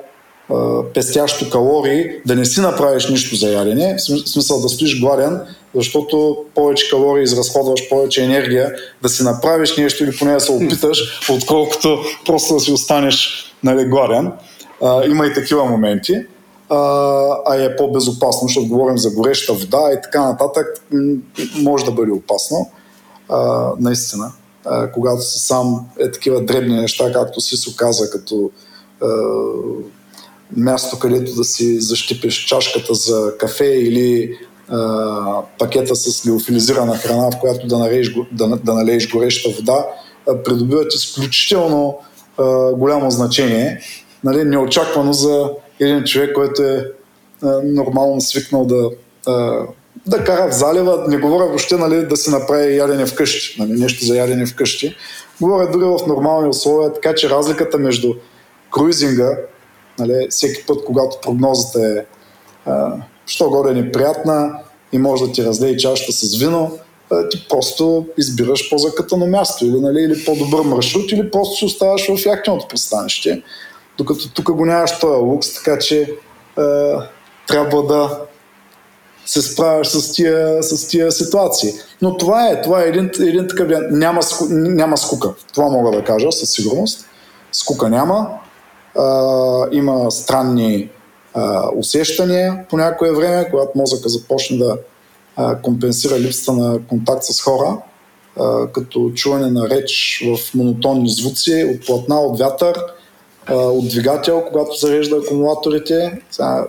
[0.94, 5.42] пестящо калории, да не си направиш нищо за ядене, в смисъл да стоиш гладен,
[5.76, 11.22] защото повече калории изразходваш, повече енергия, да си направиш нещо или поне да се опиташ,
[11.30, 14.32] отколкото просто да си останеш нали, гладен.
[14.84, 16.26] А, има и такива моменти,
[16.70, 16.78] а,
[17.46, 20.68] а е по-безопасно, защото говорим за гореща вода и така нататък,
[21.56, 22.72] може да бъде опасно.
[23.30, 24.32] А, наистина.
[24.66, 28.52] А, когато си сам е такива дребни неща, както си се каза, като
[29.02, 29.08] а,
[30.58, 34.38] място, където да си защипиш чашката за кафе или
[35.60, 39.86] пакета с лиофилизирана храна, в която да налееш, да, да налееш гореща вода,
[40.46, 41.98] придобиват изключително
[42.38, 43.80] а, голямо значение.
[44.24, 46.92] Нали, неочаквано за един човек, който е
[47.44, 48.90] а, нормално свикнал да,
[49.28, 49.62] а,
[50.08, 51.06] да кара в залива.
[51.08, 54.96] Не говоря въобще нали, да се направи ядене вкъщи, нали, нещо за ядене вкъщи.
[55.42, 58.14] Говоря дори в нормални условия, така че разликата между
[58.72, 59.38] круизинга,
[60.00, 62.06] нали, всеки път, когато прогнозата е
[63.26, 64.60] що горе неприятна
[64.92, 66.72] и може да ти разлее чашата с вино,
[67.32, 72.26] ти просто избираш по-закътано място или, нали, или по-добър маршрут, или просто се оставаш в
[72.26, 73.42] яхтеното пристанище.
[73.98, 76.08] Докато тук го нямаш този лукс, така че е,
[77.48, 78.20] трябва да
[79.26, 81.74] се справяш с тия, с тия ситуации.
[82.02, 84.22] Но това е, това е един, един такъв няма,
[84.52, 85.34] няма скука.
[85.54, 87.06] Това мога да кажа със сигурност.
[87.52, 88.30] Скука няма.
[88.96, 89.02] Е,
[89.72, 90.90] има странни
[91.36, 94.78] а, усещания по някое време, когато мозъка започне да
[95.36, 97.78] а, компенсира липсата на контакт с хора,
[98.40, 102.80] а, като чуване на реч в монотонни звуци от платна, от вятър,
[103.46, 106.22] а, от двигател, когато зарежда акумулаторите.
[106.32, 106.68] Сега,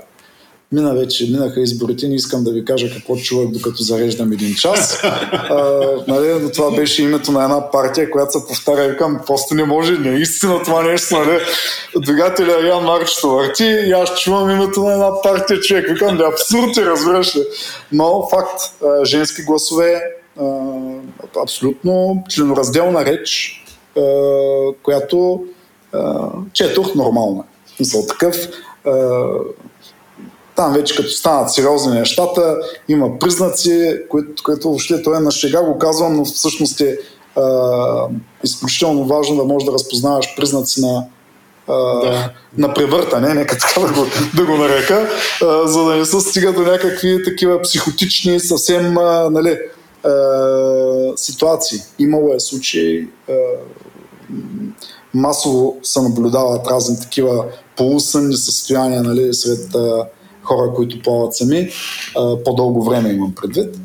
[0.72, 5.00] Мина вече, минаха изборите, не искам да ви кажа какво чувах докато зареждам един час.
[5.02, 9.54] А, нали, но това беше името на една партия, която се повтаря и към просто
[9.54, 11.18] не може, не е истина това нещо.
[11.18, 11.40] Нали.
[11.96, 15.88] Двигателя Ян Марчето върти и аз чувам името на една партия човек.
[15.88, 17.42] Викам, да абсурд е, разбираш ли.
[17.92, 18.60] Но факт,
[19.04, 20.02] женски гласове,
[21.42, 23.52] абсолютно членоразделна реч,
[24.82, 25.44] която
[26.52, 27.44] четох нормално.
[27.80, 28.36] Мисъл такъв
[30.56, 32.56] там вече като станат сериозни нещата,
[32.88, 36.98] има признаци, които, които въобще той е на шега го казвам, но всъщност е
[37.36, 38.08] а,
[38.44, 41.04] изключително важно да можеш да разпознаваш признаци на,
[41.68, 42.32] да.
[42.58, 44.06] на превъртане, нека така да го,
[44.36, 45.08] да го нарека,
[45.42, 49.58] а, за да не се стига до някакви такива психотични, съвсем а, нали,
[50.04, 50.12] а,
[51.16, 51.78] ситуации.
[51.98, 53.32] Имало е случаи, а,
[55.14, 57.44] масово се наблюдават разни такива
[57.76, 60.06] полусънни състояния нали, сред а,
[60.46, 61.70] хора, които плават сами,
[62.44, 63.78] по-дълго време имам предвид.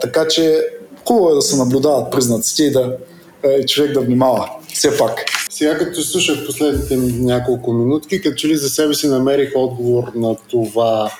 [0.00, 0.64] Така че
[1.06, 2.96] хубаво е да се наблюдават признаците и да
[3.42, 4.50] е, човек да внимава.
[4.74, 5.24] Все пак.
[5.50, 10.36] Сега като слушах последните няколко минутки, като че ли за себе си намерих отговор на
[10.50, 11.12] това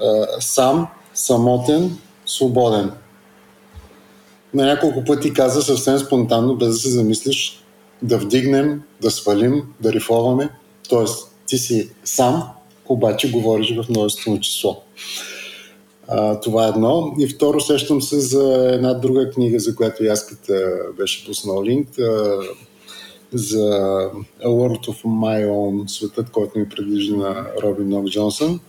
[0.00, 2.90] а, сам, самотен, свободен.
[4.54, 7.64] На няколко пъти каза съвсем спонтанно, без да се замислиш,
[8.02, 10.50] да вдигнем, да свалим, да рифоваме.
[10.88, 12.48] Тоест, ти си сам,
[12.88, 14.82] обаче говориш в множествено число.
[16.08, 17.14] А, това е едно.
[17.18, 22.38] И второ, сещам се за една друга книга, за която Яската беше пуснал линк, а,
[23.32, 23.58] за
[24.44, 28.60] A World of My Own, светът, който ми предвижда на Робин Нок Джонсън,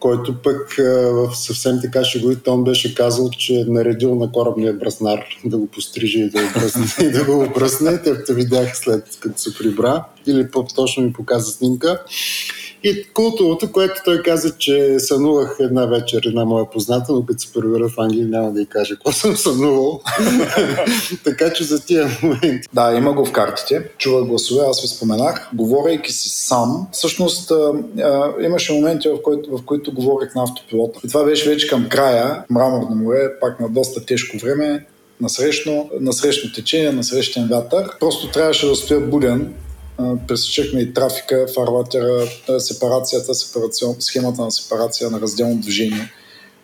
[0.00, 0.74] който пък
[1.12, 5.66] в съвсем така шеговит он беше казал, че е наредил на корабния браснар да го
[5.66, 6.84] пострижи и да го бръсне.
[7.06, 8.02] и да го бръсне.
[8.02, 10.04] Те видях след като се прибра.
[10.26, 12.02] Или по-точно ми показа снимка.
[12.84, 17.52] И култовото, което той каза, че сънувах една вечер една моя позната, но като се
[17.52, 20.00] превера в Англия няма да й кажа какво съм сънувал.
[21.24, 22.68] така че за тия моменти.
[22.72, 23.88] Да, има го в картите.
[23.98, 25.48] Чува гласове, аз ви споменах.
[25.54, 31.00] Говорейки си сам, всъщност а, а, имаше моменти, в, който, в които говорих на автопилота.
[31.04, 34.86] И това беше вече към края, мраморно море, пак на доста тежко време,
[35.20, 37.98] насрещно, насрещно течение, насрещен вятър.
[38.00, 39.54] Просто трябваше да стоя буден
[40.28, 42.26] пресечехме и трафика, фарватера,
[42.58, 46.12] сепарацията, сепарацион, схемата на сепарация на разделно движение,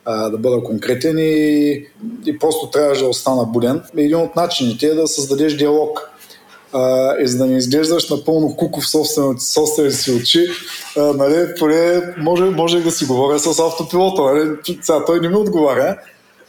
[0.07, 1.73] да бъда конкретен и,
[2.27, 3.83] и просто трябваше да остана буден.
[3.97, 6.11] Един от начините е да създадеш диалог.
[6.73, 10.47] А, и за да не изглеждаш напълно куко в собствените, собствените си очи,
[10.97, 14.23] а, нали, поне може, може да си говоря с автопилота.
[14.23, 14.57] Нали?
[14.83, 15.99] Сега той не ми отговаря,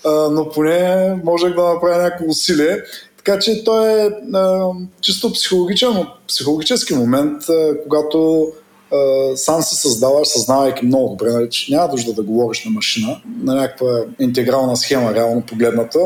[0.05, 2.81] а, но поне можех да направя някакво усилие
[3.27, 4.71] така че той е а,
[5.01, 8.47] чисто психологичен, психологически момент, а, когато
[8.93, 13.21] а, сам се създаваш, съзнавайки много добре, нали, че няма нужда да говориш на машина,
[13.43, 15.99] на някаква интегрална схема, реално погледната.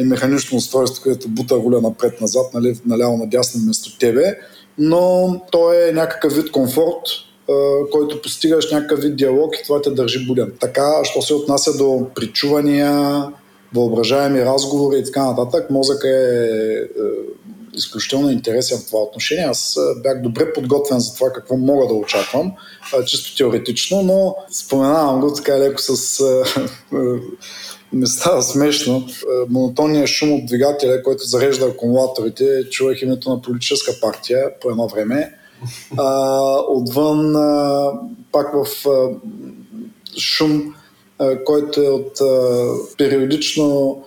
[0.00, 4.36] и механично устройство, което бута руля напред-назад, нали, наляво-надясно вместо тебе,
[4.78, 7.02] но то е някакъв вид комфорт,
[7.92, 10.52] който постигаш някакъв вид диалог и това те държи буден.
[10.60, 13.24] Така, що се отнася до причувания,
[13.74, 16.80] въображаеми разговори и така нататък, мозък е, е
[17.76, 19.44] изключително интересен в това отношение.
[19.44, 22.52] Аз бях добре подготвен за това какво мога да очаквам,
[23.06, 26.22] чисто теоретично, но споменавам го така леко с
[27.94, 29.06] ми става смешно.
[29.48, 35.34] Монотонният шум от двигателя, който зарежда акумулаторите, чувах името на политическа партия по едно време.
[35.98, 37.90] А, отвън, а,
[38.32, 39.08] пак в а,
[40.18, 40.74] шум,
[41.44, 42.18] който е от
[42.98, 43.98] периодично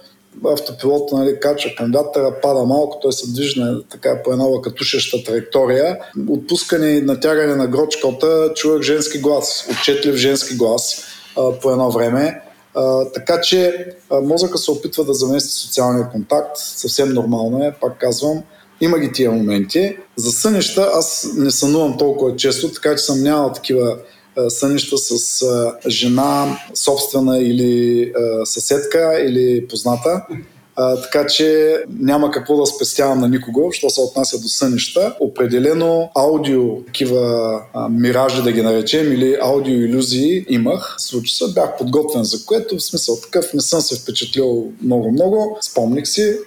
[0.45, 3.61] автопилота нали, кача кандидатъра, пада малко, той се движи
[3.91, 5.97] така по една лакатушеща траектория.
[6.29, 11.03] Отпускане и натягане на грочката, чувах женски глас, отчетлив женски глас
[11.37, 12.41] а, по едно време.
[12.75, 17.99] А, така че а, мозъка се опитва да замести социалния контакт, съвсем нормално е, пак
[17.99, 18.43] казвам.
[18.81, 19.97] Има ги тия моменти.
[20.15, 23.97] За сънища аз не сънувам толкова често, така че съм нямал такива
[24.49, 25.45] сънища с
[25.87, 28.13] жена, собствена или
[28.45, 30.21] съседка или позната.
[30.79, 35.15] А, така че няма какво да спестявам на никого, що се отнася до сънища.
[35.19, 40.95] Определено аудио, такива а, миражи да ги наречем, или аудио иллюзии имах.
[40.97, 45.57] Случи се, бях подготвен за което, в смисъл такъв не съм се впечатлил много-много.
[45.61, 46.37] Спомних си,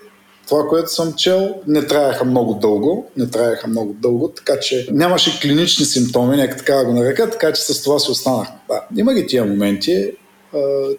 [0.51, 5.41] това, което съм чел, не траеха много дълго, не траеха много дълго, така че нямаше
[5.41, 8.49] клинични симптоми, нека така го нарека, така че с това си останах.
[8.69, 10.13] Да, има ги тия моменти,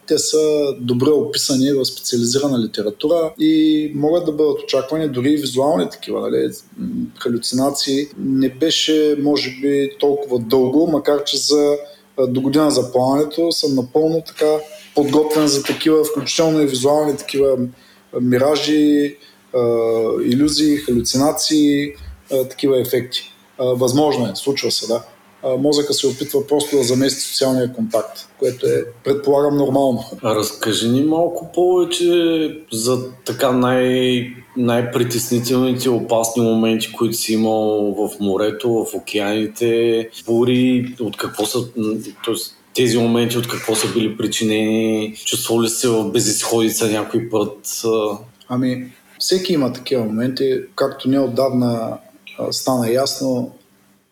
[0.07, 5.89] те са добре описани в специализирана литература и могат да бъдат очаквани дори и визуални
[5.89, 6.21] такива.
[6.21, 6.51] Нали?
[7.19, 11.77] Халюцинации не беше, може би, толкова дълго, макар че за
[12.27, 14.57] до година за плаването съм напълно така
[14.95, 17.57] подготвен за такива, включително и визуални такива
[18.21, 19.17] миражи,
[20.25, 21.93] иллюзии, халюцинации,
[22.49, 23.33] такива ефекти.
[23.59, 25.03] Възможно е, случва се, да.
[25.57, 30.03] Мозъка се опитва просто да замести социалния контакт, което е, предполагам, нормално.
[30.23, 32.05] Разкажи ни малко повече
[32.71, 41.17] за така най- най-притеснителните опасни моменти, които си имал в морето, в океаните, бури, от
[41.17, 41.67] какво са,
[42.25, 42.33] т.е.
[42.73, 47.81] тези моменти от какво са били причинени, чувствали се в безисходица някой път?
[48.49, 48.91] Ами,
[49.21, 51.97] всеки има такива моменти, както неотдавна
[52.51, 53.51] стана ясно,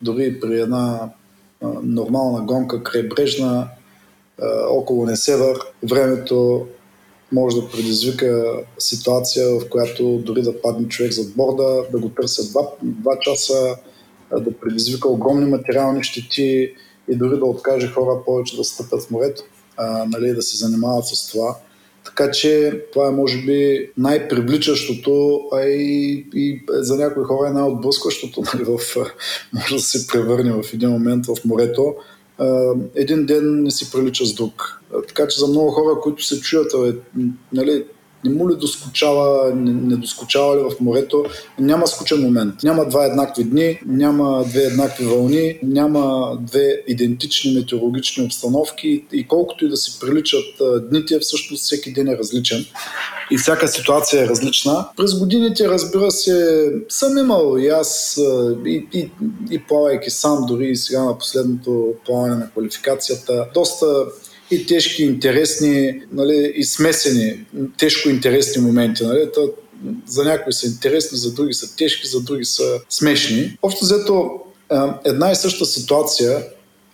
[0.02, 1.10] дори при една
[1.84, 3.70] нормална гонка крайбрежна
[4.70, 6.68] около Несевър, времето
[7.32, 12.50] може да предизвика ситуация, в която дори да падне човек зад борда, да го търся
[12.50, 13.76] два, два часа,
[14.40, 16.74] да предизвика огромни материални щети
[17.12, 19.44] и дори да откаже хора повече да стъпят в морето,
[19.78, 21.56] а, нали, да се занимават с това.
[22.06, 28.44] Така че това е може би най-привличащото, а и, и за някои хора е най-отблъскващото.
[28.54, 28.96] Нали, в,
[29.54, 31.96] може да се превърне в един момент в морето.
[32.96, 34.82] Един ден не си прилича с друг.
[35.08, 36.72] Така че за много хора, които се чуят,
[37.54, 37.86] нали,
[38.26, 41.26] не му ли доскочава, не, не доскочава ли в морето,
[41.60, 42.54] няма скучен момент.
[42.64, 49.66] Няма два еднакви дни, няма две еднакви вълни, няма две идентични метеорологични обстановки и колкото
[49.66, 52.66] и да си приличат дните, всъщност всеки ден е различен
[53.32, 54.86] и всяка ситуация е различна.
[54.98, 58.20] През годините, разбира се, съм имал и аз,
[58.66, 59.12] и, и,
[59.52, 64.06] и плавайки сам, дори и сега на последното плаване на квалификацията, доста
[64.52, 67.46] и тежки, интересни нали, и смесени,
[67.78, 69.04] тежко интересни моменти.
[69.04, 69.30] Нали.
[69.34, 69.42] Та,
[70.08, 73.58] за някои са интересни, за други са тежки, за други са смешни.
[73.62, 74.32] Общо взето,
[75.06, 76.44] една и съща ситуация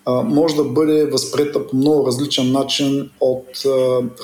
[0.08, 3.48] може да бъде възприета по много различен начин от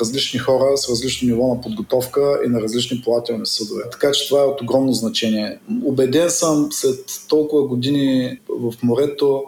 [0.01, 3.83] различни хора с различно ниво на подготовка и на различни плавателни съдове.
[3.91, 5.59] Така че това е от огромно значение.
[5.83, 9.43] Обеден съм след толкова години в морето,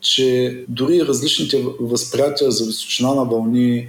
[0.00, 3.88] че дори различните възприятия за височина на вълни,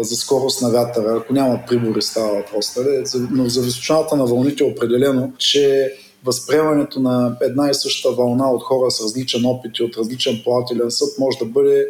[0.00, 3.04] за скорост на вятъра, ако няма прибори става въпрос, нали?
[3.30, 5.92] но за височината на вълните е определено, че
[6.24, 10.90] възприемането на една и съща вълна от хора с различен опит и от различен плавателен
[10.90, 11.86] съд може да бъде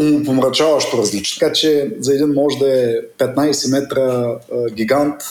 [0.00, 1.38] умопомрачаващо различно.
[1.40, 4.38] Така че за един може да е 15 метра
[4.72, 5.22] гигант,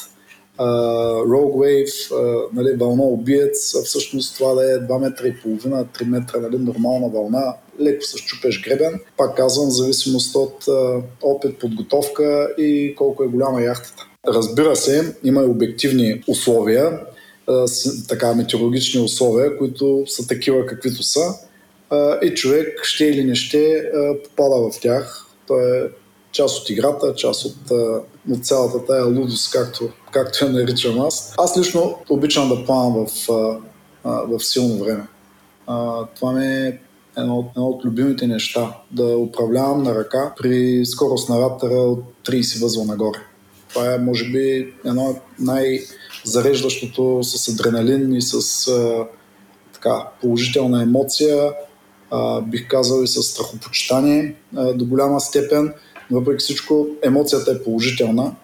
[0.60, 2.14] Rogue Wave,
[2.54, 7.10] нали, вълна убиец, всъщност това да е 2 метра и половина, 3 метра нали, нормална
[7.10, 9.00] вълна, леко с чупеш гребен.
[9.18, 10.66] Пак казвам, в зависимост от
[11.24, 14.08] опит, подготовка и колко е голяма яхтата.
[14.28, 17.00] Разбира се, има и обективни условия,
[18.08, 21.34] така метеорологични условия, които са такива каквито са
[22.24, 23.92] и човек ще или не ще
[24.24, 25.28] попада в тях.
[25.48, 25.90] То е
[26.32, 27.56] част от играта, част от,
[28.32, 31.34] от цялата тая лудост, както, както я наричам аз.
[31.38, 33.28] Аз лично обичам да плавам в,
[34.04, 35.08] в силно време.
[36.16, 36.80] Това ми е
[37.18, 38.78] едно, едно от любимите неща.
[38.92, 43.20] Да управлявам на ръка при скорост на вятъра от 30 възла нагоре.
[43.70, 49.06] Това е, може би, едно най-зареждащото с адреналин и с а,
[49.74, 51.52] така, положителна емоция,
[52.12, 55.74] а, бих казал и с страхопочитание а, до голяма степен.
[56.14, 58.36] Въпреки всичко, емоцията е положителна.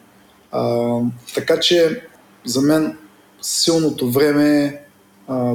[0.51, 0.87] А,
[1.35, 2.01] така че
[2.45, 2.97] за мен
[3.41, 4.81] силното време е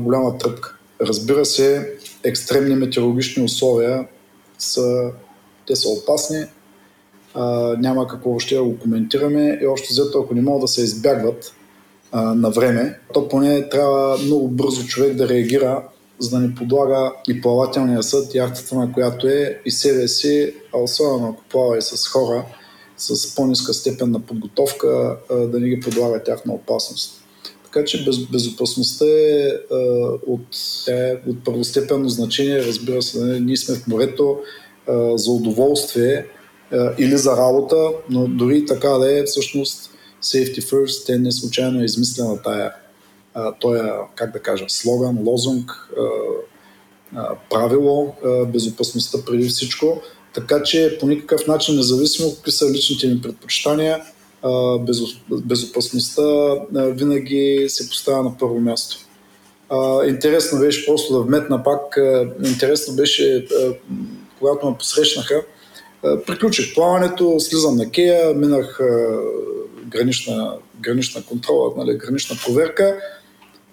[0.00, 0.76] голяма тръпка.
[1.00, 1.92] Разбира се,
[2.24, 4.06] екстремни метеорологични условия
[4.58, 5.10] са,
[5.66, 6.44] те са опасни,
[7.34, 7.44] а,
[7.78, 11.54] няма какво още да го коментираме и още взето, ако не могат да се избягват
[12.12, 15.82] а, на време, то поне трябва много бързо човек да реагира,
[16.24, 20.78] за да не подлага и плавателния съд, яхтата на която е и себе си, а
[20.78, 22.44] особено ако плава и с хора
[22.96, 27.24] с по-ниска степен на подготовка, да не ги подлага тях на опасност.
[27.64, 29.76] Така че без, безопасността е, а,
[30.26, 30.46] от,
[30.88, 32.64] е от първостепенно значение.
[32.64, 34.38] Разбира се, нали, ние сме в морето
[34.88, 36.26] а, за удоволствие
[36.72, 37.76] а, или за работа,
[38.10, 39.90] но дори така да е всъщност
[40.22, 42.72] safety first, те не случайно е измислена тая,
[43.34, 45.90] а, тоя, как да кажа, слоган, лозунг,
[47.50, 48.14] правило,
[48.52, 50.02] безопасността преди всичко.
[50.34, 54.02] Така че по никакъв начин, независимо какви са личните ни предпочитания,
[55.30, 56.22] безопасността
[56.72, 58.96] винаги се поставя на първо място.
[60.08, 61.98] Интересно беше просто да вметна пак,
[62.44, 63.46] интересно беше,
[64.38, 65.42] когато ме посрещнаха,
[66.26, 68.80] приключих плаването, слизам на Кея, минах
[69.86, 73.00] гранична, гранична контрола, нали, гранична проверка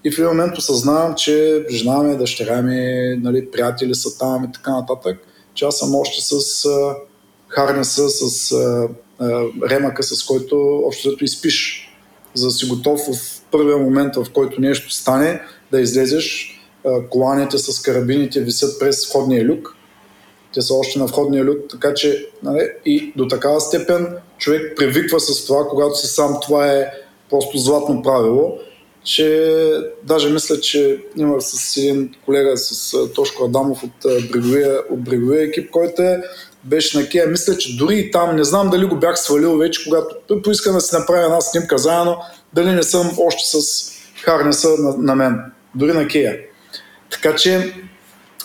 [0.04, 4.52] и в един момент осъзнавам, че жена ми, дъщеря ми, нали, приятели са там и
[4.52, 5.18] така нататък,
[5.54, 6.66] че аз съм още с
[7.48, 8.52] харнеса, с
[9.70, 11.88] ремъка, с който общо зато изпиш,
[12.34, 15.42] за да си готов в първия момент, в който нещо стане,
[15.72, 16.58] да излезеш.
[17.10, 19.76] Коланите с карабините висят през входния люк.
[20.54, 24.08] Те са още на входния люк, така че нали, и до такава степен
[24.38, 26.86] човек привиква с това, когато си сам, това е
[27.30, 28.58] просто златно правило,
[29.04, 29.56] че
[30.04, 35.72] даже мисля, че има с един колега, с Тошко Адамов от бреговия, от бреговия екип,
[35.72, 36.22] който е
[36.64, 37.28] беше на Кея.
[37.28, 40.82] Мисля, че дори и там, не знам дали го бях свалил вече, когато поиска да
[40.82, 42.18] си направи една снимка заедно,
[42.54, 43.86] дали не съм още с
[44.24, 45.40] харнеса на, на мен,
[45.76, 46.40] дори на Кея.
[47.12, 47.74] Така че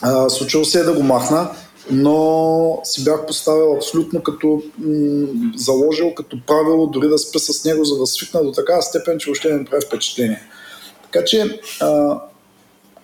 [0.03, 1.51] а, случило се е да го махна,
[1.91, 5.27] но си бях поставил абсолютно като м-
[5.57, 9.27] заложил като правило дори да спя с него, за да свикна до такава степен, че
[9.27, 10.43] въобще не прави впечатление.
[11.03, 12.21] Така че а,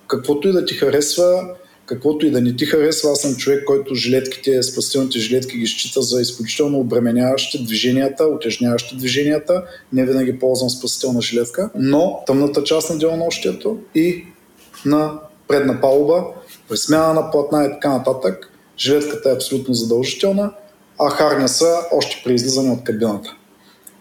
[0.06, 1.54] каквото и да ти харесва,
[1.86, 6.02] каквото и да не ти харесва, аз съм човек, който жилетките, спасителните жилетки ги счита
[6.02, 9.64] за изключително обременяващи движенията, утежняващи движенията.
[9.92, 14.24] Не винаги ползвам спасителна жилетка, но тъмната част на делонощието и
[14.84, 16.24] на предна палуба,
[16.68, 20.52] при смяна на платна и така нататък, жилетката е абсолютно задължителна,
[20.98, 23.36] а харня са още при излизане от кабината.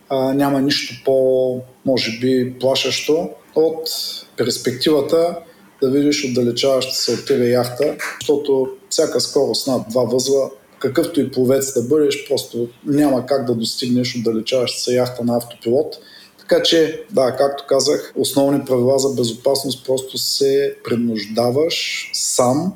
[0.10, 3.90] А, няма нищо по, може би, плашещо от
[4.38, 5.38] перспективата
[5.82, 10.50] да видиш отдалечаваща се от тебе яхта, защото всяка скорост над два възла,
[10.80, 15.98] какъвто и пловец да бъдеш, просто няма как да достигнеш отдалечаваща се яхта на автопилот.
[16.40, 22.74] Така че, да, както казах, основни правила за безопасност просто се принуждаваш сам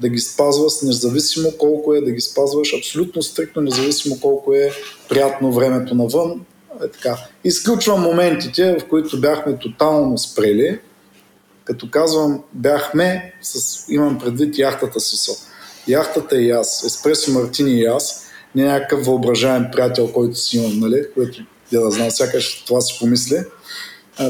[0.00, 4.70] да ги спазваш независимо колко е, да ги спазваш абсолютно стриктно, независимо колко е
[5.08, 6.44] приятно времето навън.
[6.84, 7.18] Е така.
[7.44, 10.78] Изключвам моментите, в които бяхме тотално спрели,
[11.64, 15.32] като казвам бяхме, с, имам предвид яхтата си.
[15.88, 21.04] Яхтата и аз, Еспресо Мартини и аз, не някакъв въображаем приятел, който си имам, нали,
[21.14, 21.42] който
[21.72, 23.38] я да знам, сякаш това си помисли.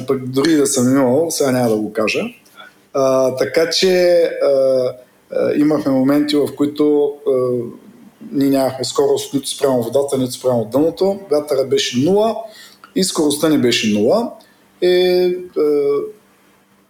[0.07, 2.21] Пък дори да съм имал, сега няма да го кажа.
[2.93, 4.93] А, така че а,
[5.57, 7.31] имахме моменти, в които а,
[8.33, 11.21] ние нямахме скорост нито спрямо водата, нито спрямо дъното.
[11.31, 12.37] Вятъра беше 0
[12.97, 14.31] и скоростта ни беше 0.
[14.83, 15.63] И, а,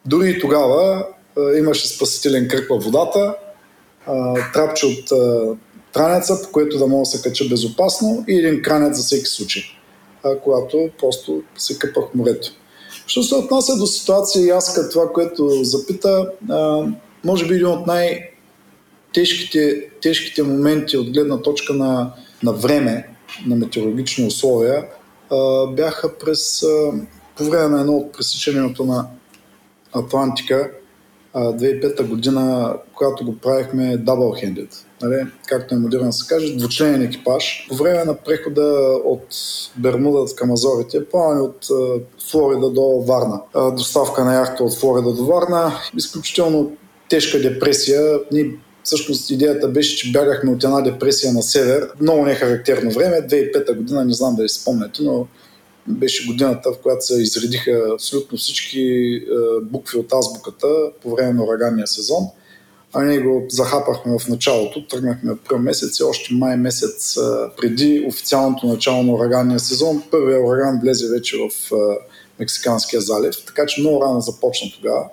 [0.06, 1.06] дори и тогава
[1.38, 3.34] а, имаше спасителен кръг във водата,
[4.06, 5.56] а, трапче от а,
[5.92, 9.62] транеца, по което да мога да се кача безопасно и един кранец за всеки случай,
[10.22, 12.52] а, когато просто се къпах морето.
[13.06, 16.86] Що се отнася до ситуация и аз като това, което запита, а,
[17.24, 18.33] може би един от най-
[19.14, 22.12] тежките, тежките моменти от гледна точка на,
[22.42, 23.08] на време,
[23.46, 24.86] на метеорологични условия,
[25.30, 26.92] а, бяха през, а,
[27.36, 29.06] по време на едно от пресичането на
[29.92, 30.70] Атлантика,
[31.34, 37.66] 2005 година, когато го правихме double-handed, нали, както е модерно се каже, двучленен екипаж.
[37.68, 38.62] По време на прехода
[39.04, 39.26] от
[39.76, 41.66] Бермуда към Азорите, плаване от
[42.30, 43.40] Флорида до Варна.
[43.76, 45.72] Доставка на яхта от Флорида до Варна.
[45.96, 46.72] Изключително
[47.08, 48.20] тежка депресия.
[48.32, 48.50] Ние
[48.84, 51.88] Всъщност идеята беше, че бягахме от една депресия на север.
[52.00, 53.16] Много нехарактерно време.
[53.16, 55.26] 2005 година, не знам дали спомняте, но
[55.88, 59.20] беше годината, в която се изредиха абсолютно всички е,
[59.62, 60.68] букви от азбуката
[61.02, 62.24] по време на ураганния сезон.
[62.92, 67.20] А ние го захапахме в началото, тръгнахме април месец и още май месец е,
[67.56, 70.02] преди официалното начало на ураганния сезон.
[70.10, 71.76] Първият ураган влезе вече в е,
[72.38, 75.04] Мексиканския залив, така че много рано започна тогава.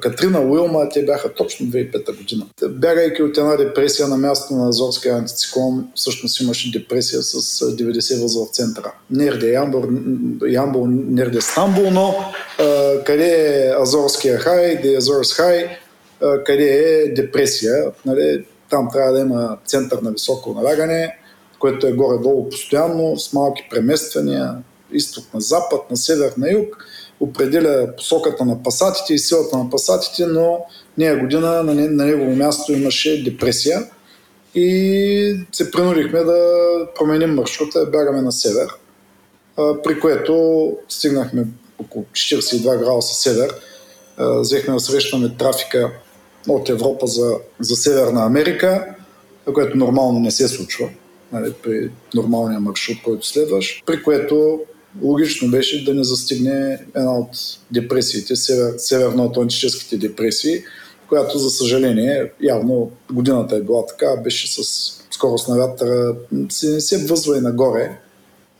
[0.00, 2.46] Катрина Уилма, те бяха точно 2005 година.
[2.68, 8.46] Бягайки от една депресия на място на Азорския антициклон, всъщност имаше депресия с 90 възла
[8.46, 8.92] в центъра.
[9.10, 9.84] Нерде Ямбол,
[10.46, 12.14] Ямбол Нерде Стамбул, но
[12.58, 15.78] а, къде е Азорския хай, де Азорс хай,
[16.44, 17.92] къде е депресия.
[18.06, 18.44] Нали?
[18.70, 21.16] Там трябва да има център на високо налягане,
[21.58, 24.54] което е горе-долу постоянно, с малки премествания,
[24.92, 26.86] изток на запад, на север, на юг
[27.20, 30.64] определя посоката на пасатите и силата на пасатите, но
[30.98, 33.82] нея година на, на негово място имаше депресия
[34.54, 38.68] и се принудихме да променим маршрута бягаме на север,
[39.56, 41.46] при което стигнахме
[41.78, 43.54] около 42 градуса север.
[44.18, 45.90] Взехме да срещаме трафика
[46.48, 48.94] от Европа за, за Северна Америка,
[49.54, 50.88] което нормално не се случва
[51.32, 54.60] нали, при нормалния маршрут, който следваш, при което
[55.02, 57.30] логично беше да не застигне една от
[57.70, 60.62] депресиите, север, северно-атлантическите депресии,
[61.08, 64.62] която, за съжаление, явно годината е била така, беше с
[65.10, 66.16] скорост на вятъра,
[66.48, 67.98] се, не се възва и нагоре.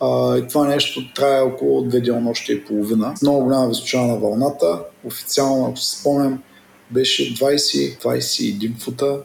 [0.01, 3.15] А, и това нещо трае около две денонощи и половина.
[3.23, 4.81] Много голяма височина на вълната.
[5.05, 6.43] Официално, ако се спомням,
[6.91, 9.19] беше 20-21 фута.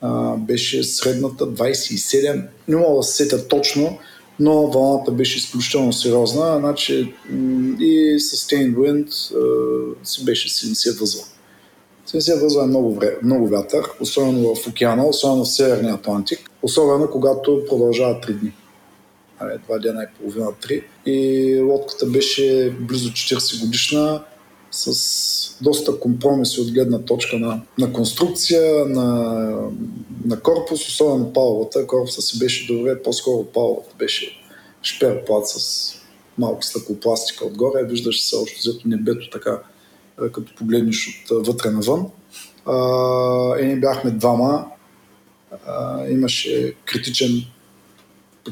[0.00, 2.46] А, беше средната 27.
[2.68, 3.98] Не мога да се сетя точно,
[4.40, 7.14] но вълната беше изключително сериозна, значи
[7.80, 9.10] и sustained wind
[10.04, 11.22] си беше 70 възла.
[12.08, 17.10] 70 възла е много, време, много вятър, особено в океана, особено в Северния Атлантик, особено
[17.10, 18.52] когато продължава 3 дни.
[19.66, 20.82] Два дена и половина, 3.
[21.06, 24.24] И лодката беше близо 40 годишна,
[24.70, 29.04] с доста компромиси от гледна точка на, на конструкция, на,
[30.24, 31.86] на корпус, особено паловата.
[31.86, 34.40] Корпуса си беше добре, по-скоро паловата беше
[34.82, 35.94] шперплат с
[36.38, 37.84] малко стъклопластика отгоре.
[37.84, 39.58] Виждаш се още взето небето така,
[40.32, 42.06] като погледнеш от вътре навън.
[43.60, 44.66] и ние бяхме двама.
[45.66, 47.44] А, имаше критичен,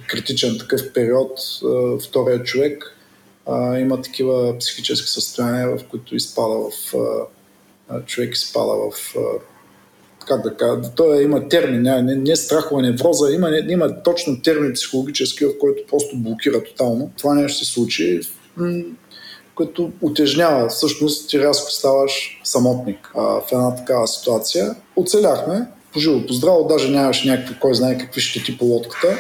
[0.07, 1.31] критичен такъв период.
[1.65, 2.98] А, втория човек
[3.49, 6.95] а, има такива психически състояния, в които изпада в
[7.91, 9.21] а, човек изпада в а,
[10.27, 14.43] как да кажа, той има термин, не, не, е страхова невроза, има, не, има точно
[14.43, 17.11] термин психологически, в който просто блокира тотално.
[17.19, 18.21] Това нещо се случи,
[19.55, 20.69] което утежнява.
[20.69, 24.75] Всъщност ти рязко ставаш самотник а, в една такава ситуация.
[24.97, 29.19] Оцеляхме, поживо поздраво, даже нямаше някакви, кой знае какви щети по лодката.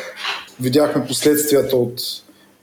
[0.60, 2.00] Видяхме последствията от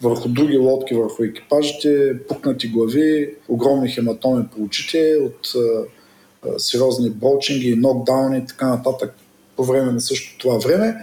[0.09, 7.75] върху други лодки, върху екипажите, пукнати глави, огромни хематоми по очите от а, сериозни брочинги,
[7.75, 9.13] нокдауни и така нататък
[9.55, 10.95] по време на същото това време.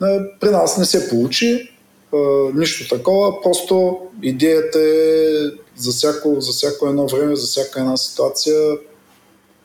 [0.00, 1.70] А, при нас не се получи
[2.14, 2.18] а,
[2.54, 5.32] нищо такова, просто идеята е
[5.76, 8.56] за всяко, за всяко едно време, за всяка една ситуация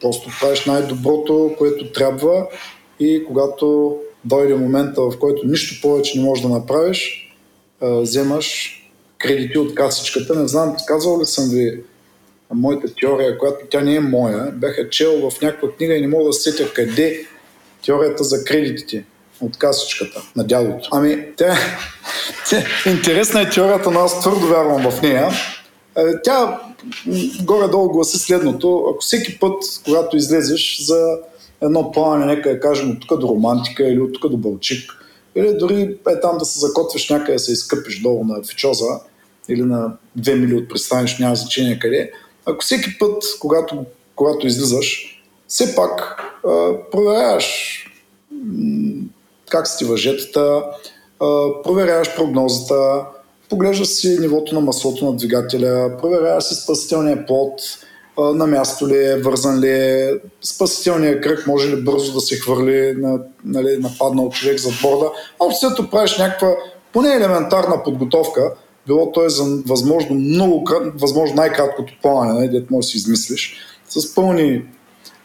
[0.02, 2.48] просто правиш най-доброто, което трябва
[3.00, 7.27] и когато дойде момента, в който нищо повече не можеш да направиш,
[7.82, 8.74] вземаш
[9.18, 10.40] кредити от касичката.
[10.40, 11.84] Не знам, казвал ли съм ви
[12.54, 14.52] моята теория, която тя не е моя.
[14.52, 17.26] Бяха чел в някаква книга и не мога да сетя къде
[17.86, 19.06] теорията за кредитите
[19.42, 20.90] от касичката на дядото.
[20.92, 21.58] Ами, тя,
[22.86, 25.30] интересна е теорията, но аз твърдо вярвам в нея.
[26.24, 26.62] Тя
[27.42, 28.86] горе-долу гласи следното.
[28.92, 31.18] Ако всеки път, когато излезеш за
[31.62, 34.92] едно плаване, нека да кажем от тук до романтика или от тук до Бълчик,
[35.38, 39.00] или дори е там да се закотвиш някъде да се изкъпиш долу на Фичоза
[39.50, 42.12] или на 2 мили от пристаниш, няма значение къде.
[42.46, 43.86] Ако всеки път, когато,
[44.16, 47.78] когато излизаш, все пак а, проверяваш
[48.32, 49.04] м-
[49.50, 50.64] как са ти въжетата,
[51.20, 53.06] а, проверяваш прогнозата,
[53.50, 57.62] поглеждаш си нивото на маслото на двигателя, проверяваш си спасителния плод,
[58.18, 62.94] на място ли е, вързан ли е, спасителния кръг може ли бързо да се хвърли
[62.98, 65.12] на нали, нападнал човек за борда.
[65.40, 66.56] Общо правиш някаква
[66.94, 68.54] поне елементарна подготовка,
[68.88, 73.58] било то е за възможно, много, възможно най-краткото плаване, нали, дето може да си измислиш,
[73.90, 74.66] с пълни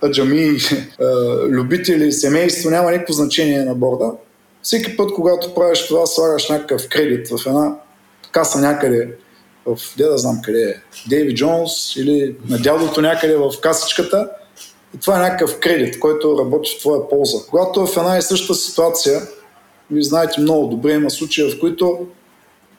[0.05, 0.59] аджами,
[1.49, 4.13] любители, семейство, няма никакво значение на борда.
[4.63, 7.77] Всеки път, когато правиш това, слагаш някакъв кредит в една
[8.33, 9.09] каса някъде,
[9.67, 10.75] в, де да знам къде е,
[11.09, 14.31] Дейви Джонс или на дядото някъде в касичката,
[14.97, 17.39] и това е някакъв кредит, който работи в твоя полза.
[17.51, 19.21] Когато в една и съща ситуация,
[19.91, 22.07] вие знаете много добре, има случаи, в които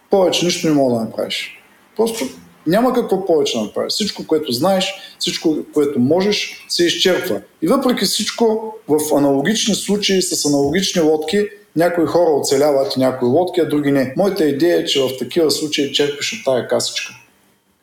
[0.10, 1.64] повече нищо не мога да направиш.
[1.98, 2.26] Просто
[2.68, 3.94] няма какво повече да направиш.
[3.94, 7.42] Всичко, което знаеш, всичко, което можеш, се изчерпва.
[7.62, 13.70] И въпреки всичко, в аналогични случаи с аналогични лодки, някои хора оцеляват някои лодки, а
[13.70, 14.14] други не.
[14.18, 17.14] Моята идея е, че в такива случаи черпиш от тая касичка.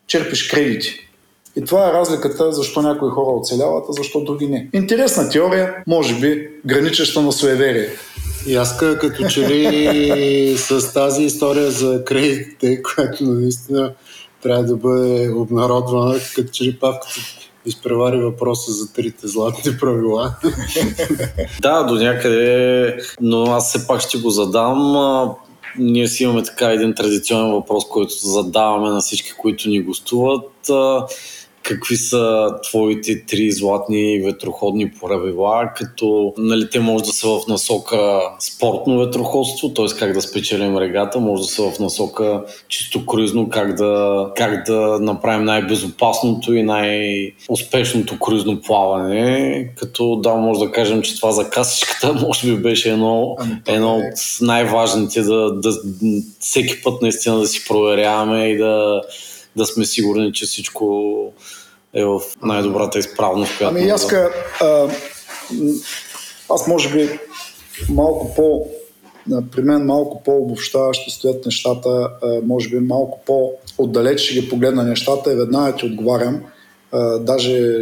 [0.06, 1.06] Черпиш кредити.
[1.56, 4.68] И това е разликата защо някои хора оцеляват, а защо други не.
[4.72, 7.88] Интересна теория, може би граничеща на суеверие.
[8.46, 13.92] И аз като че ли с тази история за кредитите, която наистина
[14.42, 17.20] трябва да бъде обнародвана, като че ли павката
[17.66, 20.34] изпревари въпроса за трите златни правила.
[21.62, 24.96] да, до някъде, но аз все пак ще го задам.
[25.78, 30.70] Ние си имаме така един традиционен въпрос, който задаваме на всички, които ни гостуват
[31.62, 38.20] какви са твоите три златни ветроходни правила, като нали, те може да са в насока
[38.40, 39.86] спортно ветроходство, т.е.
[39.98, 44.98] как да спечелим регата, може да са в насока чисто круизно, как да, как да
[45.00, 52.12] направим най-безопасното и най-успешното круизно плаване, като да, може да кажем, че това за касичката
[52.26, 53.98] може би беше едно, ами, едно е.
[53.98, 55.72] от най-важните да, да
[56.40, 59.02] всеки път наистина да си проверяваме и да
[59.56, 61.14] да сме сигурни, че всичко
[61.94, 63.58] е в най-добрата изправност.
[63.58, 64.30] Която ами аз, да...
[66.50, 67.18] аз може би
[67.88, 68.66] малко по
[69.52, 72.10] при мен малко по-обобщаващо стоят нещата,
[72.44, 76.42] може би малко по-отдалеч ще ги погледна нещата и веднага ти отговарям.
[77.20, 77.78] Даже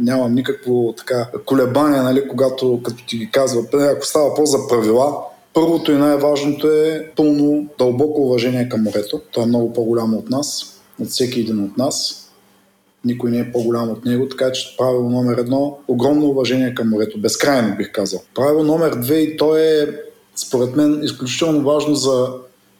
[0.00, 5.16] нямам никакво така колебание, нали, когато като ти ги казва, ако става по за правила,
[5.60, 9.20] Първото и най-важното е пълно дълбоко уважение към морето.
[9.32, 12.24] То е много по-голямо от нас, от всеки един от нас.
[13.04, 17.20] Никой не е по-голям от него, така че правило номер едно огромно уважение към морето.
[17.20, 18.20] Безкрайно бих казал.
[18.34, 20.00] Правило номер две и то е
[20.36, 22.28] според мен изключително важно за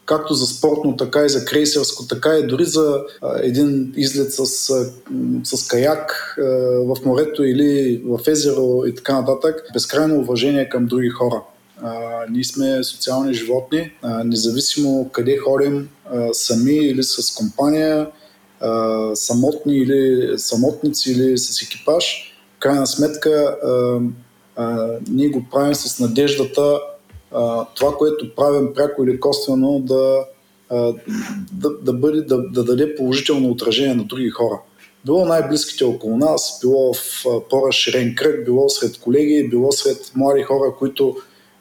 [0.05, 4.45] както за спортно, така и за крейсерско, така и дори за а, един излет с,
[5.43, 6.43] с каяк а,
[6.79, 9.63] в морето или в езеро и така нататък.
[9.73, 11.41] Безкрайно уважение към други хора.
[11.81, 18.07] А, ние сме социални животни, а, независимо къде ходим, а, сами или с компания,
[18.59, 22.33] а, самотни или самотници или с екипаж.
[22.55, 23.99] В крайна сметка а,
[24.55, 26.79] а, ние го правим с надеждата
[27.31, 30.25] а, това, което правим пряко или косвено да,
[30.69, 30.93] а,
[31.51, 34.59] да, да, бъде, да, да даде положително отражение на други хора
[35.05, 40.73] било най-близките около нас, било в по-разширен кръг, било сред колеги, било сред млади хора,
[40.79, 41.17] които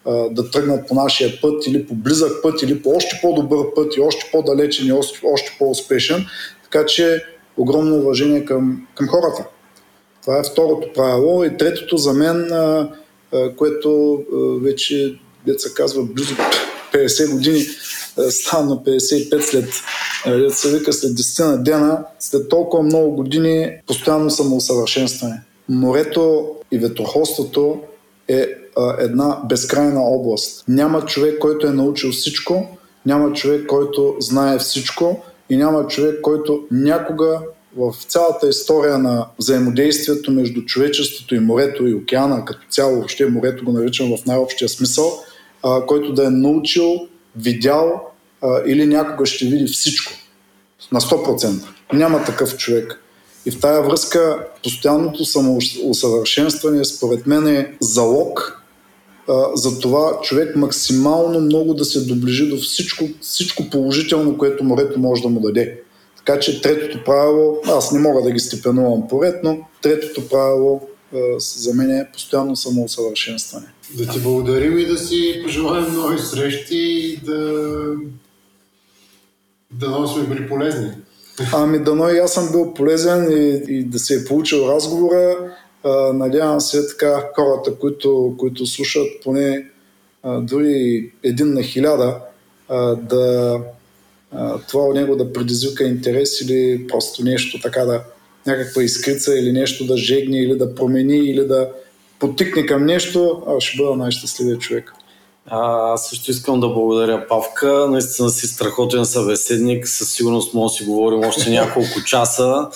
[0.07, 4.01] да тръгнат по нашия път или по близък път или по още по-добър път и
[4.01, 6.27] още по-далечен и още, по-успешен.
[6.65, 7.25] Така че
[7.57, 9.45] огромно уважение към, към хората.
[10.23, 11.45] Това е второто правило.
[11.45, 12.91] И третото за мен, а,
[13.33, 16.35] а, което а, вече, деца казва, близо
[16.93, 17.66] 50 години,
[18.31, 19.65] става на 55 след,
[20.27, 25.43] деца вика, след 10 на дена, след толкова много години постоянно самоусъвършенстване.
[25.69, 27.81] Морето и ветроходството
[28.29, 28.47] е
[28.99, 30.65] една безкрайна област.
[30.69, 36.61] Няма човек, който е научил всичко, няма човек, който знае всичко и няма човек, който
[36.71, 37.41] някога
[37.77, 43.65] в цялата история на взаимодействието между човечеството и морето и океана, като цяло, въобще морето
[43.65, 45.23] го наричам в най-общия смисъл,
[45.63, 46.95] а, който да е научил,
[47.37, 48.11] видял
[48.43, 50.13] а, или някога ще види всичко.
[50.93, 51.63] На 100%.
[51.93, 53.03] Няма такъв човек.
[53.47, 58.58] И в тая връзка постоянното самоусъвършенстване според мен е залог
[59.55, 65.23] за това човек максимално много да се доближи до всичко, всичко положително, което морето може
[65.23, 65.81] да му даде.
[66.17, 70.81] Така че третото правило, аз не мога да ги степенувам поред, но третото правило
[71.39, 73.67] за мен е постоянно самоусъвършенстване.
[73.95, 77.65] Да ти благодарим и да си пожелаем нови срещи и да,
[79.73, 80.91] да сме били полезни.
[81.53, 85.37] Ами дано и аз съм бил полезен и, и да се е получил разговора.
[86.15, 89.67] Надявам се така хората, които, които слушат поне
[90.41, 92.17] дори един на хиляда,
[92.97, 93.59] да
[94.69, 98.03] това от него да предизвика интерес или просто нещо така да
[98.47, 101.71] някаква изкрица или нещо да жегне или да промени или да
[102.19, 104.93] потикне към нещо, аз ще бъда най-щастливия човек.
[105.47, 107.87] А, аз също искам да благодаря Павка.
[107.91, 109.89] Наистина си страхотен събеседник.
[109.89, 112.69] Със сигурност може да си говорим още няколко часа.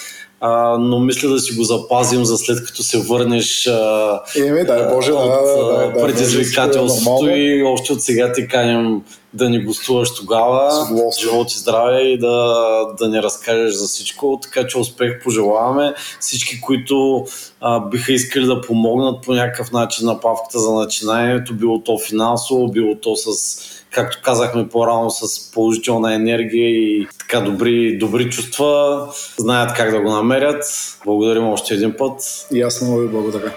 [0.44, 4.88] А, но мисля да си го запазим за след като се върнеш а, Еми, дай
[4.94, 9.02] Боже, от да, да, да, да, предизвикателството да, и още от сега ти каним
[9.34, 10.88] да ни гостуваш тогава.
[11.20, 12.56] Живот и здраве и да,
[12.98, 14.38] да ни разкажеш за всичко.
[14.42, 15.94] Така че успех пожелаваме.
[16.20, 17.24] Всички, които
[17.60, 22.68] а, биха искали да помогнат по някакъв начин на павката за начинанието, било то финансово,
[22.68, 23.58] било то с
[23.92, 30.10] както казахме по-рано, с положителна енергия и така добри, добри чувства, знаят как да го
[30.10, 30.64] намерят.
[31.04, 32.46] Благодарим още един път.
[32.54, 33.52] И аз много ви благодаря.